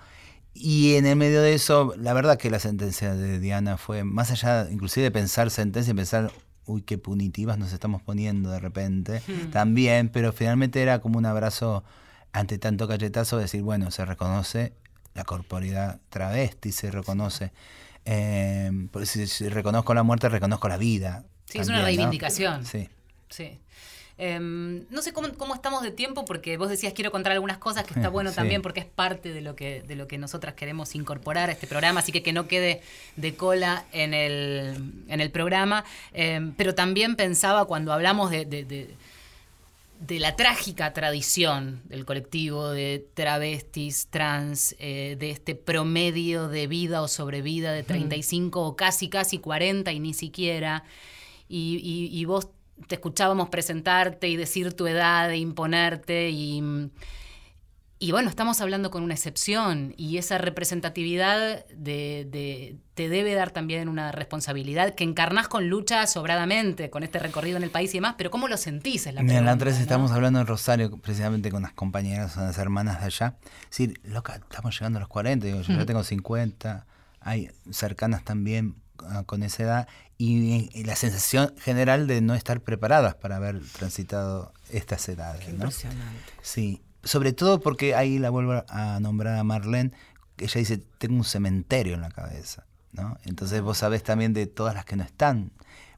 Y 0.53 0.95
en 0.95 1.05
el 1.05 1.15
medio 1.15 1.41
de 1.41 1.53
eso, 1.53 1.93
la 1.97 2.13
verdad 2.13 2.37
que 2.37 2.49
la 2.49 2.59
sentencia 2.59 3.13
de 3.13 3.39
Diana 3.39 3.77
fue, 3.77 4.03
más 4.03 4.31
allá 4.31 4.69
inclusive 4.69 5.05
de 5.05 5.11
pensar 5.11 5.49
sentencia, 5.49 5.93
pensar, 5.93 6.31
uy, 6.65 6.81
qué 6.81 6.97
punitivas 6.97 7.57
nos 7.57 7.73
estamos 7.73 8.01
poniendo 8.01 8.49
de 8.49 8.59
repente, 8.59 9.21
hmm. 9.27 9.51
también, 9.51 10.09
pero 10.09 10.33
finalmente 10.33 10.81
era 10.81 10.99
como 10.99 11.17
un 11.17 11.25
abrazo 11.25 11.83
ante 12.33 12.57
tanto 12.57 12.87
cachetazo, 12.87 13.37
decir, 13.37 13.61
bueno, 13.61 13.91
se 13.91 14.05
reconoce 14.05 14.73
la 15.13 15.23
corporidad 15.23 15.99
travesti, 16.09 16.71
se 16.71 16.91
reconoce, 16.91 17.51
eh, 18.05 18.71
si, 19.03 19.49
reconozco 19.49 19.93
la 19.93 20.03
muerte, 20.03 20.29
reconozco 20.29 20.67
la 20.69 20.77
vida. 20.77 21.25
Sí, 21.45 21.59
es 21.59 21.67
una 21.67 21.81
reivindicación. 21.81 22.65
Sí. 22.65 22.89
Sí. 23.29 23.59
Em, 24.17 24.85
no 24.91 25.01
sé 25.01 25.13
cómo, 25.13 25.55
estamos 25.55 25.81
de 25.81 25.89
tiempo, 25.89 26.25
porque 26.25 26.55
vos 26.55 26.69
decías 26.69 26.93
quiero 26.93 27.11
contar 27.11 27.31
algunas 27.31 27.57
cosas 27.57 27.85
que 27.85 27.95
está 27.95 28.07
bueno 28.07 28.31
también 28.31 28.61
porque 28.61 28.81
es 28.81 28.85
parte 28.85 29.33
de 29.33 29.41
lo 29.41 29.55
que, 29.55 29.81
de 29.81 29.95
lo 29.95 30.07
que 30.07 30.19
nosotras 30.19 30.53
queremos 30.53 30.93
incorporar 30.93 31.49
a 31.49 31.53
este 31.53 31.65
programa, 31.65 32.01
así 32.01 32.11
que 32.11 32.21
que 32.21 32.31
no 32.31 32.47
quede 32.47 32.83
de 33.15 33.35
cola 33.35 33.85
en 33.91 34.13
el, 34.13 35.03
en 35.07 35.21
el 35.21 35.31
programa. 35.31 35.85
Em, 36.13 36.53
pero 36.53 36.75
también 36.75 37.15
pensaba 37.15 37.65
cuando 37.65 37.93
hablamos 37.93 38.29
de, 38.29 38.45
de, 38.45 38.93
la 40.07 40.35
trágica 40.35 40.93
tradición 40.93 41.81
del 41.85 42.05
colectivo 42.05 42.69
de 42.69 43.07
travestis, 43.13 44.07
trans, 44.09 44.75
eh, 44.79 45.15
de 45.19 45.29
este 45.29 45.55
promedio 45.55 46.47
de 46.47 46.67
vida 46.67 47.01
o 47.01 47.07
sobrevida 47.07 47.71
de 47.71 47.83
35 47.83 48.61
o 48.61 48.75
casi, 48.75 49.09
casi 49.09 49.37
40 49.37 49.91
y 49.91 49.99
ni 49.99 50.13
siquiera. 50.13 50.83
Y, 51.47 51.79
y, 51.83 52.19
y 52.19 52.25
vos 52.25 52.49
te 52.87 52.95
escuchábamos 52.95 53.49
presentarte 53.49 54.27
y 54.27 54.37
decir 54.37 54.73
tu 54.73 54.87
edad 54.87 55.31
e 55.31 55.37
imponerte 55.37 56.29
y, 56.29 56.63
y 58.03 58.11
bueno, 58.11 58.29
estamos 58.29 58.61
hablando 58.61 58.89
con 58.89 59.03
una 59.03 59.13
excepción 59.13 59.93
y 59.95 60.17
esa 60.17 60.39
representatividad 60.39 61.67
de, 61.67 62.75
te 62.95 63.09
debe 63.09 63.35
dar 63.35 63.51
también 63.51 63.87
una 63.87 64.11
responsabilidad 64.11 64.95
que 64.95 65.03
encarnás 65.03 65.47
con 65.47 65.69
lucha 65.69 66.07
sobradamente, 66.07 66.89
con 66.89 67.03
este 67.03 67.19
recorrido 67.19 67.57
en 67.57 67.63
el 67.63 67.69
país 67.69 67.93
y 67.93 67.97
demás, 67.97 68.15
pero 68.17 68.31
¿cómo 68.31 68.47
lo 68.47 68.57
sentís? 68.57 69.05
En 69.05 69.13
la, 69.13 69.21
en 69.21 69.45
la 69.45 69.55
3 69.55 69.79
estamos 69.79 70.11
hablando 70.11 70.39
en 70.39 70.47
Rosario, 70.47 70.97
precisamente 70.97 71.51
con 71.51 71.61
las 71.61 71.73
compañeras, 71.73 72.37
las 72.37 72.57
hermanas 72.57 73.01
de 73.01 73.05
allá. 73.05 73.35
decir, 73.69 74.01
loca, 74.03 74.33
estamos 74.33 74.73
llegando 74.73 74.97
a 74.97 75.01
los 75.01 75.09
40, 75.09 75.47
yo 75.47 75.61
ya 75.61 75.85
tengo 75.85 76.03
50, 76.03 76.87
hay 77.19 77.51
cercanas 77.69 78.23
también 78.23 78.77
ah, 79.09 79.25
con 79.27 79.43
esa 79.43 79.61
edad 79.61 79.87
y, 80.17 80.83
la 80.85 80.95
sensación 80.95 81.53
general 81.59 82.07
de 82.07 82.21
no 82.21 82.33
estar 82.33 82.61
preparadas 82.61 83.13
para 83.13 83.35
haber 83.35 83.61
transitado 83.77 84.53
estas 84.71 85.07
edades. 85.07 85.47
impresionante. 85.47 86.01
Sí, 86.41 86.81
sobre 87.03 87.33
todo 87.33 87.59
porque 87.59 87.95
ahí 87.95 88.19
la 88.19 88.29
vuelvo 88.29 88.63
a 88.67 88.99
nombrar 88.99 89.37
a 89.37 89.43
Marlene, 89.43 89.91
ella 90.37 90.59
dice, 90.59 90.77
tengo 90.97 91.15
un 91.15 91.23
cementerio 91.23 91.95
en 91.95 92.01
la 92.01 92.11
cabeza. 92.11 92.65
¿no? 92.93 93.17
Entonces 93.25 93.61
vos 93.61 93.77
sabés 93.77 94.03
también 94.03 94.33
de 94.33 94.47
todas 94.47 94.75
las 94.75 94.85
que 94.85 94.95
no 94.95 95.03
están, 95.03 95.51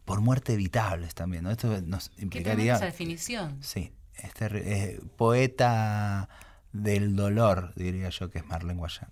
por 0.05 0.21
muerte 0.21 0.53
evitables 0.53 1.15
también. 1.15 1.43
¿no? 1.43 1.51
Esto 1.51 1.81
nos 1.81 2.11
implicaría... 2.17 2.73
¿Qué 2.73 2.77
esa 2.77 2.85
definición? 2.85 3.57
Sí, 3.61 3.91
este, 4.15 4.99
poeta 5.17 6.29
del 6.71 7.15
dolor, 7.15 7.73
diría 7.75 8.09
yo, 8.09 8.29
que 8.29 8.39
es 8.39 8.45
Marlene 8.45 8.79
Guayar. 8.79 9.09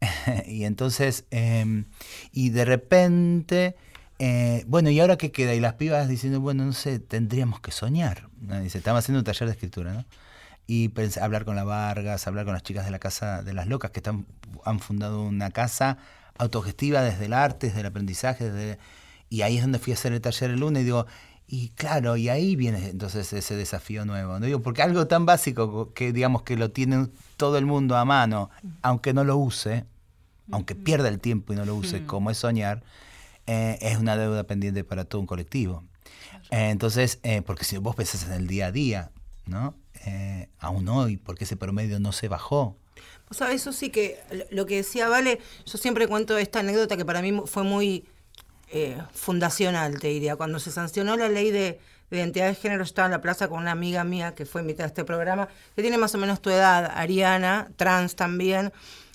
y 0.46 0.64
entonces, 0.64 1.24
em, 1.30 1.86
y 2.32 2.50
de 2.50 2.64
repente 2.64 3.76
eh, 4.24 4.62
bueno, 4.68 4.88
¿y 4.88 5.00
ahora 5.00 5.16
qué 5.16 5.32
queda? 5.32 5.52
Y 5.52 5.58
las 5.58 5.74
pibas 5.74 6.08
diciendo, 6.08 6.40
bueno, 6.40 6.64
no 6.64 6.72
sé, 6.72 7.00
tendríamos 7.00 7.58
que 7.58 7.72
soñar. 7.72 8.28
Dice, 8.62 8.78
estamos 8.78 9.00
haciendo 9.00 9.18
un 9.18 9.24
taller 9.24 9.48
de 9.48 9.52
escritura, 9.52 9.94
¿no? 9.94 10.04
Y 10.66 10.92
hablar 11.20 11.44
con 11.44 11.56
la 11.56 11.64
Vargas, 11.64 12.26
hablar 12.26 12.44
con 12.44 12.54
las 12.54 12.62
chicas 12.62 12.84
de 12.84 12.90
la 12.90 12.98
Casa 12.98 13.42
de 13.42 13.52
las 13.52 13.66
Locas, 13.66 13.90
que 13.90 13.98
están, 13.98 14.26
han 14.64 14.80
fundado 14.80 15.22
una 15.22 15.50
casa 15.50 15.98
autogestiva 16.38 17.02
desde 17.02 17.26
el 17.26 17.32
arte, 17.32 17.66
desde 17.66 17.80
el 17.80 17.86
aprendizaje, 17.86 18.50
desde, 18.50 18.78
y 19.28 19.42
ahí 19.42 19.56
es 19.56 19.62
donde 19.62 19.78
fui 19.78 19.92
a 19.92 19.96
hacer 19.96 20.12
el 20.12 20.20
taller 20.20 20.50
el 20.50 20.60
lunes 20.60 20.82
y 20.82 20.84
digo, 20.84 21.06
y 21.46 21.68
claro, 21.70 22.16
y 22.16 22.28
ahí 22.28 22.56
viene 22.56 22.88
entonces 22.88 23.32
ese 23.32 23.54
desafío 23.56 24.04
nuevo. 24.04 24.38
¿no? 24.38 24.46
Digo, 24.46 24.62
porque 24.62 24.82
algo 24.82 25.06
tan 25.06 25.26
básico 25.26 25.92
que 25.92 26.12
digamos 26.12 26.42
que 26.42 26.56
lo 26.56 26.70
tiene 26.70 27.08
todo 27.36 27.58
el 27.58 27.66
mundo 27.66 27.96
a 27.96 28.04
mano, 28.04 28.50
aunque 28.80 29.12
no 29.12 29.24
lo 29.24 29.36
use, 29.36 29.84
aunque 30.50 30.74
pierda 30.74 31.08
el 31.08 31.20
tiempo 31.20 31.52
y 31.52 31.56
no 31.56 31.64
lo 31.64 31.74
use, 31.74 32.06
como 32.06 32.30
es 32.30 32.38
soñar, 32.38 32.82
eh, 33.46 33.78
es 33.82 33.98
una 33.98 34.16
deuda 34.16 34.44
pendiente 34.44 34.82
para 34.84 35.04
todo 35.04 35.20
un 35.20 35.26
colectivo. 35.26 35.84
Eh, 36.50 36.70
entonces, 36.70 37.18
eh, 37.22 37.42
porque 37.42 37.64
si 37.64 37.76
vos 37.76 37.96
pensás 37.96 38.26
en 38.26 38.32
el 38.32 38.46
día 38.46 38.66
a 38.66 38.72
día, 38.72 39.11
¿no? 39.46 39.74
aún 40.58 40.88
hoy, 40.88 41.16
porque 41.16 41.44
ese 41.44 41.56
promedio 41.56 42.00
no 42.00 42.12
se 42.12 42.28
bajó, 42.28 42.76
O 43.30 43.34
sea, 43.34 43.50
eso 43.52 43.72
sí 43.72 43.90
que 43.90 44.18
lo- 44.50 44.66
que 44.66 44.76
decía 44.76 45.08
Vale, 45.08 45.40
yo 45.64 45.78
siempre 45.78 46.06
cuento 46.08 46.36
esta 46.38 46.60
anécdota 46.60 46.96
que 46.96 47.04
para 47.04 47.22
mí 47.22 47.40
fue 47.46 47.62
muy 47.62 48.04
eh, 48.74 48.98
fundacional, 49.12 49.98
te 50.00 50.08
diría. 50.08 50.36
Cuando 50.36 50.58
se 50.58 50.70
sancionó 50.70 51.16
la 51.16 51.28
ley 51.28 51.50
de, 51.50 51.78
de 52.10 52.16
identidad 52.16 52.46
de 52.48 52.54
género, 52.54 52.80
yo 52.82 52.86
estaba 52.86 53.06
en 53.06 53.12
la 53.12 53.20
plaza 53.20 53.48
con 53.48 53.58
una 53.60 53.70
amiga 53.70 54.02
mía 54.04 54.34
que 54.34 54.44
fue 54.46 54.60
invitada 54.62 54.84
a 54.84 54.88
este 54.88 55.04
programa, 55.04 55.48
que 55.76 55.82
tiene 55.82 55.98
más 55.98 56.14
o 56.14 56.18
menos 56.18 56.40
tu 56.42 56.50
edad, 56.50 56.90
Ariana, 56.94 57.68
trans 57.76 58.16
también. 58.16 58.72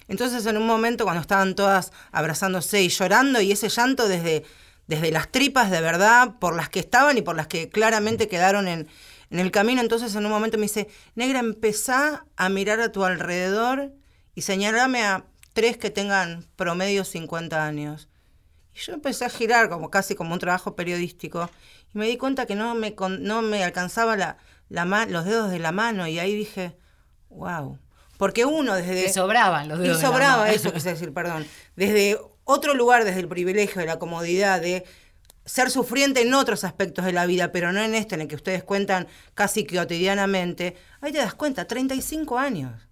Entonces, 0.08 0.46
en 0.46 0.58
un 0.58 0.66
momento, 0.68 1.04
cuando 1.04 1.22
estaban 1.22 1.54
todas 1.56 1.92
abrazándose 2.12 2.82
y 2.84 2.90
llorando, 2.90 3.42
y 3.42 3.52
ese 3.52 3.68
llanto 3.70 4.08
desde, 4.08 4.46
desde 4.88 5.12
las 5.12 5.32
tripas 5.32 5.70
de 5.72 5.82
verdad, 5.82 6.36
por 6.40 6.56
las 6.56 6.70
que 6.70 6.80
estaban 6.80 7.18
y 7.18 7.22
por 7.24 7.36
las 7.36 7.48
que 7.48 7.70
claramente 7.70 8.28
quedaron 8.28 8.68
en, 8.68 8.88
en 9.30 9.40
el 9.40 9.52
camino, 9.52 9.82
entonces 9.82 10.16
en 10.16 10.26
un 10.26 10.32
momento 10.32 10.58
me 10.58 10.64
dice, 10.64 10.88
negra, 11.16 11.40
empezá 11.40 12.26
a 12.36 12.50
mirar 12.50 12.80
a 12.80 12.92
tu 12.92 13.04
alrededor 13.04 13.94
y 14.36 14.42
señalame 14.42 15.04
a 15.04 15.26
tres 15.54 15.78
que 15.78 15.90
tengan 15.90 16.46
promedio 16.56 17.04
50 17.04 17.66
años. 17.66 18.10
Y 18.74 18.80
yo 18.80 18.94
empecé 18.94 19.26
a 19.26 19.30
girar 19.30 19.70
como 19.70 19.90
casi 19.90 20.16
como 20.16 20.34
un 20.34 20.40
trabajo 20.40 20.76
periodístico 20.76 21.50
y 21.94 21.98
me 21.98 22.08
di 22.08 22.18
cuenta 22.18 22.46
que 22.46 22.56
no 22.56 22.76
me, 22.76 22.96
no 23.20 23.42
me 23.42 23.64
alcanzaba 23.64 24.16
la, 24.16 24.38
la 24.70 24.86
los 25.08 25.26
dedos 25.26 25.50
de 25.52 25.60
la 25.60 25.72
mano 25.72 26.08
y 26.08 26.20
ahí 26.20 26.36
dije, 26.36 26.78
wow. 27.30 27.80
Porque 28.18 28.46
uno 28.46 28.76
desde... 28.76 29.04
Te 29.06 29.14
sobraban 29.14 29.68
los 29.68 29.80
Y 29.80 29.84
dedos 29.84 29.98
de 29.98 30.04
la 30.04 30.10
sobraba, 30.10 30.38
mano. 30.44 30.52
eso 30.54 30.74
quise 30.74 30.90
decir, 30.90 31.14
perdón. 31.14 31.46
Desde 31.76 32.20
otro 32.44 32.74
lugar, 32.74 33.04
desde 33.04 33.20
el 33.20 33.28
privilegio, 33.28 33.82
de 33.82 33.88
la 33.88 34.00
comodidad, 34.00 34.62
de 34.62 34.86
ser 35.48 35.72
sufriente 35.72 36.22
en 36.22 36.34
otros 36.34 36.64
aspectos 36.64 37.06
de 37.06 37.14
la 37.14 37.26
vida, 37.26 37.52
pero 37.52 37.72
no 37.72 37.82
en 37.82 37.96
este 37.96 38.16
en 38.16 38.22
el 38.22 38.28
que 38.28 38.36
ustedes 38.36 38.64
cuentan 38.64 39.08
casi 39.34 39.64
que 39.64 39.78
cotidianamente, 39.78 40.76
ahí 41.02 41.12
te 41.12 41.18
das 41.18 41.34
cuenta, 41.34 41.66
35 41.66 42.38
años. 42.38 42.88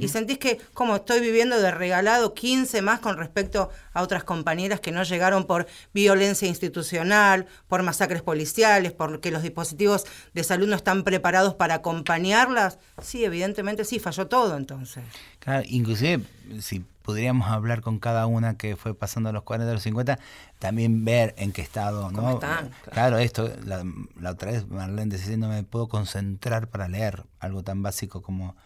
Y 0.00 0.08
sentís 0.08 0.38
que, 0.38 0.58
como 0.74 0.96
estoy 0.96 1.20
viviendo 1.20 1.60
de 1.60 1.70
regalado 1.70 2.34
15 2.34 2.82
más 2.82 2.98
con 2.98 3.16
respecto 3.16 3.70
a 3.92 4.02
otras 4.02 4.24
compañeras 4.24 4.80
que 4.80 4.90
no 4.90 5.04
llegaron 5.04 5.46
por 5.46 5.68
violencia 5.94 6.48
institucional, 6.48 7.46
por 7.68 7.84
masacres 7.84 8.22
policiales, 8.22 8.92
porque 8.92 9.30
los 9.30 9.42
dispositivos 9.42 10.04
de 10.34 10.42
salud 10.42 10.66
no 10.66 10.74
están 10.74 11.04
preparados 11.04 11.54
para 11.54 11.74
acompañarlas. 11.74 12.78
Sí, 13.00 13.24
evidentemente 13.24 13.84
sí, 13.84 14.00
falló 14.00 14.26
todo 14.26 14.56
entonces. 14.56 15.04
Claro, 15.38 15.64
inclusive 15.68 16.24
si 16.60 16.84
podríamos 17.08 17.48
hablar 17.48 17.80
con 17.80 17.98
cada 17.98 18.26
una 18.26 18.58
que 18.58 18.76
fue 18.76 18.92
pasando 18.94 19.32
los 19.32 19.42
40 19.42 19.70
a 19.70 19.72
los 19.72 19.82
50, 19.82 20.18
también 20.58 21.06
ver 21.06 21.34
en 21.38 21.52
qué 21.52 21.62
estado, 21.62 22.10
¿no? 22.10 22.18
¿Cómo 22.18 22.30
están? 22.32 22.68
Claro, 22.68 22.90
Claro. 22.92 23.18
esto, 23.18 23.50
la, 23.64 23.82
la 24.20 24.32
otra 24.32 24.50
vez 24.52 24.68
Marlene 24.68 25.16
decía, 25.16 25.34
no 25.38 25.48
me 25.48 25.62
puedo 25.62 25.88
concentrar 25.88 26.68
para 26.68 26.86
leer 26.86 27.24
algo 27.40 27.62
tan 27.62 27.82
básico 27.82 28.20
como, 28.20 28.56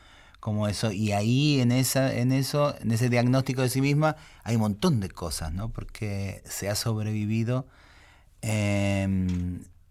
como 0.41 0.67
eso. 0.67 0.91
Y 0.91 1.13
ahí 1.13 1.61
en 1.61 1.71
esa, 1.71 2.13
en 2.13 2.33
eso, 2.33 2.75
en 2.81 2.91
ese 2.91 3.09
diagnóstico 3.09 3.63
de 3.63 3.69
sí 3.69 3.81
misma, 3.81 4.17
hay 4.43 4.57
un 4.57 4.63
montón 4.63 4.99
de 4.99 5.09
cosas, 5.09 5.53
¿no? 5.53 5.69
Porque 5.69 6.43
se 6.45 6.69
ha 6.69 6.75
sobrevivido 6.75 7.69
eh, 8.43 9.07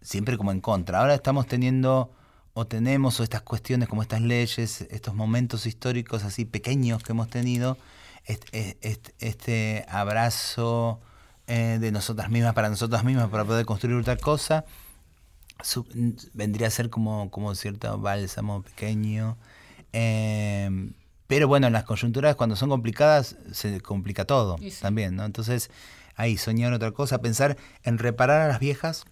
siempre 0.02 0.36
como 0.38 0.52
en 0.52 0.60
contra. 0.60 1.00
Ahora 1.00 1.16
estamos 1.16 1.48
teniendo 1.48 2.12
o 2.54 2.68
tenemos 2.68 3.18
o 3.22 3.24
estas 3.24 3.44
cuestiones 3.44 3.88
como 3.88 4.02
estas 4.02 4.20
leyes, 4.20 4.82
estos 4.82 5.14
momentos 5.14 5.66
históricos 5.66 6.26
así 6.26 6.44
pequeños 6.44 7.02
que 7.02 7.14
hemos 7.14 7.30
tenido, 7.30 7.78
este, 8.26 8.78
este, 8.82 9.14
este 9.20 9.86
abrazo 9.90 11.00
eh, 11.48 11.78
de 11.80 11.92
nosotras 11.92 12.30
mismas 12.30 12.54
para 12.54 12.70
nosotras 12.70 13.04
mismas 13.04 13.30
para 13.30 13.46
poder 13.46 13.66
construir 13.66 13.98
otra 13.98 14.16
cosa, 14.18 14.66
su- 15.64 15.86
vendría 16.34 16.68
a 16.68 16.72
ser 16.72 16.90
como, 16.90 17.30
como 17.32 17.54
cierto 17.56 17.98
bálsamo 17.98 18.62
pequeño. 18.64 19.38
eh, 19.94 20.92
pero 21.28 21.48
bueno, 21.48 21.68
en 21.68 21.74
las 21.74 21.86
coyunturas 21.86 22.36
cuando 22.36 22.58
son 22.58 22.70
complicadas 22.70 23.38
se 23.54 23.80
complica 23.80 24.26
todo 24.26 24.58
sí. 24.58 24.74
también, 24.82 25.16
¿no? 25.16 25.24
Entonces, 25.24 25.72
ahí 26.16 26.38
soñar 26.38 26.74
otra 26.74 26.92
cosa, 26.92 27.22
pensar 27.22 27.56
en 27.84 27.98
reparar 28.00 28.42
a 28.42 28.48
las 28.50 28.60
viejas 28.60 29.06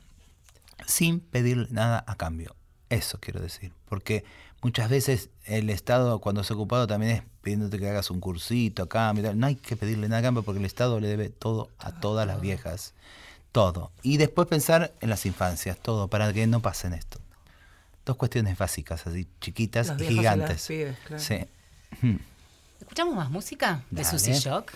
sin 0.86 1.22
pedirle 1.22 1.68
nada 1.72 2.04
a 2.08 2.16
cambio. 2.16 2.56
Eso 2.90 3.20
quiero 3.22 3.40
decir. 3.40 3.72
Porque 3.88 4.26
muchas 4.62 4.90
veces 4.90 5.30
el 5.46 5.70
Estado, 5.70 6.20
cuando 6.20 6.42
es 6.42 6.52
ocupado, 6.52 6.88
también 6.88 7.12
es 7.12 7.24
pidiéndote 7.42 7.80
que 7.80 7.90
hagas 7.90 8.12
un 8.12 8.20
cursito 8.20 8.84
a 8.84 8.90
cambio. 8.90 9.24
y 9.24 9.28
tal. 9.28 9.40
No 9.40 9.48
hay 9.48 9.56
que 9.56 9.76
pedirle 9.76 10.08
nada 10.08 10.20
a 10.20 10.24
cambio 10.24 10.44
porque 10.44 10.60
el 10.60 10.66
Estado 10.66 11.00
le 11.00 11.08
debe 11.08 11.30
todo 11.30 11.70
a 11.80 12.00
todas 12.00 12.28
las 12.28 12.42
viejas. 12.42 12.94
Todo. 13.52 13.92
Y 14.04 14.18
después 14.18 14.48
pensar 14.48 14.94
en 15.02 15.10
las 15.10 15.26
infancias, 15.26 15.78
todo, 15.78 16.08
para 16.08 16.32
que 16.34 16.46
no 16.48 16.62
pasen 16.62 16.94
esto. 16.94 17.20
Dos 18.06 18.16
cuestiones 18.16 18.58
básicas, 18.58 19.06
así 19.08 19.28
chiquitas 19.42 19.88
Los 19.88 19.98
y 19.98 20.00
viejos 20.00 20.12
y 20.12 20.16
las 20.24 20.34
gigantes. 20.36 20.68
pibes, 20.68 20.98
claro. 21.00 21.24
Sí. 21.24 21.40
¿Escuchamos 22.80 23.16
más 23.16 23.30
música 23.30 23.84
de 23.90 24.04
Dale. 24.04 24.18
Susy 24.20 24.34
Shock? 24.34 24.72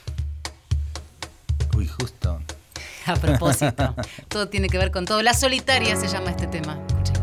Uy, 1.75 1.87
justo. 1.87 2.41
A 3.05 3.15
propósito, 3.15 3.95
todo 4.29 4.47
tiene 4.49 4.69
que 4.69 4.77
ver 4.77 4.91
con 4.91 5.05
todo. 5.05 5.21
La 5.21 5.33
solitaria 5.33 5.95
se 5.95 6.07
llama 6.07 6.31
este 6.31 6.47
tema. 6.47 6.79
Escuchen. 6.87 7.22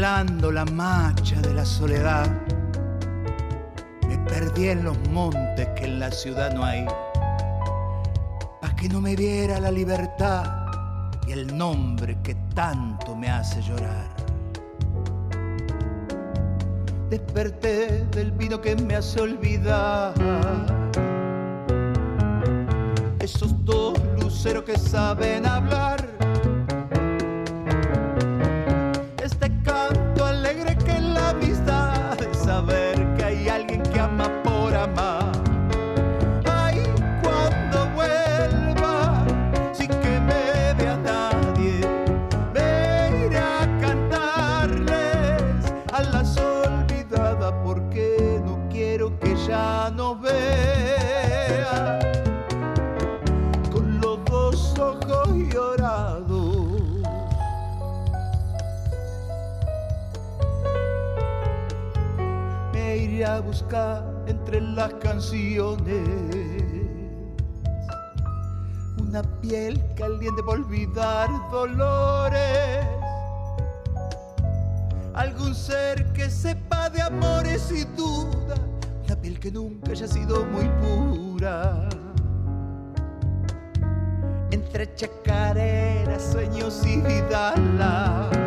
Templando 0.00 0.50
la 0.50 0.64
marcha 0.64 1.38
de 1.42 1.52
la 1.52 1.62
soledad. 1.66 2.26
Me 4.08 4.16
perdí 4.30 4.70
en 4.70 4.82
los 4.82 4.96
montes 5.10 5.68
que 5.76 5.84
en 5.84 6.00
la 6.00 6.10
ciudad 6.10 6.54
no 6.54 6.64
hay, 6.64 6.86
pa' 8.62 8.74
que 8.76 8.88
no 8.88 9.02
me 9.02 9.14
viera 9.14 9.60
la 9.60 9.70
libertad 9.70 10.64
y 11.26 11.32
el 11.32 11.54
nombre 11.54 12.16
que 12.22 12.34
tanto 12.54 13.14
me 13.14 13.28
hace 13.28 13.60
llorar. 13.60 14.08
Desperté 17.10 18.06
del 18.06 18.32
vino 18.32 18.58
que 18.58 18.76
me 18.76 18.96
hace 18.96 19.20
olvidar. 19.20 20.14
Esos 23.18 23.62
dos 23.66 24.00
luceros 24.18 24.64
que 24.64 24.78
saben 24.78 25.44
hablar 25.44 26.09
entre 64.50 64.60
las 64.72 64.92
canciones 64.94 66.08
una 69.00 69.22
piel 69.40 69.80
caliente 69.96 70.42
por 70.42 70.58
olvidar 70.58 71.28
dolores. 71.52 72.84
Algún 75.14 75.54
ser 75.54 76.12
que 76.12 76.28
sepa 76.28 76.90
de 76.90 77.02
amores 77.02 77.70
y 77.70 77.84
duda, 77.96 78.56
una 79.04 79.16
piel 79.20 79.38
que 79.38 79.52
nunca 79.52 79.92
haya 79.92 80.08
sido 80.08 80.44
muy 80.46 80.68
pura. 80.80 81.88
Entre 84.50 84.92
chacareras, 84.96 86.32
sueños 86.32 86.84
y 86.84 87.00
vidalas 87.00 88.39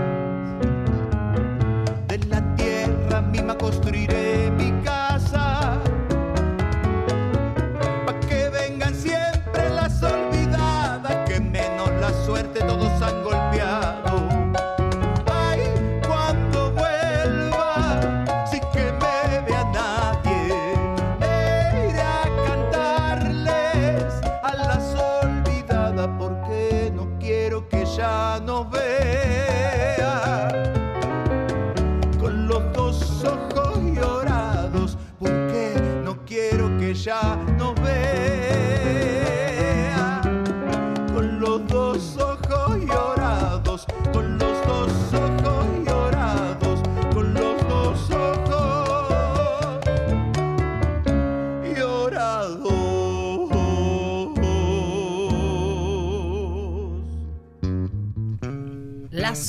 quiero 27.19 27.67
que 27.67 27.85
ya 27.85 28.39
nos 28.45 28.69
vea. 28.69 30.47
Con 32.19 32.47
los 32.47 32.73
dos 32.73 33.23
ojos 33.23 33.79
llorados, 33.95 34.97
porque 35.19 35.75
no 36.03 36.23
quiero 36.25 36.77
que 36.77 36.93
ya 36.93 37.37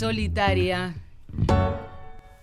solitaria. 0.05 0.95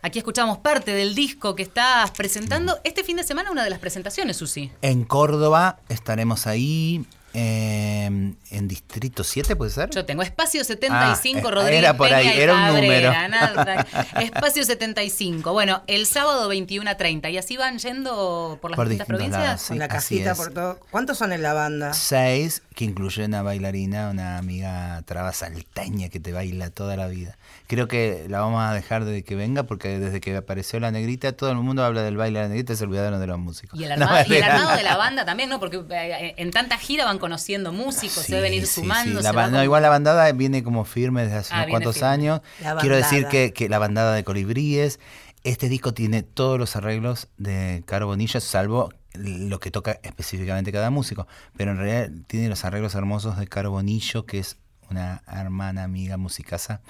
Aquí 0.02 0.18
escuchamos 0.18 0.58
parte 0.58 0.96
del 0.96 1.14
disco 1.14 1.56
que 1.56 1.62
estás 1.62 2.10
presentando. 2.10 2.80
Este 2.84 3.04
fin 3.04 3.18
de 3.18 3.24
semana 3.24 3.52
una 3.52 3.64
de 3.64 3.70
las 3.70 3.78
presentaciones, 3.78 4.38
Susi. 4.38 4.72
En 4.82 5.04
Córdoba 5.04 5.78
estaremos 5.88 6.48
ahí 6.48 7.06
eh, 7.36 8.34
en 8.52 8.68
Distrito 8.68 9.24
7, 9.24 9.56
¿puede 9.56 9.72
ser? 9.72 9.90
Yo 9.90 10.06
tengo 10.06 10.22
Espacio 10.24 10.64
75, 10.64 11.48
Ah, 11.48 11.52
Rodríguez 11.52 11.80
era 11.80 11.98
por 11.98 12.14
ahí, 12.14 12.26
Peña 12.26 12.36
y 12.38 12.42
era 12.42 12.54
un 12.54 12.60
Cabrera, 12.62 13.28
número. 13.28 13.30
nada. 13.30 13.88
Espacio 14.22 14.64
75. 14.64 15.54
Bueno, 15.54 15.84
el 15.88 16.06
sábado 16.06 16.48
21 16.48 16.90
a 16.90 16.96
30. 16.96 17.30
¿Y 17.30 17.38
así 17.38 17.58
van 17.58 17.80
yendo 17.80 18.58
por 18.62 18.72
las 18.72 18.76
Por 18.76 18.90
distintas 18.90 19.08
provincias? 19.08 19.44
lados, 19.44 19.62
Con 19.68 19.76
Sí, 19.76 19.80
la 19.80 19.88
casita 19.88 20.36
por 20.36 20.54
todo. 20.54 20.80
¿Cuántos 20.92 21.18
son 21.18 21.32
en 21.34 21.42
la 21.42 21.54
banda? 21.54 21.94
Seis, 21.94 22.62
que 22.76 22.86
incluye 22.86 23.26
una 23.26 23.42
bailarina, 23.42 24.10
una 24.10 24.38
amiga 24.38 25.02
traba 25.06 25.32
salteña 25.34 26.10
que 26.10 26.20
te 26.20 26.34
baila 26.34 26.70
toda 26.70 26.96
la 26.98 27.08
vida. 27.08 27.38
Creo 27.68 27.88
que 27.88 28.26
la 28.28 28.42
vamos 28.42 28.62
a 28.64 28.74
dejar 28.74 29.06
de 29.06 29.24
que 29.24 29.36
venga 29.36 29.64
porque 29.64 29.98
desde 29.98 30.20
que 30.20 30.36
apareció 30.36 30.80
la 30.82 30.92
negrita, 30.92 31.32
todo 31.32 31.52
el 31.52 31.58
mundo 31.58 31.86
habla 31.86 32.02
del 32.04 32.18
baile 32.18 32.40
de 32.40 32.44
la 32.46 32.50
negrita 32.50 32.74
y 32.74 32.76
se 32.76 32.84
olvidaron 32.84 33.18
de 33.20 33.28
los 33.28 33.40
músicos. 33.40 33.80
Y 33.80 33.86
el, 33.86 33.92
No, 33.98 34.06
armado, 34.08 34.26
y 34.28 34.36
el 34.36 34.44
armado 34.44 34.76
de 34.76 34.84
la 34.84 34.98
banda 34.98 35.24
también, 35.26 35.48
¿no? 35.50 35.60
Porque 35.60 35.82
eh, 35.90 36.34
en 36.38 36.52
tanta 36.52 36.78
gira 36.78 37.06
van 37.06 37.18
conociendo 37.20 37.72
músicos, 37.72 38.28
deben 38.28 38.41
ir 38.54 38.66
Sí, 38.68 38.74
sí, 38.76 38.82
sumando. 38.82 39.22
sí. 39.22 39.28
La 39.36 39.64
igual 39.64 39.82
la 39.84 39.90
bandada 39.90 40.32
viene 40.32 40.64
como 40.64 40.86
firme 40.86 41.24
desde 41.24 41.38
hace 41.38 41.54
Ah, 41.54 41.58
unos 41.60 41.70
cuantos 41.70 41.96
firme. 41.96 42.10
años. 42.10 42.42
Quiero 42.80 42.96
decir 42.96 43.28
que, 43.28 43.54
que 43.54 43.70
la 43.70 43.80
bandada 43.80 44.14
de 44.14 44.24
colibríes, 44.24 45.00
este 45.44 45.70
disco 45.70 45.94
tiene 45.94 46.24
todos 46.24 46.60
los 46.60 46.76
arreglos 46.76 47.28
de 47.38 47.84
Caro 47.86 48.08
Bonilla, 48.08 48.40
salvo 48.40 48.92
lo 49.14 49.60
que 49.60 49.72
toca 49.72 50.00
específicamente 50.04 50.72
cada 50.72 50.90
músico. 50.90 51.28
Pero 51.58 51.72
en 51.72 51.78
realidad 51.78 52.10
tiene 52.28 52.48
los 52.50 52.64
arreglos 52.66 52.96
hermosos 52.96 53.38
de 53.38 53.48
Caro 53.48 53.72
Bonillo, 53.72 54.26
que 54.26 54.40
es 54.40 54.58
una 54.90 55.24
hermana, 55.32 55.84
amiga, 55.84 56.18
musicaza. 56.18 56.82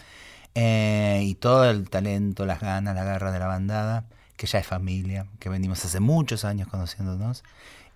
Eh, 0.54 1.22
y 1.24 1.36
todo 1.36 1.70
el 1.70 1.90
talento, 1.90 2.46
las 2.46 2.60
ganas, 2.60 2.94
la 2.96 3.04
garra 3.04 3.32
de 3.32 3.40
la 3.40 3.48
bandada, 3.48 4.06
que 4.36 4.48
ya 4.48 4.60
es 4.60 4.68
familia, 4.68 5.28
que 5.40 5.50
venimos 5.50 5.84
hace 5.86 6.00
muchos 6.00 6.44
años 6.46 6.68
conociéndonos, 6.68 7.44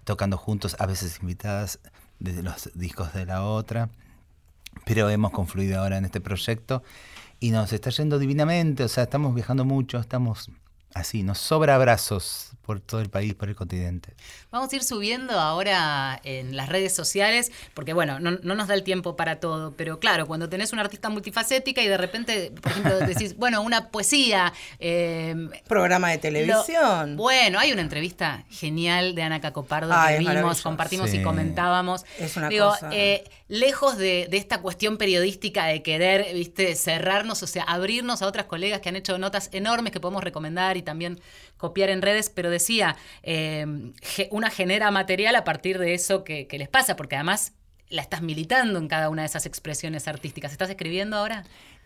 tocando 0.06 0.38
juntos, 0.38 0.76
a 0.80 0.86
veces 0.86 1.20
invitadas 1.22 1.80
desde 2.20 2.44
los 2.44 2.72
discos 2.74 3.14
de 3.14 3.26
la 3.26 3.44
otra 3.44 3.90
pero 4.84 5.10
hemos 5.10 5.32
confluido 5.32 5.80
ahora 5.80 5.98
en 5.98 6.06
este 6.06 6.20
proyecto 6.20 6.84
y 7.40 7.52
nos 7.52 7.72
está 7.72 7.90
yendo 7.92 8.20
divinamente, 8.20 8.84
o 8.84 8.88
sea, 8.88 9.04
estamos 9.04 9.34
viajando 9.36 9.66
mucho, 9.66 10.00
estamos 10.00 10.50
así, 10.96 11.22
nos 11.22 11.38
sobra 11.38 11.76
abrazos 11.76 12.50
por 12.66 12.80
todo 12.80 13.00
el 13.00 13.12
país, 13.12 13.36
por 13.36 13.48
el 13.48 13.56
continente. 13.56 14.16
Vamos 14.50 14.74
a 14.74 14.76
ir 14.76 14.84
subiendo 14.84 15.40
ahora 15.40 16.20
en 16.24 16.56
las 16.58 16.68
redes 16.68 16.96
sociales, 16.96 17.52
porque 17.76 17.94
bueno, 17.94 18.20
no, 18.20 18.32
no 18.42 18.56
nos 18.56 18.68
da 18.68 18.74
el 18.74 18.82
tiempo 18.82 19.16
para 19.16 19.40
todo, 19.40 19.74
pero 19.78 20.00
claro, 20.00 20.26
cuando 20.26 20.50
tenés 20.50 20.74
una 20.74 20.82
artista 20.82 21.10
multifacética 21.10 21.84
y 21.84 21.88
de 21.88 21.98
repente, 21.98 22.52
por 22.60 22.72
ejemplo, 22.72 22.98
decís, 23.06 23.38
bueno, 23.38 23.62
una 23.62 23.90
poesía. 23.92 24.52
eh, 24.80 25.36
Programa 25.68 26.10
de 26.10 26.18
televisión. 26.18 27.12
lo- 27.12 27.18
bueno, 27.22 27.60
hay 27.60 27.72
una 27.72 27.82
entrevista 27.82 28.46
genial 28.50 29.14
de 29.14 29.22
Ana 29.22 29.42
Cacopardo 29.42 29.94
Ay, 29.94 30.26
que 30.26 30.32
vimos, 30.34 30.62
compartimos 30.64 31.14
y 31.14 31.22
comentábamos. 31.22 32.04
Es 32.18 32.36
una 32.36 32.50
Digo, 32.50 32.70
cosa. 32.70 32.90
eh, 32.94 33.26
lejos 33.48 33.98
de, 33.98 34.28
de 34.28 34.38
esta 34.38 34.62
cuestión 34.62 34.98
periodística 34.98 35.66
de 35.68 35.84
querer, 35.84 36.34
viste, 36.34 36.74
cerrarnos, 36.74 37.44
o 37.44 37.48
sea, 37.48 37.62
abrirnos 37.64 38.24
a 38.24 38.28
otras 38.28 38.48
colegas 38.48 38.80
que 38.82 38.90
han 38.90 38.96
hecho 38.96 39.20
notas 39.20 39.50
enormes 39.52 39.92
que 39.94 40.00
podemos 40.00 40.24
recomendar 40.24 40.78
y 40.78 40.82
también 40.86 41.20
copiar 41.58 41.90
en 41.90 42.02
redes, 42.02 42.30
pero 42.30 42.50
decía, 42.50 42.96
eh, 43.24 43.92
ge- 44.02 44.30
una 44.32 44.50
genera 44.50 44.90
material 44.92 45.36
a 45.36 45.44
partir 45.44 45.80
de 45.80 45.94
eso 45.94 46.24
que, 46.24 46.48
que 46.48 46.58
les 46.58 46.70
pasa, 46.70 46.96
porque 46.96 47.16
además 47.16 47.52
la 47.90 48.02
estás 48.02 48.22
militando 48.22 48.80
en 48.80 48.88
cada 48.88 49.10
una 49.10 49.24
de 49.24 49.28
esas 49.28 49.46
expresiones 49.46 50.08
artísticas. 50.08 50.52
¿Estás 50.52 50.70
escribiendo 50.70 51.18
ahora? 51.18 51.44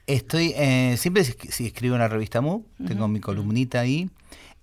Estoy, 0.07 0.53
eh, 0.55 0.95
siempre 0.97 1.23
si, 1.23 1.65
escribo 1.67 1.95
en 1.95 2.01
la 2.01 2.07
revista 2.07 2.41
Mu, 2.41 2.63
tengo 2.87 3.07
mi 3.07 3.19
columnita 3.19 3.79
ahí. 3.79 4.09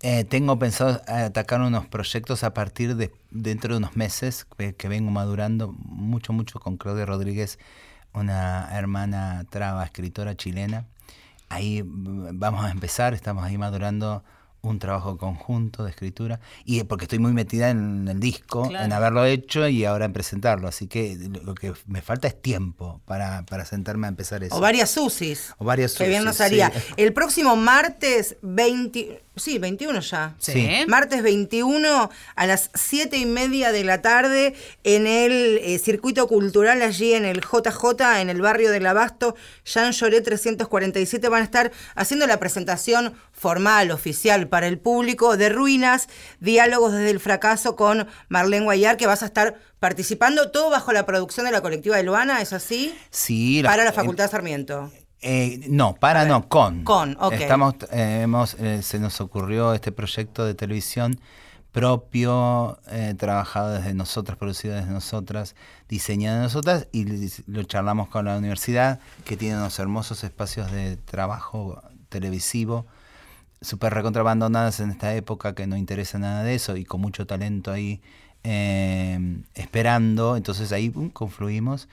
Eh, 0.03 0.24
tengo 0.24 0.59
pensado 0.59 1.01
atacar 1.07 1.61
unos 1.61 1.87
proyectos 1.87 2.43
a 2.43 2.53
partir 2.53 2.97
de 2.97 3.12
dentro 3.30 3.74
de 3.74 3.78
unos 3.78 3.97
meses 3.97 4.45
que, 4.59 4.74
que 4.74 4.89
vengo 4.89 5.11
madurando 5.11 5.72
mucho, 5.78 6.32
mucho 6.32 6.59
con 6.59 6.76
Claudia 6.76 7.07
Rodríguez, 7.07 7.59
una 8.12 8.68
hermana 8.72 9.45
traba, 9.49 9.84
escritora 9.84 10.37
chilena. 10.37 10.84
Ahí 11.49 11.83
mm, 11.83 12.39
vamos 12.39 12.65
a 12.65 12.71
empezar, 12.71 13.15
estamos 13.15 13.45
ahí 13.45 13.59
madurando 13.59 14.25
un 14.69 14.79
trabajo 14.79 15.17
conjunto 15.19 15.85
de 15.85 15.91
escritura 15.91 16.41
y 16.64 16.83
porque 16.85 17.05
estoy 17.05 17.19
muy 17.19 17.33
metida 17.33 17.71
en 17.71 18.09
el 18.09 18.21
disco, 18.21 18.69
Claro. 18.69 18.85
en 18.85 18.93
haberlo 18.93 19.25
hecho 19.25 19.69
y 19.69 19.85
ahora 19.85 20.05
en 20.07 20.12
presentarlo, 20.12 20.69
así 20.69 20.87
que 20.87 21.17
lo 21.45 21.55
que 21.55 21.73
me 21.87 22.03
falta 22.03 22.29
es 22.29 22.41
tiempo 22.41 23.01
para, 23.05 23.45
para 23.47 23.64
sentarme 23.64 24.07
a 24.07 24.11
empezar 24.11 24.43
eso. 24.45 24.57
O 24.57 24.61
varias 24.61 24.91
Susis. 24.91 25.55
O 25.59 25.64
varias 25.64 25.95
Que 25.95 26.09
bien 26.09 26.23
Susis, 26.23 26.27
nos 26.27 26.41
haría. 26.41 26.71
sí. 26.71 26.95
El 26.97 27.12
próximo 27.12 27.57
martes 27.57 28.37
20. 28.43 29.23
Sí, 29.39 29.59
21 29.59 30.01
ya. 30.01 30.35
Sí. 30.39 30.67
Martes 30.89 31.23
21 31.23 32.09
a 32.37 32.47
las 32.47 32.71
7 32.73 33.19
y 33.19 33.27
media 33.27 33.71
de 33.71 33.85
la 33.85 34.01
tarde 34.01 34.55
en 34.83 35.07
el 35.07 35.59
eh, 35.62 35.79
circuito 35.79 36.27
cultural 36.27 36.81
allí 36.81 37.12
en 37.12 37.27
el 37.27 37.43
JJ, 37.43 38.21
en 38.23 38.31
el 38.31 38.41
barrio 38.41 38.71
del 38.71 38.87
Abasto, 38.87 39.37
Jean 39.67 39.93
Lloré 39.93 40.23
347 40.23 41.29
van 41.29 41.43
a 41.43 41.45
estar 41.45 41.71
haciendo 41.95 42.27
la 42.27 42.39
presentación 42.39 43.12
formal, 43.37 43.91
oficial 43.91 44.49
para 44.49 44.66
el 44.66 44.78
público 44.78 45.37
de 45.37 45.51
Ruinas, 45.51 46.09
Diálogos 46.41 46.93
desde 46.93 47.11
el 47.11 47.20
fracaso 47.20 47.76
con 47.76 48.09
Marlene 48.28 48.64
Guayar, 48.64 48.97
que 48.97 49.07
vas 49.07 49.22
a 49.22 49.26
estar 49.26 49.57
participando 49.78 50.51
todo 50.51 50.70
bajo 50.70 50.93
la 50.93 51.05
producción 51.05 51.47
de 51.47 51.53
la 51.53 51.61
colectiva 51.61 51.97
de 51.97 52.03
Luana, 52.03 52.41
¿es 52.41 52.53
así? 52.53 52.97
Sí, 53.11 53.62
Para 53.62 53.84
la 53.84 53.93
Facultad 53.93 54.24
de 54.24 54.30
Sarmiento. 54.30 54.91
Eh, 55.20 55.61
no, 55.68 55.95
para 55.95 56.24
no, 56.24 56.49
con. 56.49 56.84
Con, 56.84 57.16
ok. 57.20 57.32
Estamos, 57.32 57.74
eh, 57.91 58.20
hemos, 58.22 58.55
eh, 58.55 58.82
se 58.82 58.99
nos 58.99 59.20
ocurrió 59.20 59.74
este 59.74 59.93
proyecto 59.93 60.45
de 60.45 60.55
televisión 60.55 61.18
propio, 61.76 62.78
eh, 62.91 63.14
trabajado 63.18 63.74
desde 63.74 63.93
nosotras, 63.93 64.39
producido 64.39 64.74
desde 64.74 64.91
nosotras, 64.91 65.55
diseñado 65.91 66.39
de 66.39 66.43
nosotras, 66.45 66.89
y 66.91 67.05
lo 67.47 67.64
charlamos 67.64 68.09
con 68.09 68.24
la 68.24 68.39
universidad, 68.39 68.99
que 69.26 69.37
tiene 69.37 69.59
unos 69.59 69.78
hermosos 69.78 70.24
espacios 70.24 70.72
de 70.72 70.97
trabajo 70.97 71.82
televisivo, 72.09 72.87
súper 73.61 73.95
recontrabandonadas 73.95 74.81
en 74.81 74.91
esta 74.91 75.15
época, 75.15 75.55
que 75.55 75.67
no 75.67 75.77
interesa 75.77 76.19
nada 76.19 76.43
de 76.43 76.55
eso, 76.55 76.77
y 76.77 76.85
con 76.85 77.01
mucho 77.01 77.27
talento 77.27 77.73
ahí 77.73 78.01
eh, 78.45 79.39
esperando. 79.55 80.37
Entonces 80.37 80.73
ahí 80.73 80.91
pum, 80.91 81.11
confluimos 81.11 81.89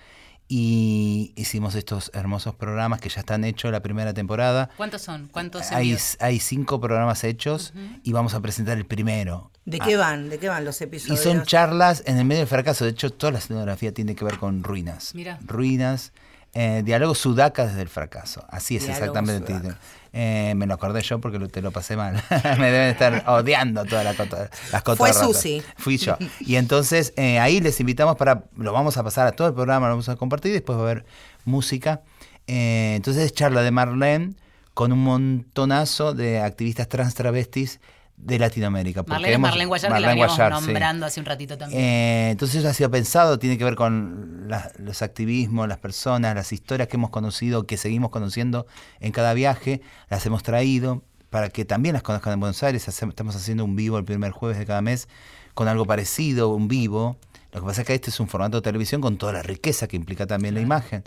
y 0.48 1.34
hicimos 1.36 1.74
estos 1.76 2.12
hermosos 2.14 2.54
programas 2.56 3.00
que 3.02 3.10
ya 3.10 3.22
están 3.22 3.44
hechos 3.44 3.72
la 3.72 3.82
primera 3.82 4.14
temporada. 4.14 4.70
¿Cuántos 4.78 5.02
son? 5.02 5.28
¿Cuántos 5.32 5.72
Hay, 5.72 5.98
hay 6.20 6.40
cinco 6.40 6.80
programas 6.80 7.24
hechos 7.24 7.74
y 8.04 8.12
vamos 8.12 8.34
a 8.34 8.42
presentar 8.42 8.78
el 8.78 8.86
primero. 8.86 9.52
¿De 9.66 9.80
Ah, 9.82 9.86
qué 9.86 9.96
van? 9.96 10.30
¿De 10.30 10.38
qué 10.40 10.50
van 10.50 10.66
los 10.66 10.80
y 10.82 10.84
episodios? 10.84 11.22
son 11.22 11.44
charlas 11.44 12.04
en 12.06 12.18
el 12.18 12.26
medio 12.26 12.42
del 12.42 12.48
fracaso. 12.50 12.84
De 12.84 12.92
hecho, 12.92 13.10
toda 13.12 13.32
la 13.32 13.40
escenografía 13.40 13.94
tiene 13.94 14.14
que 14.16 14.26
ver 14.26 14.38
con 14.38 14.64
ruinas. 14.64 15.16
Mira. 15.16 15.40
Ruinas. 15.46 16.12
Eh, 16.54 16.84
diálogo 16.86 17.16
sudaca 17.16 17.66
desde 17.66 17.82
el 17.82 17.90
fracaso. 17.90 18.46
Así 18.50 18.76
es 18.76 18.84
Diálogo 18.84 19.06
exactamente 19.06 19.54
el 19.54 19.60
título. 19.60 19.76
Eh, 20.16 20.54
me 20.56 20.68
lo 20.68 20.76
acordé 20.76 21.02
yo 21.02 21.20
porque 21.20 21.40
te 21.48 21.62
lo 21.64 21.72
pasé 21.72 21.98
mal. 21.98 22.24
me 22.60 22.72
deben 22.72 22.90
estar 22.90 23.24
odiando 23.28 23.84
todas 23.84 24.06
las 24.06 24.18
las 24.18 24.50
Fue 24.84 24.84
cotorras. 24.84 25.18
Susi. 25.18 25.64
Fui 25.76 25.98
yo. 25.98 26.18
Y 26.40 26.56
entonces 26.56 27.14
eh, 27.18 27.40
ahí 27.40 27.60
les 27.60 27.80
invitamos 27.80 28.16
para. 28.16 28.44
Lo 28.56 28.72
vamos 28.72 28.96
a 28.98 29.04
pasar 29.04 29.26
a 29.26 29.32
todo 29.32 29.48
el 29.48 29.56
programa, 29.56 29.88
lo 29.88 29.94
vamos 29.94 30.10
a 30.10 30.16
compartir. 30.16 30.54
Después 30.54 30.78
va 30.78 30.84
a 30.84 30.92
haber 30.92 31.06
música. 31.46 32.04
Eh, 32.46 32.94
entonces 32.96 33.24
es 33.24 33.34
charla 33.34 33.64
de 33.64 33.72
Marlene 33.72 34.36
con 34.76 34.92
un 34.92 35.00
montonazo 35.00 36.14
de 36.14 36.40
activistas 36.40 36.88
trans 36.88 37.16
travestis 37.16 37.80
de 38.26 38.40
Latinoamérica. 38.40 39.04
Marlene 39.08 39.38
Marlene 39.38 39.66
Guayar, 39.66 39.92
que 39.94 40.00
la 40.00 40.08
Marlene 40.08 40.26
Guayar, 40.28 40.56
sí. 40.60 40.66
nombrando 40.66 41.06
hace 41.06 41.20
un 41.20 41.26
ratito 41.26 41.58
también. 41.58 41.82
Eh, 41.82 42.30
entonces 42.32 42.58
eso 42.58 42.70
ha 42.70 42.74
sido 42.74 42.90
pensado, 42.90 43.38
tiene 43.40 43.58
que 43.58 43.64
ver 43.64 43.76
con 43.76 44.46
la- 44.48 44.72
los 44.78 45.02
activismos, 45.02 45.68
las 45.68 45.78
personas, 45.80 46.36
las 46.36 46.52
historias 46.54 46.88
que 46.88 46.98
hemos 46.98 47.10
conocido, 47.10 47.66
que 47.68 47.78
seguimos 47.78 48.12
conociendo 48.12 48.66
en 49.00 49.12
cada 49.12 49.34
viaje, 49.34 49.82
las 50.10 50.26
hemos 50.26 50.44
traído 50.44 51.04
para 51.30 51.50
que 51.50 51.66
también 51.66 51.94
las 51.94 52.04
conozcan 52.04 52.34
en 52.34 52.40
Buenos 52.40 52.62
Aires. 52.64 52.88
Estamos 52.88 53.36
haciendo 53.36 53.66
un 53.66 53.76
vivo 53.76 53.98
el 53.98 54.06
primer 54.06 54.32
jueves 54.32 54.58
de 54.60 54.66
cada 54.66 54.82
mes 54.82 55.08
con 55.54 55.68
algo 55.68 55.86
parecido, 55.86 56.50
un 56.50 56.68
vivo. 56.68 57.18
Lo 57.52 57.60
que 57.62 57.68
pasa 57.68 57.82
es 57.82 57.88
que 57.88 57.94
este 57.94 58.10
es 58.10 58.20
un 58.20 58.28
formato 58.28 58.58
de 58.58 58.62
televisión 58.64 59.02
con 59.02 59.18
toda 59.18 59.34
la 59.34 59.44
riqueza 59.44 59.88
que 59.88 59.96
implica 59.96 60.26
también 60.26 60.54
la 60.56 60.62
imagen. 60.62 61.04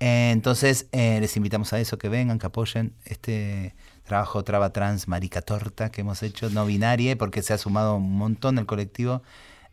Eh, 0.00 0.30
entonces 0.32 0.86
eh, 0.92 1.18
les 1.20 1.36
invitamos 1.36 1.72
a 1.72 1.80
eso, 1.80 1.98
que 1.98 2.08
vengan, 2.08 2.38
que 2.38 2.46
apoyen 2.46 2.92
este 3.04 3.74
trabajo 4.08 4.42
Traba 4.42 4.72
Trans 4.72 5.06
Marica 5.06 5.42
Torta 5.42 5.90
que 5.90 6.00
hemos 6.00 6.22
hecho, 6.24 6.50
no 6.50 6.66
binaria, 6.66 7.16
porque 7.16 7.42
se 7.42 7.52
ha 7.52 7.58
sumado 7.58 7.96
un 7.96 8.16
montón 8.16 8.58
el 8.58 8.66
colectivo 8.66 9.22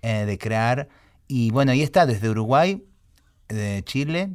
eh, 0.03 0.25
de 0.25 0.37
crear. 0.37 0.89
Y 1.27 1.49
bueno, 1.49 1.71
ahí 1.71 1.81
está, 1.81 2.05
desde 2.05 2.29
Uruguay, 2.29 2.85
de 3.47 3.81
Chile, 3.85 4.29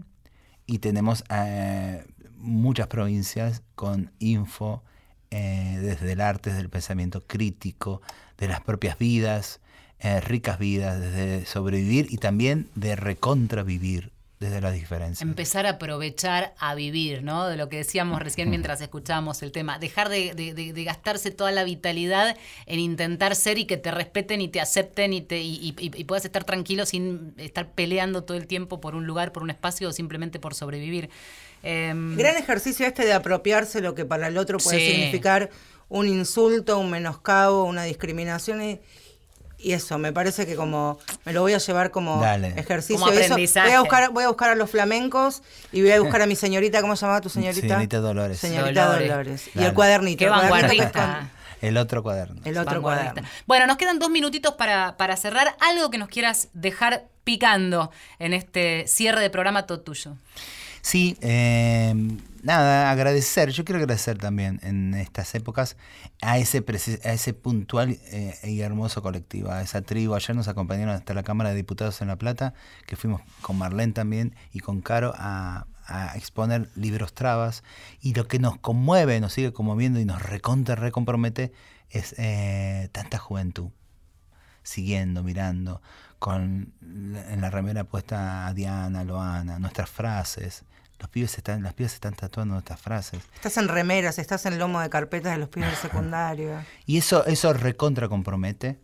y 0.67 0.79
tenemos 0.79 1.25
eh, 1.31 2.05
muchas 2.37 2.89
provincias 2.89 3.63
con 3.75 4.13
info 4.19 4.83
eh, 5.31 5.79
desde 5.81 6.13
el 6.13 6.21
arte, 6.21 6.51
desde 6.51 6.63
el 6.63 6.71
pensamiento 6.71 7.25
crítico, 7.27 8.03
de 8.39 8.49
las 8.49 8.61
propias 8.63 8.99
vidas, 8.99 9.61
eh, 10.01 10.21
ricas 10.21 10.59
vidas, 10.59 10.99
desde 10.99 11.45
sobrevivir 11.47 12.07
y 12.11 12.17
también 12.17 12.69
de 12.75 12.97
recontravivir 12.97 14.13
desde 14.41 14.63
la 14.63 14.71
diferencia. 14.73 15.23
Empezar 15.23 15.67
a 15.67 15.71
aprovechar 15.73 16.55
a 16.59 16.75
vivir, 16.75 17.23
¿no? 17.23 17.47
De 17.47 17.59
lo 17.59 17.69
que 17.69 17.77
decíamos 17.77 18.21
recién 18.23 18.49
mientras 18.49 18.81
escuchábamos 18.81 19.43
el 19.43 19.53
tema. 19.53 19.79
Dejar 19.79 20.09
de, 20.09 20.33
de- 20.35 20.55
de- 20.55 20.73
de 20.73 20.85
gastarse 20.85 21.31
toda 21.31 21.53
la 21.53 21.63
vitalidad 21.63 22.37
en 22.65 22.81
intentar 22.81 23.37
ser 23.37 23.59
y 23.59 23.67
que 23.67 23.77
te 23.77 23.91
respeten 23.91 24.41
y 24.41 24.49
te 24.49 24.59
acepten 24.63 25.13
y, 25.13 25.21
te, 25.21 25.41
y, 25.43 25.75
y- 25.79 25.91
y 25.95 26.05
puedas 26.05 26.25
estar 26.25 26.45
tranquilo 26.45 26.87
sin 26.87 27.35
estar 27.37 27.71
peleando 27.73 28.25
todo 28.25 28.39
el 28.39 28.47
tiempo 28.47 28.81
por 28.81 28.95
un 28.95 29.07
lugar, 29.07 29.33
por 29.33 29.43
un 29.43 29.51
espacio 29.51 29.91
o 29.91 29.93
simplemente 29.93 30.41
por 30.41 30.55
sobrevivir. 30.55 31.11
Em, 31.63 32.17
Gran 32.17 32.37
ejercicio 32.39 32.87
este 32.87 33.05
de 33.05 33.13
apropiarse 33.13 33.83
lo 33.83 33.95
que 33.95 34.07
para 34.07 34.29
el 34.29 34.39
otro 34.39 34.57
puede 34.57 34.81
Sí. 34.81 34.91
significar 34.93 35.51
un 35.91 36.09
insulto, 36.09 36.79
un 36.79 36.89
menoscabo, 36.89 37.65
una 37.65 37.85
discriminación 37.85 38.63
y, 38.63 38.81
y 39.63 39.73
eso, 39.73 39.99
me 39.99 40.13
parece 40.13 40.47
que 40.47 40.57
como 40.57 40.99
me 41.25 41.33
lo 41.33 41.43
voy 41.43 41.53
a 41.55 41.59
llevar 41.59 41.91
como 41.91 42.21
Dale. 42.21 42.49
ejercicio. 42.57 42.99
Como 42.99 43.13
Eso, 43.13 43.33
aprendizaje. 43.33 43.69
voy 43.69 43.77
a 43.77 43.81
buscar, 43.81 44.11
voy 44.11 44.25
a 44.25 44.29
buscar 44.29 44.51
a 44.51 44.55
los 44.55 44.71
flamencos 44.71 45.43
y 45.73 45.83
voy 45.83 45.93
a 45.93 46.01
buscar 46.01 46.23
a 46.23 46.27
mi 46.27 46.37
señorita, 46.37 46.81
¿cómo 46.81 46.97
se 46.97 47.03
llamaba 47.03 47.21
tu 47.21 47.29
señorita? 47.29 47.61
Señorita 47.61 47.99
Dolores. 47.99 48.39
Señorita 48.39 48.87
Dolores. 48.87 49.09
Dolores. 49.09 49.51
Y 49.55 49.63
el 49.63 49.75
cuadernito. 49.75 50.19
Qué 50.19 50.25
el 50.25 50.31
cuadernito 50.31 50.93
que 50.93 50.99
vanguardista. 50.99 51.31
El 51.61 51.77
otro 51.77 52.03
cuaderno. 52.03 52.41
El 52.45 52.57
otro 52.57 52.81
cuaderno. 52.81 53.23
Bueno, 53.47 53.67
nos 53.67 53.77
quedan 53.77 53.99
dos 53.99 54.11
minutitos 54.11 54.55
para, 54.55 54.97
para 54.97 55.17
cerrar. 55.17 55.57
Algo 55.61 55.91
que 55.91 55.99
nos 55.99 56.09
quieras 56.09 56.49
dejar 56.55 57.05
picando 57.25 57.91
en 58.19 58.33
este 58.33 58.87
cierre 58.87 59.21
de 59.21 59.31
programa 59.31 59.67
todo 59.67 59.81
tuyo. 59.81 60.17
Sí, 60.81 61.19
eh, 61.21 61.95
nada, 62.43 62.91
agradecer. 62.91 63.51
Yo 63.51 63.65
quiero 63.65 63.79
agradecer 63.81 64.19
también 64.19 64.61
en 64.63 64.95
estas 64.95 65.35
épocas 65.35 65.77
a 66.23 66.39
ese, 66.39 66.65
a 67.05 67.13
ese 67.13 67.35
puntual 67.35 67.99
eh, 68.07 68.39
y 68.45 68.61
hermoso 68.61 69.03
colectivo, 69.03 69.51
a 69.51 69.63
esa 69.63 69.83
tribu. 69.83 70.15
Ayer 70.15 70.37
nos 70.37 70.49
acompañaron 70.49 70.95
hasta 70.95 71.15
la 71.15 71.23
Cámara 71.23 71.51
de 71.51 71.57
Diputados 71.57 72.01
en 72.03 72.09
La 72.09 72.17
Plata, 72.17 72.55
que 72.87 72.97
fuimos 72.97 73.23
con 73.43 73.59
Marlene 73.59 73.93
también 73.93 74.35
y 74.53 74.61
con 74.61 74.81
Caro 74.81 75.13
a, 75.17 75.67
a 75.87 76.17
exponer 76.17 76.69
libros 76.75 77.15
trabas. 77.15 77.63
Y 78.01 78.15
lo 78.15 78.27
que 78.29 78.39
nos 78.39 78.59
conmueve, 78.59 79.21
nos 79.21 79.33
sigue 79.33 79.53
conmoviendo 79.53 80.01
y 80.01 80.05
nos 80.05 80.23
recontra, 80.23 80.75
recompromete 80.75 81.53
es 81.91 82.15
eh, 82.19 82.89
tanta 82.93 83.19
juventud 83.19 83.71
siguiendo, 84.63 85.23
mirando, 85.23 85.83
con 86.19 86.73
en 86.83 87.41
la 87.41 87.51
remera 87.51 87.85
puesta 87.85 88.47
a 88.47 88.55
Diana, 88.55 89.05
Loana, 89.05 89.59
nuestras 89.59 89.91
frases. 89.91 90.65
Los 91.01 91.09
pibes 91.09 91.37
están, 91.39 91.63
las 91.63 91.75
pibes 91.75 91.95
están 91.95 92.15
tatuando 92.15 92.55
nuestras 92.55 92.81
frases. 92.81 93.23
Estás 93.35 93.57
en 93.57 93.69
remeras, 93.69 94.19
estás 94.19 94.45
en 94.47 94.59
lomo 94.59 94.81
de 94.81 94.91
carpetas 94.91 95.33
de 95.33 95.39
los 95.39 95.49
pibes 95.49 95.71
del 95.71 95.79
secundario. 95.79 96.61
Y 96.87 96.99
eso, 96.99 97.25
eso 97.27 97.53
recontra 97.53 98.09
compromete. 98.09 98.81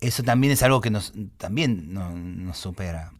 Eso 0.00 0.22
también 0.22 0.52
es 0.52 0.62
algo 0.62 0.80
que 0.80 0.90
nos, 0.90 1.12
también 1.38 1.92
no- 1.94 2.10
nos 2.10 2.58
supera. 2.58 3.12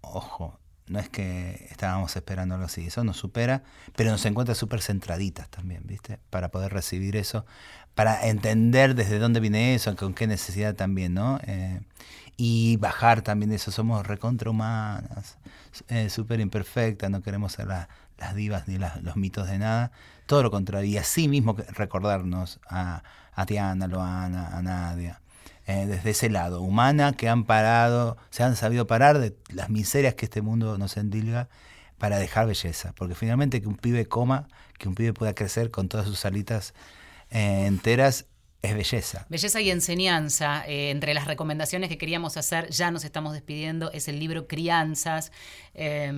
Ojo, 0.00 0.58
no 0.88 0.98
es 0.98 1.08
que 1.08 1.66
estábamos 1.70 2.14
esperando 2.16 2.54
algo 2.54 2.66
así, 2.66 2.86
eso 2.86 3.04
nos 3.04 3.16
supera, 3.16 3.62
pero 3.96 4.10
nos 4.10 4.24
encuentra 4.26 4.54
súper 4.54 4.80
centraditas 4.82 5.48
también, 5.48 5.82
¿viste? 5.84 6.18
Para 6.30 6.50
poder 6.50 6.72
recibir 6.72 7.16
eso, 7.16 7.46
para 7.94 8.26
entender 8.28 8.94
desde 8.94 9.18
dónde 9.18 9.40
viene 9.40 9.74
eso, 9.74 9.94
con 9.96 10.14
qué 10.14 10.26
necesidad 10.26 10.74
también, 10.74 11.14
¿no? 11.14 11.38
Eh, 11.46 11.80
y 12.36 12.76
bajar 12.78 13.22
también 13.22 13.52
eso, 13.52 13.70
somos 13.70 14.06
recontra 14.06 14.50
humanas, 14.50 15.38
eh, 15.88 16.10
súper 16.10 16.40
imperfectas, 16.40 17.10
no 17.10 17.22
queremos 17.22 17.52
ser 17.52 17.66
la- 17.66 17.88
las 18.18 18.34
divas 18.34 18.68
ni 18.68 18.78
los 18.78 19.16
mitos 19.16 19.48
de 19.48 19.58
nada, 19.58 19.90
todo 20.26 20.42
lo 20.42 20.50
contrario, 20.50 20.88
y 20.90 20.96
así 20.96 21.28
mismo 21.28 21.56
recordarnos 21.70 22.60
a, 22.68 23.02
a 23.34 23.46
Tiana, 23.46 23.84
a 23.86 23.88
Loana, 23.88 24.56
a 24.56 24.62
Nadia, 24.62 25.20
eh, 25.66 25.86
desde 25.86 26.10
ese 26.10 26.30
lado, 26.30 26.60
humana, 26.62 27.12
que 27.12 27.28
han 27.28 27.44
parado, 27.44 28.16
se 28.30 28.42
han 28.42 28.56
sabido 28.56 28.86
parar 28.86 29.18
de 29.18 29.36
las 29.50 29.70
miserias 29.70 30.14
que 30.14 30.26
este 30.26 30.42
mundo 30.42 30.76
nos 30.78 30.96
endilga 30.96 31.48
para 31.98 32.18
dejar 32.18 32.46
belleza. 32.46 32.92
Porque 32.96 33.14
finalmente 33.14 33.60
que 33.60 33.68
un 33.68 33.76
pibe 33.76 34.06
coma, 34.06 34.48
que 34.78 34.88
un 34.88 34.94
pibe 34.94 35.12
pueda 35.12 35.34
crecer 35.34 35.70
con 35.70 35.88
todas 35.88 36.06
sus 36.06 36.24
alitas 36.24 36.74
eh, 37.30 37.66
enteras, 37.66 38.26
es 38.62 38.74
belleza. 38.76 39.26
Belleza 39.28 39.60
y 39.60 39.70
enseñanza, 39.70 40.64
eh, 40.68 40.90
entre 40.90 41.14
las 41.14 41.26
recomendaciones 41.26 41.88
que 41.88 41.98
queríamos 41.98 42.36
hacer, 42.36 42.70
ya 42.70 42.92
nos 42.92 43.04
estamos 43.04 43.32
despidiendo, 43.32 43.90
es 43.90 44.06
el 44.06 44.20
libro 44.20 44.46
Crianzas, 44.46 45.32
eh, 45.74 46.12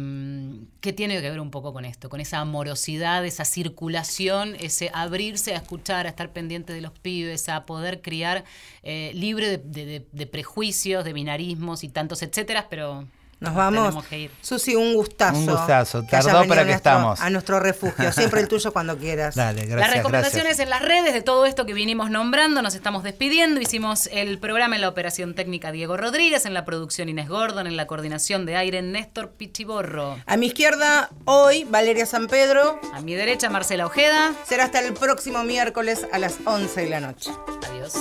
que 0.82 0.92
tiene 0.92 1.20
que 1.22 1.30
ver 1.30 1.40
un 1.40 1.51
poco 1.51 1.72
con 1.72 1.84
esto, 1.86 2.11
con 2.11 2.20
esa 2.20 2.40
amorosidad, 2.40 3.24
esa 3.24 3.47
circulación, 3.47 4.57
ese 4.61 4.90
abrirse 4.92 5.55
a 5.55 5.57
escuchar, 5.57 6.07
a 6.07 6.11
estar 6.11 6.32
pendiente 6.32 6.72
de 6.74 6.82
los 6.82 6.92
pibes, 6.92 7.49
a 7.49 7.64
poder 7.64 8.03
criar 8.03 8.45
eh, 8.82 9.12
libre 9.14 9.57
de- 9.57 10.07
de 10.12 10.26
prejuicios, 10.26 11.05
de 11.05 11.12
binarismos 11.14 11.82
y 11.82 11.88
tantos 11.88 12.22
etcétera, 12.22 12.66
pero 12.68 13.07
Nos 13.45 13.55
vamos. 13.55 13.82
tenemos 13.88 14.07
que 14.07 14.18
ir. 14.18 14.30
Susi, 14.40 14.74
un 14.76 14.95
gustazo. 14.95 15.36
Un 15.38 15.47
gustazo. 15.47 16.03
que 16.03 16.09
Tardó, 16.09 16.40
pero 16.42 16.55
nuestro- 16.57 16.74
estamos. 16.74 17.20
A 17.20 17.30
nuestro 17.30 17.61
refugio. 17.61 18.12
Siempre 18.12 18.40
el 18.40 18.49
tuyo 18.49 18.72
cuando 18.72 18.97
quieras. 18.99 19.34
Dale, 19.36 19.62
gracias. 19.66 19.80
Las 19.80 19.97
recomendaciones 19.97 20.45
gracias. 20.57 20.64
en 20.64 20.70
las 20.70 20.82
redes 20.82 21.14
de 21.14 21.22
todo 21.22 21.47
esto 21.47 21.66
que 21.66 21.74
vinimos 21.74 22.11
nombrando, 22.11 22.62
nos 22.62 22.74
estamos 22.74 23.03
despidiendo. 23.03 23.61
Hicimos 23.61 24.09
el 24.12 24.38
programa 24.38 24.74
en 24.76 24.80
la 24.80 24.88
operación 24.88 25.34
técnica 25.34 25.72
Diego 25.72 25.97
Rodríguez, 25.97 26.47
en 26.47 26.55
la 26.55 26.64
producción 26.64 27.09
Inés 27.09 27.28
Gordon, 27.28 27.66
en 27.66 27.76
la 27.76 27.86
coordinación 27.86 28.47
de 28.47 28.57
aire 28.57 28.82
Néstor 28.82 29.30
Pichiborro. 29.30 30.18
A 30.26 30.36
mi 30.36 30.47
izquierda, 30.47 31.11
hoy, 31.24 31.64
Valeria 31.64 32.07
San 32.07 32.26
Pedro. 32.26 32.80
A 32.92 33.01
mi 33.01 33.14
derecha, 33.14 33.51
Marcela 33.51 33.86
Ojeda. 33.86 34.32
Será 34.47 34.64
hasta 34.64 34.80
el 34.80 34.95
próximo 34.95 35.42
miércoles 35.45 36.07
a 36.12 36.18
las 36.18 36.36
11 36.45 36.82
de 36.82 36.88
la 36.90 37.01
noche. 37.01 37.30
Adiós. 37.70 37.95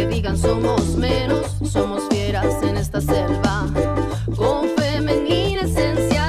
Aunque 0.00 0.14
digan 0.14 0.38
somos 0.38 0.96
menos. 0.96 1.56
Somos 1.70 2.02
fieras 2.10 2.62
en 2.62 2.76
esta 2.76 3.00
selva. 3.00 3.66
Con 4.36 4.68
femenina 4.76 5.62
esencia, 5.62 6.26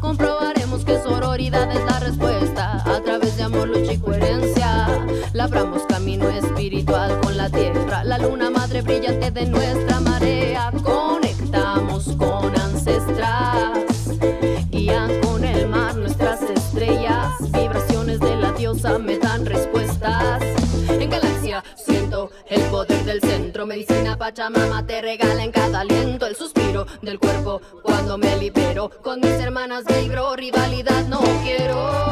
comprobaremos 0.00 0.84
que 0.84 0.98
sororidad 1.02 1.70
es 1.70 1.84
la 1.84 2.00
respuesta. 2.00 2.82
A 2.84 3.00
través 3.02 3.36
de 3.36 3.42
amor, 3.42 3.68
lucha 3.68 3.92
y 3.92 3.98
coherencia, 3.98 5.06
labramos 5.32 5.82
camino 5.88 6.28
espiritual 6.30 7.20
con 7.20 7.36
la 7.36 7.48
tierra. 7.50 8.04
La 8.04 8.18
luna 8.18 8.50
madre 8.50 8.82
brillante 8.82 9.30
de 9.30 9.46
nuestra 9.46 9.81
Pachamama 24.32 24.86
te 24.86 25.02
regala 25.02 25.44
en 25.44 25.52
cada 25.52 25.80
aliento 25.80 26.24
el 26.26 26.34
suspiro 26.34 26.86
del 27.02 27.18
cuerpo 27.18 27.60
cuando 27.82 28.16
me 28.16 28.34
libero. 28.38 28.88
Con 29.02 29.20
mis 29.20 29.32
hermanas 29.32 29.84
vibro, 29.84 30.34
rivalidad 30.36 31.06
no 31.06 31.20
quiero. 31.44 32.11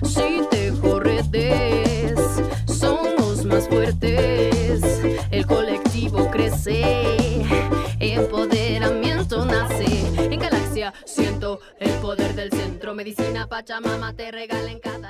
Medicina 13.11 13.45
Pachamama 13.45 14.15
te 14.15 14.31
regala 14.31 14.71
en 14.71 14.79
cada 14.79 15.00